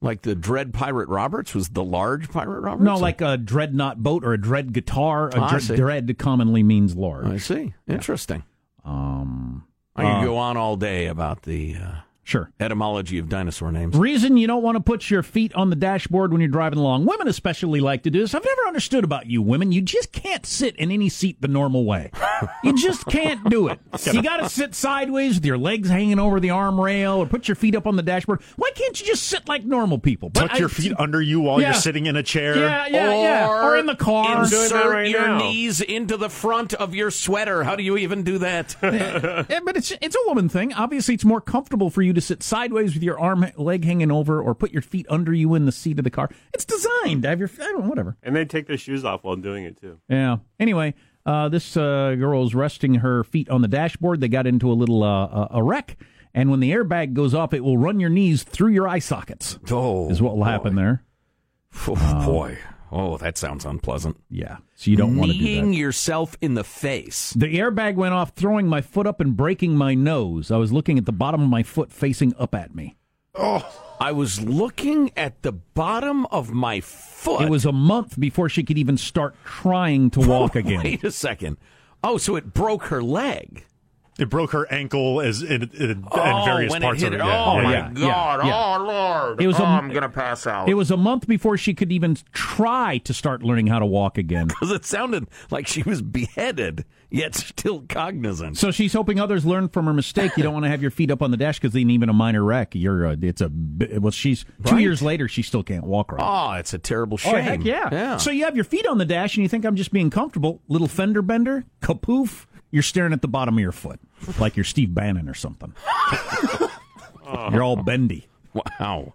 Like 0.01 0.23
the 0.23 0.35
Dread 0.35 0.73
Pirate 0.73 1.07
Roberts 1.09 1.53
was 1.55 1.69
the 1.69 1.83
large 1.83 2.29
Pirate 2.29 2.59
Roberts? 2.59 2.83
No, 2.83 2.97
like 2.97 3.21
a 3.21 3.37
dreadnought 3.37 4.03
boat 4.03 4.23
or 4.25 4.33
a 4.33 4.41
dread 4.41 4.73
guitar. 4.73 5.29
A 5.29 5.39
Ah, 5.39 5.45
I 5.45 5.49
dread, 5.51 5.61
see. 5.63 5.75
dread 5.75 6.17
commonly 6.17 6.61
means 6.63 6.95
large. 6.95 7.25
I 7.25 7.37
see. 7.37 7.73
Interesting. 7.87 8.43
Um, 8.83 9.63
I 9.95 10.01
could 10.03 10.09
Uh, 10.09 10.25
go 10.25 10.37
on 10.37 10.57
all 10.57 10.75
day 10.75 11.05
about 11.07 11.43
the 11.43 11.75
uh, 11.75 11.95
sure. 12.23 12.51
etymology 12.59 13.17
of 13.19 13.29
dinosaur 13.29 13.71
names. 13.71 13.95
Reason 13.95 14.37
you 14.37 14.47
don't 14.47 14.63
want 14.63 14.75
to 14.75 14.81
put 14.81 15.09
your 15.09 15.23
feet 15.23 15.53
on 15.55 15.69
the 15.69 15.75
dashboard 15.75 16.31
when 16.31 16.41
you're 16.41 16.49
driving 16.49 16.79
along. 16.79 17.05
Women 17.05 17.27
especially 17.27 17.79
like 17.79 18.03
to 18.03 18.11
do 18.11 18.19
this. 18.21 18.33
I've 18.33 18.43
never 18.45 18.61
understood 18.67 19.03
about 19.03 19.27
you 19.27 19.41
women. 19.41 19.71
You 19.71 19.81
just 19.81 20.11
can't 20.11 20.45
sit 20.45 20.75
in 20.77 20.91
any 20.91 21.09
seat 21.09 21.41
the 21.41 21.47
normal 21.47 21.85
way. 21.85 22.11
You 22.63 22.75
just 22.75 23.05
can't 23.07 23.49
do 23.49 23.67
it. 23.67 23.79
You 24.11 24.21
got 24.23 24.37
to 24.37 24.49
sit 24.49 24.75
sideways 24.75 25.35
with 25.35 25.45
your 25.45 25.57
legs 25.57 25.89
hanging 25.89 26.19
over 26.19 26.39
the 26.39 26.49
arm 26.51 26.79
rail 26.79 27.13
or 27.17 27.25
put 27.25 27.47
your 27.47 27.55
feet 27.55 27.75
up 27.75 27.87
on 27.87 27.95
the 27.95 28.03
dashboard. 28.03 28.41
Why 28.55 28.71
can't 28.75 28.99
you 28.99 29.05
just 29.05 29.23
sit 29.23 29.47
like 29.47 29.63
normal 29.65 29.99
people? 29.99 30.29
But 30.29 30.39
Tuck 30.41 30.51
I- 30.53 30.57
your 30.59 30.69
feet 30.69 30.93
under 30.97 31.21
you 31.21 31.39
while 31.41 31.59
Yeah. 31.61 31.67
you're 31.67 31.73
sitting 31.81 32.05
in 32.05 32.15
a 32.15 32.23
chair. 32.23 32.57
Yeah, 32.57 32.87
yeah, 32.87 33.21
yeah. 33.21 33.63
Or 33.65 33.77
in 33.77 33.85
the 33.85 33.95
car. 33.95 34.41
Insert 34.43 34.85
right 34.85 35.09
your 35.09 35.27
now. 35.27 35.37
knees 35.39 35.81
into 35.81 36.17
the 36.17 36.29
front 36.29 36.73
of 36.73 36.93
your 36.95 37.11
sweater. 37.11 37.63
How 37.63 37.75
do 37.75 37.83
you 37.83 37.97
even 37.97 38.23
do 38.23 38.37
that? 38.39 38.75
Yeah, 39.49 39.59
but 39.65 39.75
it's 39.75 39.91
it's 40.01 40.15
a 40.15 40.19
woman 40.27 40.47
thing. 40.49 40.73
Obviously, 40.73 41.13
it's 41.15 41.25
more 41.25 41.41
comfortable 41.41 41.89
for 41.89 42.01
you 42.01 42.12
to 42.13 42.21
sit 42.21 42.43
sideways 42.43 42.93
with 42.93 43.03
your 43.03 43.19
arm 43.19 43.45
leg 43.57 43.83
hanging 43.85 44.11
over, 44.11 44.41
or 44.41 44.53
put 44.55 44.71
your 44.71 44.81
feet 44.81 45.05
under 45.09 45.33
you 45.33 45.53
in 45.55 45.65
the 45.65 45.71
seat 45.71 45.97
of 45.99 46.03
the 46.03 46.09
car. 46.09 46.29
It's 46.53 46.65
designed 46.65 47.23
to 47.23 47.29
have 47.29 47.39
your 47.39 47.49
I 47.61 47.71
don't 47.71 47.87
whatever. 47.87 48.17
And 48.23 48.35
they 48.35 48.45
take 48.45 48.67
their 48.67 48.77
shoes 48.77 49.03
off 49.05 49.23
while 49.23 49.35
doing 49.35 49.65
it 49.65 49.79
too. 49.79 49.99
Yeah. 50.09 50.37
Anyway, 50.59 50.93
uh, 51.25 51.49
this 51.49 51.75
uh, 51.77 52.15
girl 52.17 52.43
is 52.45 52.53
resting 52.55 52.95
her 52.95 53.23
feet 53.23 53.49
on 53.49 53.61
the 53.61 53.67
dashboard. 53.67 54.19
They 54.21 54.27
got 54.27 54.47
into 54.47 54.71
a 54.71 54.73
little 54.73 55.03
uh, 55.03 55.25
a- 55.27 55.47
a 55.51 55.63
wreck, 55.63 55.97
and 56.33 56.49
when 56.51 56.59
the 56.59 56.71
airbag 56.71 57.13
goes 57.13 57.33
off, 57.33 57.53
it 57.53 57.63
will 57.63 57.77
run 57.77 57.99
your 57.99 58.09
knees 58.09 58.43
through 58.43 58.71
your 58.71 58.87
eye 58.87 58.99
sockets. 58.99 59.57
oh, 59.71 60.09
Is 60.09 60.21
what 60.21 60.35
will 60.37 60.43
happen 60.45 60.75
there. 60.75 61.03
Oh, 61.87 62.25
boy. 62.25 62.57
Oh, 62.95 63.17
that 63.17 63.39
sounds 63.39 63.65
unpleasant. 63.65 64.17
Yeah. 64.29 64.57
So 64.75 64.91
you 64.91 64.97
don't 64.97 65.17
want 65.17 65.31
to 65.31 65.37
do 65.37 65.61
that. 65.65 65.73
yourself 65.73 66.37
in 66.41 66.53
the 66.53 66.63
face. 66.63 67.31
The 67.31 67.57
airbag 67.57 67.95
went 67.95 68.13
off, 68.13 68.33
throwing 68.35 68.67
my 68.67 68.81
foot 68.81 69.07
up 69.07 69.19
and 69.19 69.35
breaking 69.35 69.75
my 69.75 69.95
nose. 69.95 70.51
I 70.51 70.57
was 70.57 70.71
looking 70.71 70.99
at 70.99 71.07
the 71.07 71.11
bottom 71.11 71.41
of 71.41 71.49
my 71.49 71.63
foot 71.63 71.91
facing 71.91 72.35
up 72.37 72.53
at 72.53 72.75
me. 72.75 72.95
Oh. 73.33 73.67
I 73.99 74.11
was 74.11 74.41
looking 74.41 75.11
at 75.17 75.41
the 75.41 75.53
bottom 75.53 76.27
of 76.27 76.51
my 76.51 76.81
foot. 76.81 77.41
It 77.41 77.49
was 77.49 77.65
a 77.65 77.71
month 77.71 78.19
before 78.19 78.47
she 78.47 78.61
could 78.61 78.77
even 78.77 78.97
start 78.97 79.35
trying 79.43 80.11
to 80.11 80.19
walk 80.19 80.55
again. 80.57 80.83
Wait 80.83 81.03
a 81.03 81.11
second. 81.11 81.57
Oh, 82.03 82.17
so 82.17 82.35
it 82.35 82.53
broke 82.53 82.83
her 82.85 83.01
leg. 83.01 83.65
It 84.19 84.29
broke 84.29 84.51
her 84.51 84.71
ankle 84.71 85.21
as 85.21 85.41
in, 85.41 85.63
in, 85.63 85.71
in 85.91 86.05
oh, 86.11 86.43
various 86.45 86.77
parts 86.77 87.01
it 87.01 87.07
of 87.07 87.13
it. 87.13 87.15
it. 87.15 87.25
Yeah. 87.25 87.45
Oh, 87.45 87.55
Yeah. 87.57 87.63
my 87.63 87.71
yeah, 87.71 87.81
God. 87.93 88.39
yeah, 88.41 88.45
yeah. 88.47 88.75
Oh, 88.77 88.83
Lord. 88.83 89.41
It 89.41 89.47
was 89.47 89.59
oh, 89.59 89.63
a- 89.63 89.67
I'm 89.67 89.89
going 89.89 90.03
to 90.03 90.09
pass 90.09 90.45
out. 90.45 90.69
It 90.69 90.75
was 90.75 90.91
a 90.91 90.97
month 90.97 91.25
before 91.27 91.57
she 91.57 91.73
could 91.73 91.91
even 91.91 92.17
try 92.31 92.99
to 92.99 93.13
start 93.13 93.41
learning 93.41 93.67
how 93.67 93.79
to 93.79 93.85
walk 93.87 94.17
again. 94.19 94.47
Because 94.47 94.71
it 94.71 94.85
sounded 94.85 95.27
like 95.49 95.65
she 95.65 95.81
was 95.81 96.03
beheaded, 96.03 96.85
yet 97.09 97.33
still 97.35 97.85
cognizant. 97.89 98.57
So 98.59 98.69
she's 98.69 98.93
hoping 98.93 99.19
others 99.19 99.45
learn 99.45 99.67
from 99.69 99.85
her 99.87 99.93
mistake. 99.93 100.37
You 100.37 100.43
don't 100.43 100.53
want 100.53 100.65
to 100.65 100.69
have 100.69 100.81
your 100.83 100.91
feet 100.91 101.09
up 101.09 101.23
on 101.23 101.31
the 101.31 101.37
dash 101.37 101.59
because 101.59 101.73
then 101.73 101.89
even 101.89 102.07
a 102.09 102.13
minor 102.13 102.43
wreck, 102.43 102.75
you're 102.75 103.05
a, 103.05 103.17
it's 103.19 103.41
a 103.41 103.51
well. 103.99 104.11
She's 104.11 104.43
two 104.65 104.75
Right. 104.75 104.81
years 104.81 105.01
later, 105.01 105.27
she 105.27 105.41
still 105.41 105.63
can't 105.63 105.85
walk 105.85 106.11
right. 106.11 106.21
Oh, 106.23 106.59
it's 106.59 106.73
a 106.75 106.77
terrible 106.79 107.17
shame. 107.17 107.33
Oh, 107.35 107.41
heck 107.41 107.63
yeah. 107.65 107.89
yeah. 107.91 108.17
So 108.17 108.29
you 108.29 108.45
have 108.45 108.55
your 108.55 108.65
feet 108.65 108.85
on 108.87 108.99
the 108.99 109.05
dash 109.05 109.35
and 109.37 109.41
you 109.43 109.49
think 109.49 109.65
I'm 109.65 109.75
just 109.75 109.91
being 109.91 110.09
comfortable. 110.11 110.61
Little 110.67 110.87
fender 110.87 111.21
bender, 111.23 111.65
kapoof. 111.81 112.45
You're 112.73 112.81
staring 112.83 113.13
at 113.13 113.21
the 113.21 113.27
bottom 113.27 113.53
of 113.53 113.59
your 113.61 113.71
foot 113.71 113.99
like 114.39 114.57
you're 114.57 114.63
Steve 114.63 114.95
Bannon 114.95 115.29
or 115.29 115.35
something. 115.35 115.73
You're 117.51 117.61
all 117.63 117.75
bendy. 117.75 118.27
Wow. 118.79 119.13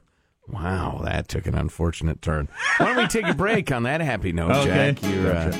Wow, 0.49 1.01
that 1.05 1.27
took 1.29 1.47
an 1.47 1.55
unfortunate 1.57 2.23
turn. 2.23 2.49
Why 2.79 2.87
don't 2.87 2.97
we 2.97 3.07
take 3.09 3.27
a 3.27 3.35
break 3.35 3.71
on 3.73 3.83
that 3.83 4.01
happy 4.01 4.33
note, 4.33 4.53
Okay. 4.53 4.93
Jack? 4.93 5.03
You're, 5.11 5.33
uh, 5.35 5.57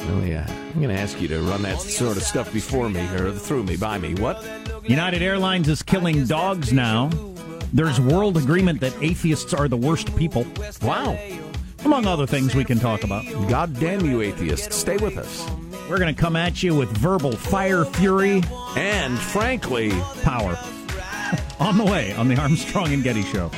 really, 0.00 0.34
uh, 0.36 0.44
I'm 0.48 0.74
going 0.82 0.94
to 0.94 1.00
ask 1.00 1.20
you 1.20 1.28
to 1.28 1.40
run 1.42 1.62
that 1.62 1.80
sort 1.80 2.16
of 2.16 2.22
stuff 2.24 2.52
before 2.52 2.88
me, 2.90 3.00
or 3.14 3.32
through 3.32 3.62
me, 3.62 3.76
by 3.76 3.98
me. 3.98 4.14
What? 4.16 4.44
United 4.84 5.22
Airlines 5.22 5.68
is 5.68 5.82
killing 5.82 6.24
dogs 6.26 6.72
now. 6.72 7.08
There's 7.72 8.00
world 8.00 8.36
agreement 8.36 8.80
that 8.80 8.94
atheists 9.00 9.54
are 9.54 9.68
the 9.68 9.76
worst 9.78 10.14
people, 10.16 10.44
Wow. 10.82 11.16
among 11.84 12.06
other 12.06 12.26
things 12.26 12.54
we 12.54 12.64
can 12.64 12.78
talk 12.78 13.02
about. 13.04 13.24
God 13.48 13.78
damn 13.80 14.04
you, 14.04 14.20
atheists. 14.22 14.76
Stay 14.76 14.96
with 14.98 15.16
us. 15.16 15.48
We're 15.88 15.98
going 15.98 16.14
to 16.14 16.20
come 16.20 16.34
at 16.34 16.62
you 16.62 16.74
with 16.74 16.90
verbal 16.96 17.32
fire, 17.32 17.84
fury, 17.84 18.42
And 18.76 19.18
frankly, 19.18 19.90
power. 20.22 20.58
on 21.60 21.78
the 21.78 21.84
way 21.84 22.12
on 22.14 22.28
the 22.28 22.36
Armstrong 22.36 22.92
and 22.92 23.02
Getty 23.02 23.22
Show. 23.22 23.50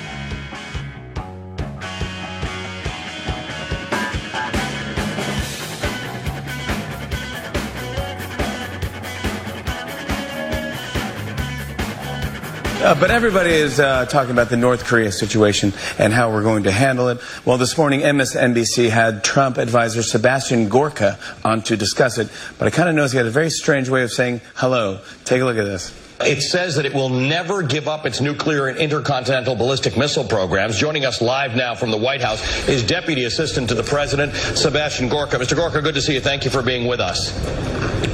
Uh, 12.89 12.99
but 12.99 13.11
everybody 13.11 13.51
is 13.51 13.79
uh, 13.79 14.07
talking 14.07 14.31
about 14.31 14.49
the 14.49 14.57
North 14.57 14.87
Korea 14.87 15.13
situation 15.13 15.75
and 15.99 16.11
how 16.11 16.33
we're 16.33 16.43
going 16.43 16.63
to 16.63 16.73
handle 16.73 17.09
it. 17.09 17.21
Well, 17.45 17.59
this 17.59 17.77
morning, 17.77 18.01
MSNBC 18.01 18.89
had 18.89 19.23
Trump 19.23 19.59
advisor 19.59 20.03
Sebastian 20.03 20.71
Gorka 20.71 21.19
on 21.45 21.61
to 21.65 21.77
discuss 21.77 22.17
it. 22.17 22.31
But 22.59 22.67
I 22.67 22.71
kind 22.71 22.89
of 22.89 22.95
noticed 22.95 23.13
he 23.13 23.19
had 23.19 23.27
a 23.27 23.31
very 23.31 23.51
strange 23.51 23.91
way 23.91 24.05
of 24.05 24.11
saying 24.11 24.41
hello. 24.55 25.01
Take 25.27 25.43
a 25.43 25.45
look 25.45 25.59
at 25.59 25.65
this. 25.65 25.95
It 26.23 26.41
says 26.41 26.77
that 26.77 26.87
it 26.87 26.95
will 26.95 27.11
never 27.11 27.63
give 27.63 27.89
up 27.89 28.07
its 28.07 28.23
nuclear 28.23 28.69
and 28.69 28.79
intercontinental 28.79 29.55
ballistic 29.55 29.99
missile 29.99 30.25
programs. 30.25 30.79
Joining 30.79 31.05
us 31.05 31.21
live 31.21 31.55
now 31.55 31.75
from 31.75 31.91
the 31.91 31.99
White 31.99 32.23
House 32.23 32.67
is 32.71 32.83
Deputy 32.83 33.25
Assistant 33.25 33.69
to 33.69 33.75
the 33.75 33.83
President, 33.83 34.35
Sebastian 34.35 35.11
Gorka. 35.11 35.37
Mr. 35.37 35.55
Gorka, 35.55 35.83
good 35.83 35.95
to 35.95 36.01
see 36.01 36.15
you. 36.15 36.21
Thank 36.21 36.47
you 36.47 36.51
for 36.51 36.63
being 36.63 36.87
with 36.87 37.01
us. 37.01 37.39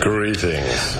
Greetings. 0.00 0.96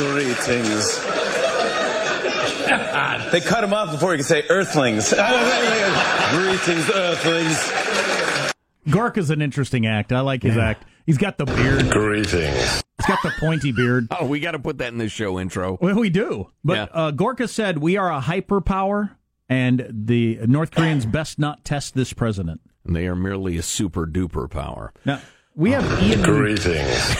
Greetings. 0.00 0.98
they 3.32 3.40
cut 3.40 3.62
him 3.62 3.74
off 3.74 3.90
before 3.92 4.12
he 4.12 4.16
could 4.16 4.26
say 4.26 4.44
Earthlings. 4.48 5.10
Greetings, 5.12 6.90
Earthlings. 6.90 7.72
Gorka's 8.90 9.28
an 9.28 9.42
interesting 9.42 9.86
act. 9.86 10.10
I 10.12 10.20
like 10.20 10.42
his 10.42 10.56
act. 10.56 10.86
He's 11.04 11.18
got 11.18 11.36
the 11.36 11.44
beard. 11.44 11.90
Greetings. 11.90 12.82
He's 12.96 13.06
got 13.06 13.22
the 13.22 13.32
pointy 13.40 13.72
beard. 13.72 14.08
oh, 14.18 14.26
we 14.26 14.40
got 14.40 14.52
to 14.52 14.58
put 14.58 14.78
that 14.78 14.88
in 14.88 14.96
the 14.98 15.10
show 15.10 15.38
intro. 15.38 15.76
Well, 15.80 15.96
we 15.96 16.08
do. 16.08 16.48
But 16.64 16.76
Yeah. 16.76 16.86
uh, 16.92 17.10
Gorka 17.10 17.46
said 17.46 17.76
we 17.78 17.98
are 17.98 18.10
a 18.10 18.20
hyperpower, 18.22 19.10
and 19.50 19.86
the 19.90 20.38
North 20.46 20.70
Koreans 20.70 21.04
best 21.04 21.38
not 21.38 21.62
test 21.62 21.94
this 21.94 22.14
president. 22.14 22.62
And 22.86 22.96
they 22.96 23.06
are 23.06 23.16
merely 23.16 23.58
a 23.58 23.62
super 23.62 24.06
duper 24.06 24.48
power. 24.48 24.94
Now 25.04 25.20
we 25.54 25.72
have 25.72 26.02
Ian. 26.02 26.22
Greetings. 26.22 27.14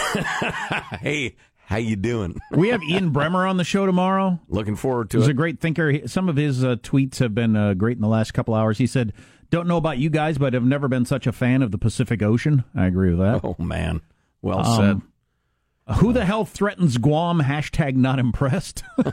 Hey, 1.01 1.37
how 1.71 1.79
you 1.79 1.97
doing? 1.97 2.39
We 2.53 2.69
have 2.69 2.83
Ian 2.83 3.13
Bremmer 3.13 3.49
on 3.49 3.57
the 3.57 3.65
show 3.65 3.87
tomorrow. 3.87 4.39
Looking 4.49 4.77
forward 4.77 5.09
to 5.11 5.19
He's 5.19 5.29
it. 5.29 5.31
a 5.31 5.35
great 5.35 5.61
thinker. 5.61 6.07
Some 6.07 6.29
of 6.29 6.37
his 6.37 6.63
uh, 6.65 6.77
tweets 6.83 7.19
have 7.21 7.35
been 7.35 7.57
uh, 7.57 7.73
great 7.75 7.97
in 7.97 8.03
the 8.03 8.09
last 8.09 8.35
couple 8.35 8.55
hours. 8.55 8.77
He 8.79 8.87
said, 8.87 9.13
"Don't 9.51 9.67
know 9.69 9.77
about 9.79 9.97
you 9.99 10.11
guys, 10.11 10.37
but 10.37 10.55
I've 10.55 10.65
never 10.65 10.89
been 10.89 11.05
such 11.07 11.27
a 11.27 11.33
fan 11.33 11.63
of 11.63 11.71
the 11.71 11.79
Pacific 11.79 12.23
Ocean." 12.23 12.65
I 12.75 12.87
agree 12.87 13.11
with 13.15 13.21
that. 13.21 13.41
oh 13.45 13.57
man, 13.63 14.01
well 14.43 14.59
Um, 14.67 14.77
said. 14.77 15.10
Who 15.99 16.13
the 16.13 16.25
hell 16.25 16.45
threatens 16.45 16.99
Guam? 16.99 17.41
Hashtag 17.41 17.97
not 17.97 18.19
impressed. 18.19 18.83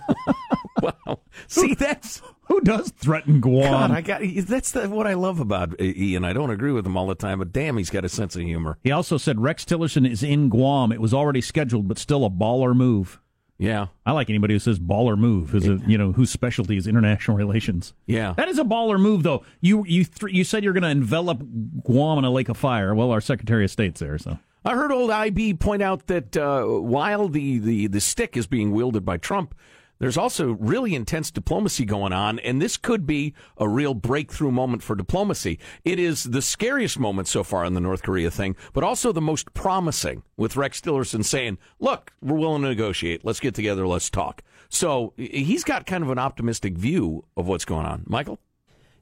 Wow. 0.81 1.19
See, 1.47 1.73
that's 1.73 2.21
Who 2.49 2.61
does 2.61 2.91
threaten 2.91 3.41
Guam? 3.41 3.89
God. 3.89 3.91
I 3.91 4.01
got 4.01 4.21
that's 4.45 4.71
the, 4.71 4.87
what 4.89 5.07
I 5.07 5.15
love 5.15 5.39
about 5.39 5.79
Ian. 5.81 6.23
I 6.23 6.33
don't 6.33 6.51
agree 6.51 6.71
with 6.71 6.85
him 6.85 6.95
all 6.95 7.07
the 7.07 7.15
time, 7.15 7.39
but 7.39 7.51
damn, 7.51 7.77
he's 7.77 7.89
got 7.89 8.05
a 8.05 8.09
sense 8.09 8.35
of 8.35 8.43
humor. 8.43 8.77
He 8.83 8.91
also 8.91 9.17
said 9.17 9.41
Rex 9.41 9.65
Tillerson 9.65 10.07
is 10.07 10.21
in 10.23 10.49
Guam. 10.49 10.91
It 10.91 11.01
was 11.01 11.13
already 11.13 11.41
scheduled, 11.41 11.87
but 11.87 11.97
still 11.97 12.25
a 12.25 12.29
baller 12.29 12.75
move. 12.75 13.19
Yeah. 13.57 13.87
I 14.05 14.11
like 14.11 14.29
anybody 14.29 14.53
who 14.53 14.59
says 14.59 14.77
baller 14.79 15.17
move, 15.17 15.49
who's 15.49 15.67
a, 15.67 15.79
you 15.87 15.97
know 15.97 16.11
whose 16.11 16.29
specialty 16.29 16.77
is 16.77 16.85
international 16.85 17.37
relations. 17.37 17.93
Yeah. 18.05 18.33
That 18.37 18.49
is 18.49 18.59
a 18.59 18.63
baller 18.63 18.99
move, 18.99 19.23
though. 19.23 19.43
You 19.61 19.83
you 19.87 20.03
th- 20.03 20.31
you 20.31 20.43
said 20.43 20.63
you're 20.63 20.73
going 20.73 20.83
to 20.83 20.89
envelop 20.89 21.41
Guam 21.83 22.19
in 22.19 22.23
a 22.23 22.31
lake 22.31 22.49
of 22.49 22.57
fire. 22.57 22.93
Well, 22.93 23.11
our 23.11 23.21
Secretary 23.21 23.63
of 23.63 23.71
State's 23.71 23.99
there, 23.99 24.19
so 24.19 24.37
I 24.67 24.75
heard 24.75 24.91
old 24.91 25.11
IB 25.11 25.53
point 25.53 25.81
out 25.81 26.07
that 26.07 26.35
uh, 26.35 26.65
while 26.65 27.29
the, 27.29 27.57
the, 27.57 27.87
the 27.87 28.01
stick 28.01 28.35
is 28.35 28.47
being 28.47 28.73
wielded 28.73 29.05
by 29.05 29.15
Trump, 29.15 29.55
there's 29.99 30.17
also 30.17 30.57
really 30.59 30.93
intense 30.93 31.31
diplomacy 31.31 31.85
going 31.85 32.11
on, 32.11 32.37
and 32.39 32.61
this 32.61 32.75
could 32.75 33.07
be 33.07 33.33
a 33.57 33.69
real 33.69 33.93
breakthrough 33.93 34.51
moment 34.51 34.83
for 34.83 34.93
diplomacy. 34.93 35.57
It 35.85 35.99
is 35.99 36.25
the 36.25 36.41
scariest 36.41 36.99
moment 36.99 37.29
so 37.29 37.45
far 37.45 37.63
in 37.63 37.75
the 37.75 37.79
North 37.79 38.03
Korea 38.03 38.29
thing, 38.29 38.57
but 38.73 38.83
also 38.83 39.13
the 39.13 39.21
most 39.21 39.53
promising, 39.53 40.23
with 40.35 40.57
Rex 40.57 40.81
Tillerson 40.81 41.23
saying, 41.23 41.59
Look, 41.79 42.11
we're 42.21 42.35
willing 42.35 42.63
to 42.63 42.67
negotiate. 42.67 43.23
Let's 43.23 43.39
get 43.39 43.55
together. 43.55 43.87
Let's 43.87 44.09
talk. 44.09 44.43
So 44.67 45.13
he's 45.15 45.63
got 45.63 45.85
kind 45.85 46.03
of 46.03 46.09
an 46.09 46.19
optimistic 46.19 46.77
view 46.77 47.23
of 47.37 47.47
what's 47.47 47.63
going 47.63 47.85
on. 47.85 48.03
Michael? 48.05 48.37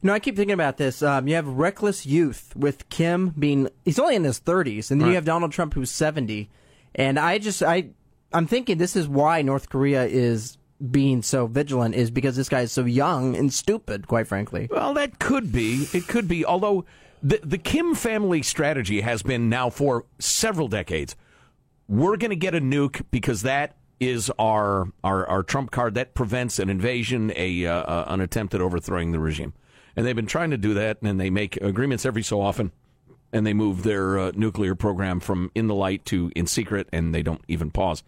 You 0.05 0.11
know, 0.11 0.13
I 0.13 0.19
keep 0.19 0.35
thinking 0.35 0.53
about 0.53 0.77
this. 0.77 1.01
Um, 1.01 1.27
you 1.27 1.33
have 1.33 1.47
reckless 1.47 2.05
youth 2.05 2.55
with 2.55 2.89
Kim 2.89 3.29
being, 3.29 3.69
he's 3.85 3.97
only 3.97 4.15
in 4.15 4.23
his 4.23 4.39
30s, 4.39 4.91
and 4.91 5.01
then 5.01 5.07
Right. 5.07 5.13
you 5.13 5.15
have 5.15 5.25
Donald 5.25 5.51
Trump 5.51 5.73
who's 5.73 5.89
70. 5.89 6.47
And 6.93 7.17
I 7.17 7.39
just, 7.39 7.63
I, 7.63 7.87
I'm 8.31 8.45
thinking 8.45 8.77
this 8.77 8.95
is 8.95 9.07
why 9.07 9.41
North 9.41 9.67
Korea 9.67 10.05
is 10.05 10.59
being 10.91 11.23
so 11.23 11.47
vigilant, 11.47 11.95
is 11.95 12.11
because 12.11 12.35
this 12.35 12.49
guy 12.49 12.61
is 12.61 12.71
so 12.71 12.85
young 12.85 13.35
and 13.35 13.51
stupid, 13.51 14.07
quite 14.07 14.27
frankly. 14.27 14.67
Well, 14.69 14.93
that 14.93 15.17
could 15.17 15.51
be. 15.51 15.87
It 15.91 16.07
could 16.07 16.27
be. 16.27 16.45
Although 16.45 16.85
the 17.23 17.39
the 17.43 17.57
Kim 17.57 17.95
family 17.95 18.43
strategy 18.43 19.01
has 19.01 19.23
been 19.23 19.49
now 19.49 19.71
for 19.71 20.05
several 20.19 20.67
decades. 20.67 21.15
We're 21.87 22.17
going 22.17 22.29
to 22.29 22.35
get 22.35 22.53
a 22.53 22.61
nuke 22.61 23.01
because 23.09 23.41
that 23.41 23.75
is 23.99 24.31
our, 24.37 24.85
our 25.03 25.25
our 25.27 25.41
trump 25.41 25.71
card 25.71 25.95
that 25.95 26.13
prevents 26.13 26.59
an 26.59 26.69
invasion, 26.69 27.33
a 27.35 27.65
uh, 27.65 27.73
uh, 27.73 28.05
an 28.09 28.21
attempt 28.21 28.53
at 28.53 28.61
overthrowing 28.61 29.11
the 29.11 29.19
regime, 29.19 29.53
and 29.95 30.05
they've 30.05 30.15
been 30.15 30.25
trying 30.25 30.51
to 30.51 30.57
do 30.57 30.73
that, 30.75 31.01
and 31.01 31.19
they 31.19 31.29
make 31.29 31.57
agreements 31.57 32.05
every 32.05 32.23
so 32.23 32.41
often, 32.41 32.71
and 33.33 33.45
they 33.45 33.53
move 33.53 33.83
their 33.83 34.17
uh, 34.19 34.31
nuclear 34.35 34.75
program 34.75 35.19
from 35.19 35.51
in 35.55 35.67
the 35.67 35.75
light 35.75 36.05
to 36.05 36.31
in 36.35 36.47
secret, 36.47 36.87
and 36.91 37.13
they 37.13 37.23
don't 37.23 37.41
even 37.47 37.71
pause. 37.71 38.03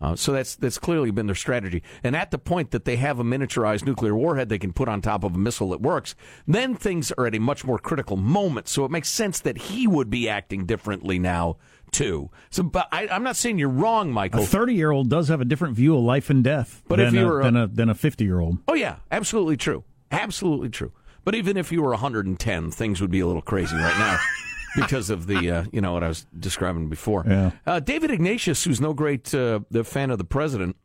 Uh, 0.00 0.16
so 0.16 0.32
that's 0.32 0.56
that's 0.56 0.78
clearly 0.78 1.12
been 1.12 1.26
their 1.26 1.34
strategy. 1.36 1.80
And 2.02 2.16
at 2.16 2.32
the 2.32 2.38
point 2.38 2.72
that 2.72 2.84
they 2.84 2.96
have 2.96 3.20
a 3.20 3.22
miniaturized 3.22 3.86
nuclear 3.86 4.16
warhead 4.16 4.48
they 4.48 4.58
can 4.58 4.72
put 4.72 4.88
on 4.88 5.00
top 5.00 5.22
of 5.22 5.36
a 5.36 5.38
missile 5.38 5.70
that 5.70 5.80
works, 5.80 6.16
then 6.44 6.74
things 6.74 7.12
are 7.12 7.26
at 7.26 7.36
a 7.36 7.38
much 7.38 7.64
more 7.64 7.78
critical 7.78 8.16
moment. 8.16 8.66
So 8.66 8.84
it 8.84 8.90
makes 8.90 9.08
sense 9.08 9.38
that 9.40 9.56
he 9.56 9.86
would 9.86 10.10
be 10.10 10.28
acting 10.28 10.66
differently 10.66 11.20
now 11.20 11.56
too. 11.92 12.30
So, 12.50 12.64
but 12.64 12.88
I, 12.90 13.06
I'm 13.06 13.22
not 13.22 13.36
saying 13.36 13.60
you're 13.60 13.68
wrong, 13.68 14.10
Michael. 14.12 14.42
a 14.42 14.46
30 14.46 14.74
year 14.74 14.90
old 14.90 15.08
does 15.08 15.28
have 15.28 15.40
a 15.40 15.44
different 15.44 15.76
view 15.76 15.96
of 15.96 16.02
life 16.02 16.30
and 16.30 16.42
death 16.42 16.82
But 16.88 16.96
than, 16.96 17.06
if 17.08 17.14
you 17.14 17.24
were 17.26 17.40
a- 17.40 17.44
than 17.44 17.56
a 17.56 17.66
than 17.68 17.88
a 17.88 17.94
50 17.94 18.24
year 18.24 18.40
old. 18.40 18.58
Oh 18.66 18.74
yeah, 18.74 18.96
absolutely 19.12 19.56
true, 19.56 19.84
absolutely 20.10 20.70
true. 20.70 20.90
But 21.24 21.34
even 21.34 21.56
if 21.56 21.70
you 21.70 21.82
were 21.82 21.90
110, 21.90 22.70
things 22.70 23.00
would 23.00 23.10
be 23.10 23.20
a 23.20 23.26
little 23.26 23.42
crazy 23.42 23.76
right 23.76 23.98
now. 23.98 24.18
Because 24.74 25.10
of 25.10 25.26
the, 25.26 25.50
uh, 25.50 25.64
you 25.70 25.82
know, 25.82 25.92
what 25.92 26.02
I 26.02 26.08
was 26.08 26.26
describing 26.40 26.88
before. 26.88 27.26
Yeah. 27.28 27.50
Uh, 27.66 27.78
David 27.78 28.10
Ignatius, 28.10 28.64
who's 28.64 28.80
no 28.80 28.94
great 28.94 29.34
uh, 29.34 29.60
the 29.70 29.84
fan 29.84 30.10
of 30.10 30.16
the 30.16 30.24
president, 30.24 30.76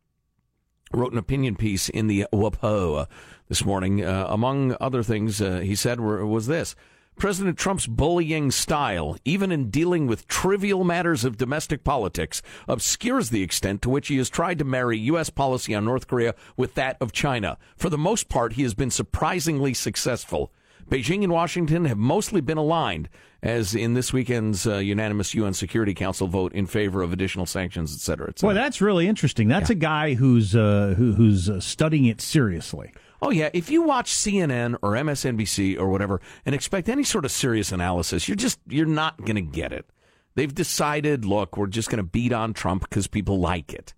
wrote 0.92 1.14
an 1.14 1.18
opinion 1.18 1.56
piece 1.56 1.88
in 1.88 2.08
the 2.08 2.26
WAPO 2.34 3.04
uh, 3.04 3.06
this 3.48 3.64
morning. 3.64 4.04
Uh, 4.04 4.26
among 4.28 4.76
other 4.82 5.04
things, 5.04 5.42
uh, 5.42 5.60
he 5.60 5.74
said 5.74 6.02
were, 6.02 6.26
was 6.26 6.48
this. 6.48 6.76
President 7.18 7.58
Trump's 7.58 7.88
bullying 7.88 8.52
style, 8.52 9.18
even 9.26 9.52
in 9.52 9.72
dealing 9.72 10.06
with 10.06 10.28
trivial 10.28 10.84
matters 10.84 11.26
of 11.26 11.36
domestic 11.36 11.84
politics, 11.84 12.44
obscures 12.68 13.32
the 13.32 13.42
extent 13.42 13.82
to 13.82 13.90
which 13.90 14.10
he 14.10 14.18
has 14.18 14.30
tried 14.30 14.60
to 14.60 14.64
marry 14.64 15.00
U.S. 15.00 15.32
policy 15.32 15.74
on 15.74 15.84
North 15.84 16.08
Korea 16.08 16.36
with 16.56 16.76
that 16.76 16.96
of 17.02 17.12
China. 17.12 17.58
For 17.76 17.90
the 17.90 17.98
most 17.98 18.30
part, 18.30 18.54
he 18.54 18.62
has 18.62 18.76
been 18.76 18.92
surprisingly 18.92 19.74
successful. 19.74 20.54
Beijing 20.90 21.24
and 21.24 21.34
Washington 21.34 21.86
have 21.86 21.98
mostly 21.98 22.40
been 22.40 22.60
aligned, 22.60 23.10
as 23.48 23.74
in 23.74 23.94
this 23.94 24.12
weekend's 24.12 24.68
uh, 24.68 24.76
unanimous 24.76 25.34
UN 25.34 25.54
Security 25.54 25.94
Council 25.94 26.28
vote 26.28 26.52
in 26.52 26.68
favor 26.68 27.02
of 27.02 27.14
additional 27.14 27.46
sanctions, 27.46 27.94
et 27.96 28.02
cetera, 28.02 28.28
et 28.28 28.38
cetera. 28.38 28.54
Boy, 28.54 28.60
that's 28.60 28.82
really 28.82 29.08
interesting. 29.08 29.48
That's 29.48 29.70
a 29.70 29.76
guy 29.76 30.16
who's 30.16 30.54
uh, 30.54 30.96
who, 30.98 31.14
who's 31.14 31.50
uh, 31.50 31.62
studying 31.62 32.06
it 32.06 32.20
seriously. 32.20 32.92
Oh 33.22 33.30
yeah, 33.30 33.50
if 33.54 33.72
you 33.72 33.84
watch 33.84 34.12
CNN 34.12 34.76
or 34.82 34.92
MSNBC 34.92 35.80
or 35.80 35.88
whatever 35.88 36.20
and 36.46 36.54
expect 36.54 36.90
any 36.90 37.04
sort 37.04 37.24
of 37.24 37.32
serious 37.32 37.72
analysis, 37.72 38.28
you're 38.28 38.36
just 38.36 38.60
you're 38.68 38.86
not 38.86 39.18
going 39.24 39.36
to 39.36 39.42
get 39.42 39.72
it. 39.72 39.90
They've 40.36 40.54
decided, 40.54 41.24
look, 41.24 41.56
we're 41.56 41.68
just 41.68 41.90
going 41.90 41.98
to 41.98 42.04
beat 42.04 42.34
on 42.34 42.54
Trump 42.54 42.82
because 42.82 43.08
people 43.08 43.40
like 43.40 43.74
it. 43.74 43.94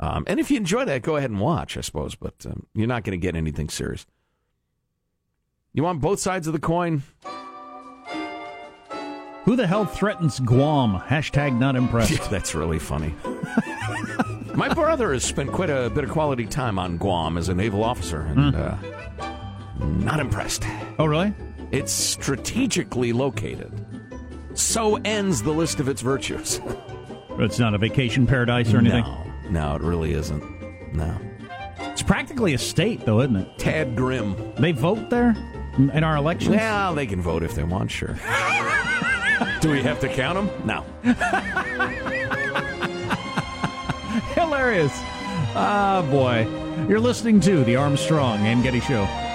Um, 0.00 0.24
and 0.26 0.40
if 0.40 0.50
you 0.50 0.56
enjoy 0.56 0.84
that, 0.86 1.02
go 1.02 1.16
ahead 1.16 1.30
and 1.30 1.40
watch, 1.40 1.76
I 1.76 1.82
suppose, 1.82 2.16
but 2.16 2.34
um, 2.44 2.66
you're 2.74 2.88
not 2.88 3.04
going 3.04 3.18
to 3.18 3.24
get 3.24 3.36
anything 3.36 3.68
serious. 3.68 4.06
You 5.72 5.84
want 5.84 6.00
both 6.00 6.18
sides 6.18 6.48
of 6.48 6.52
the 6.52 6.58
coin? 6.58 7.04
Who 9.48 9.56
the 9.56 9.66
hell 9.66 9.86
threatens 9.86 10.40
Guam? 10.40 11.00
Hashtag 11.00 11.58
not 11.58 11.74
impressed. 11.74 12.30
That's 12.30 12.54
really 12.54 12.78
funny. 12.78 13.14
My 14.54 14.68
brother 14.74 15.14
has 15.14 15.24
spent 15.24 15.52
quite 15.52 15.70
a 15.70 15.88
bit 15.88 16.04
of 16.04 16.10
quality 16.10 16.44
time 16.44 16.78
on 16.78 16.98
Guam 16.98 17.38
as 17.38 17.48
a 17.48 17.54
naval 17.54 17.82
officer, 17.82 18.20
and 18.20 18.54
uh, 18.54 18.76
not 19.78 20.20
impressed. 20.20 20.64
Oh, 20.98 21.06
really? 21.06 21.32
It's 21.70 21.90
strategically 21.90 23.14
located. 23.14 23.72
So 24.52 24.96
ends 24.96 25.42
the 25.42 25.52
list 25.52 25.80
of 25.80 25.88
its 25.88 26.02
virtues. 26.02 26.60
It's 27.40 27.58
not 27.58 27.72
a 27.72 27.78
vacation 27.78 28.26
paradise 28.26 28.74
or 28.74 28.78
anything. 28.78 29.04
No, 29.04 29.32
no, 29.50 29.76
it 29.76 29.82
really 29.82 30.12
isn't. 30.12 30.42
No. 30.92 31.16
It's 31.78 32.02
practically 32.02 32.52
a 32.52 32.58
state, 32.58 33.06
though, 33.06 33.20
isn't 33.20 33.36
it? 33.36 33.58
Tad 33.58 33.94
Grim. 33.94 34.54
They 34.56 34.72
vote 34.72 35.08
there 35.08 35.36
in 35.78 36.02
our 36.02 36.16
elections. 36.16 36.56
Yeah, 36.56 36.92
they 36.94 37.06
can 37.06 37.22
vote 37.22 37.44
if 37.44 37.54
they 37.54 37.62
want, 37.62 37.92
sure. 37.92 38.18
Do 39.60 39.70
we 39.70 39.82
have 39.82 40.00
to 40.00 40.08
count 40.08 40.34
them? 40.36 40.50
No. 40.66 40.84
Hilarious. 44.34 44.92
Ah, 45.54 46.06
boy. 46.10 46.46
You're 46.88 47.00
listening 47.00 47.40
to 47.40 47.64
the 47.64 47.76
Armstrong 47.76 48.38
and 48.46 48.62
Getty 48.62 48.80
Show. 48.80 49.27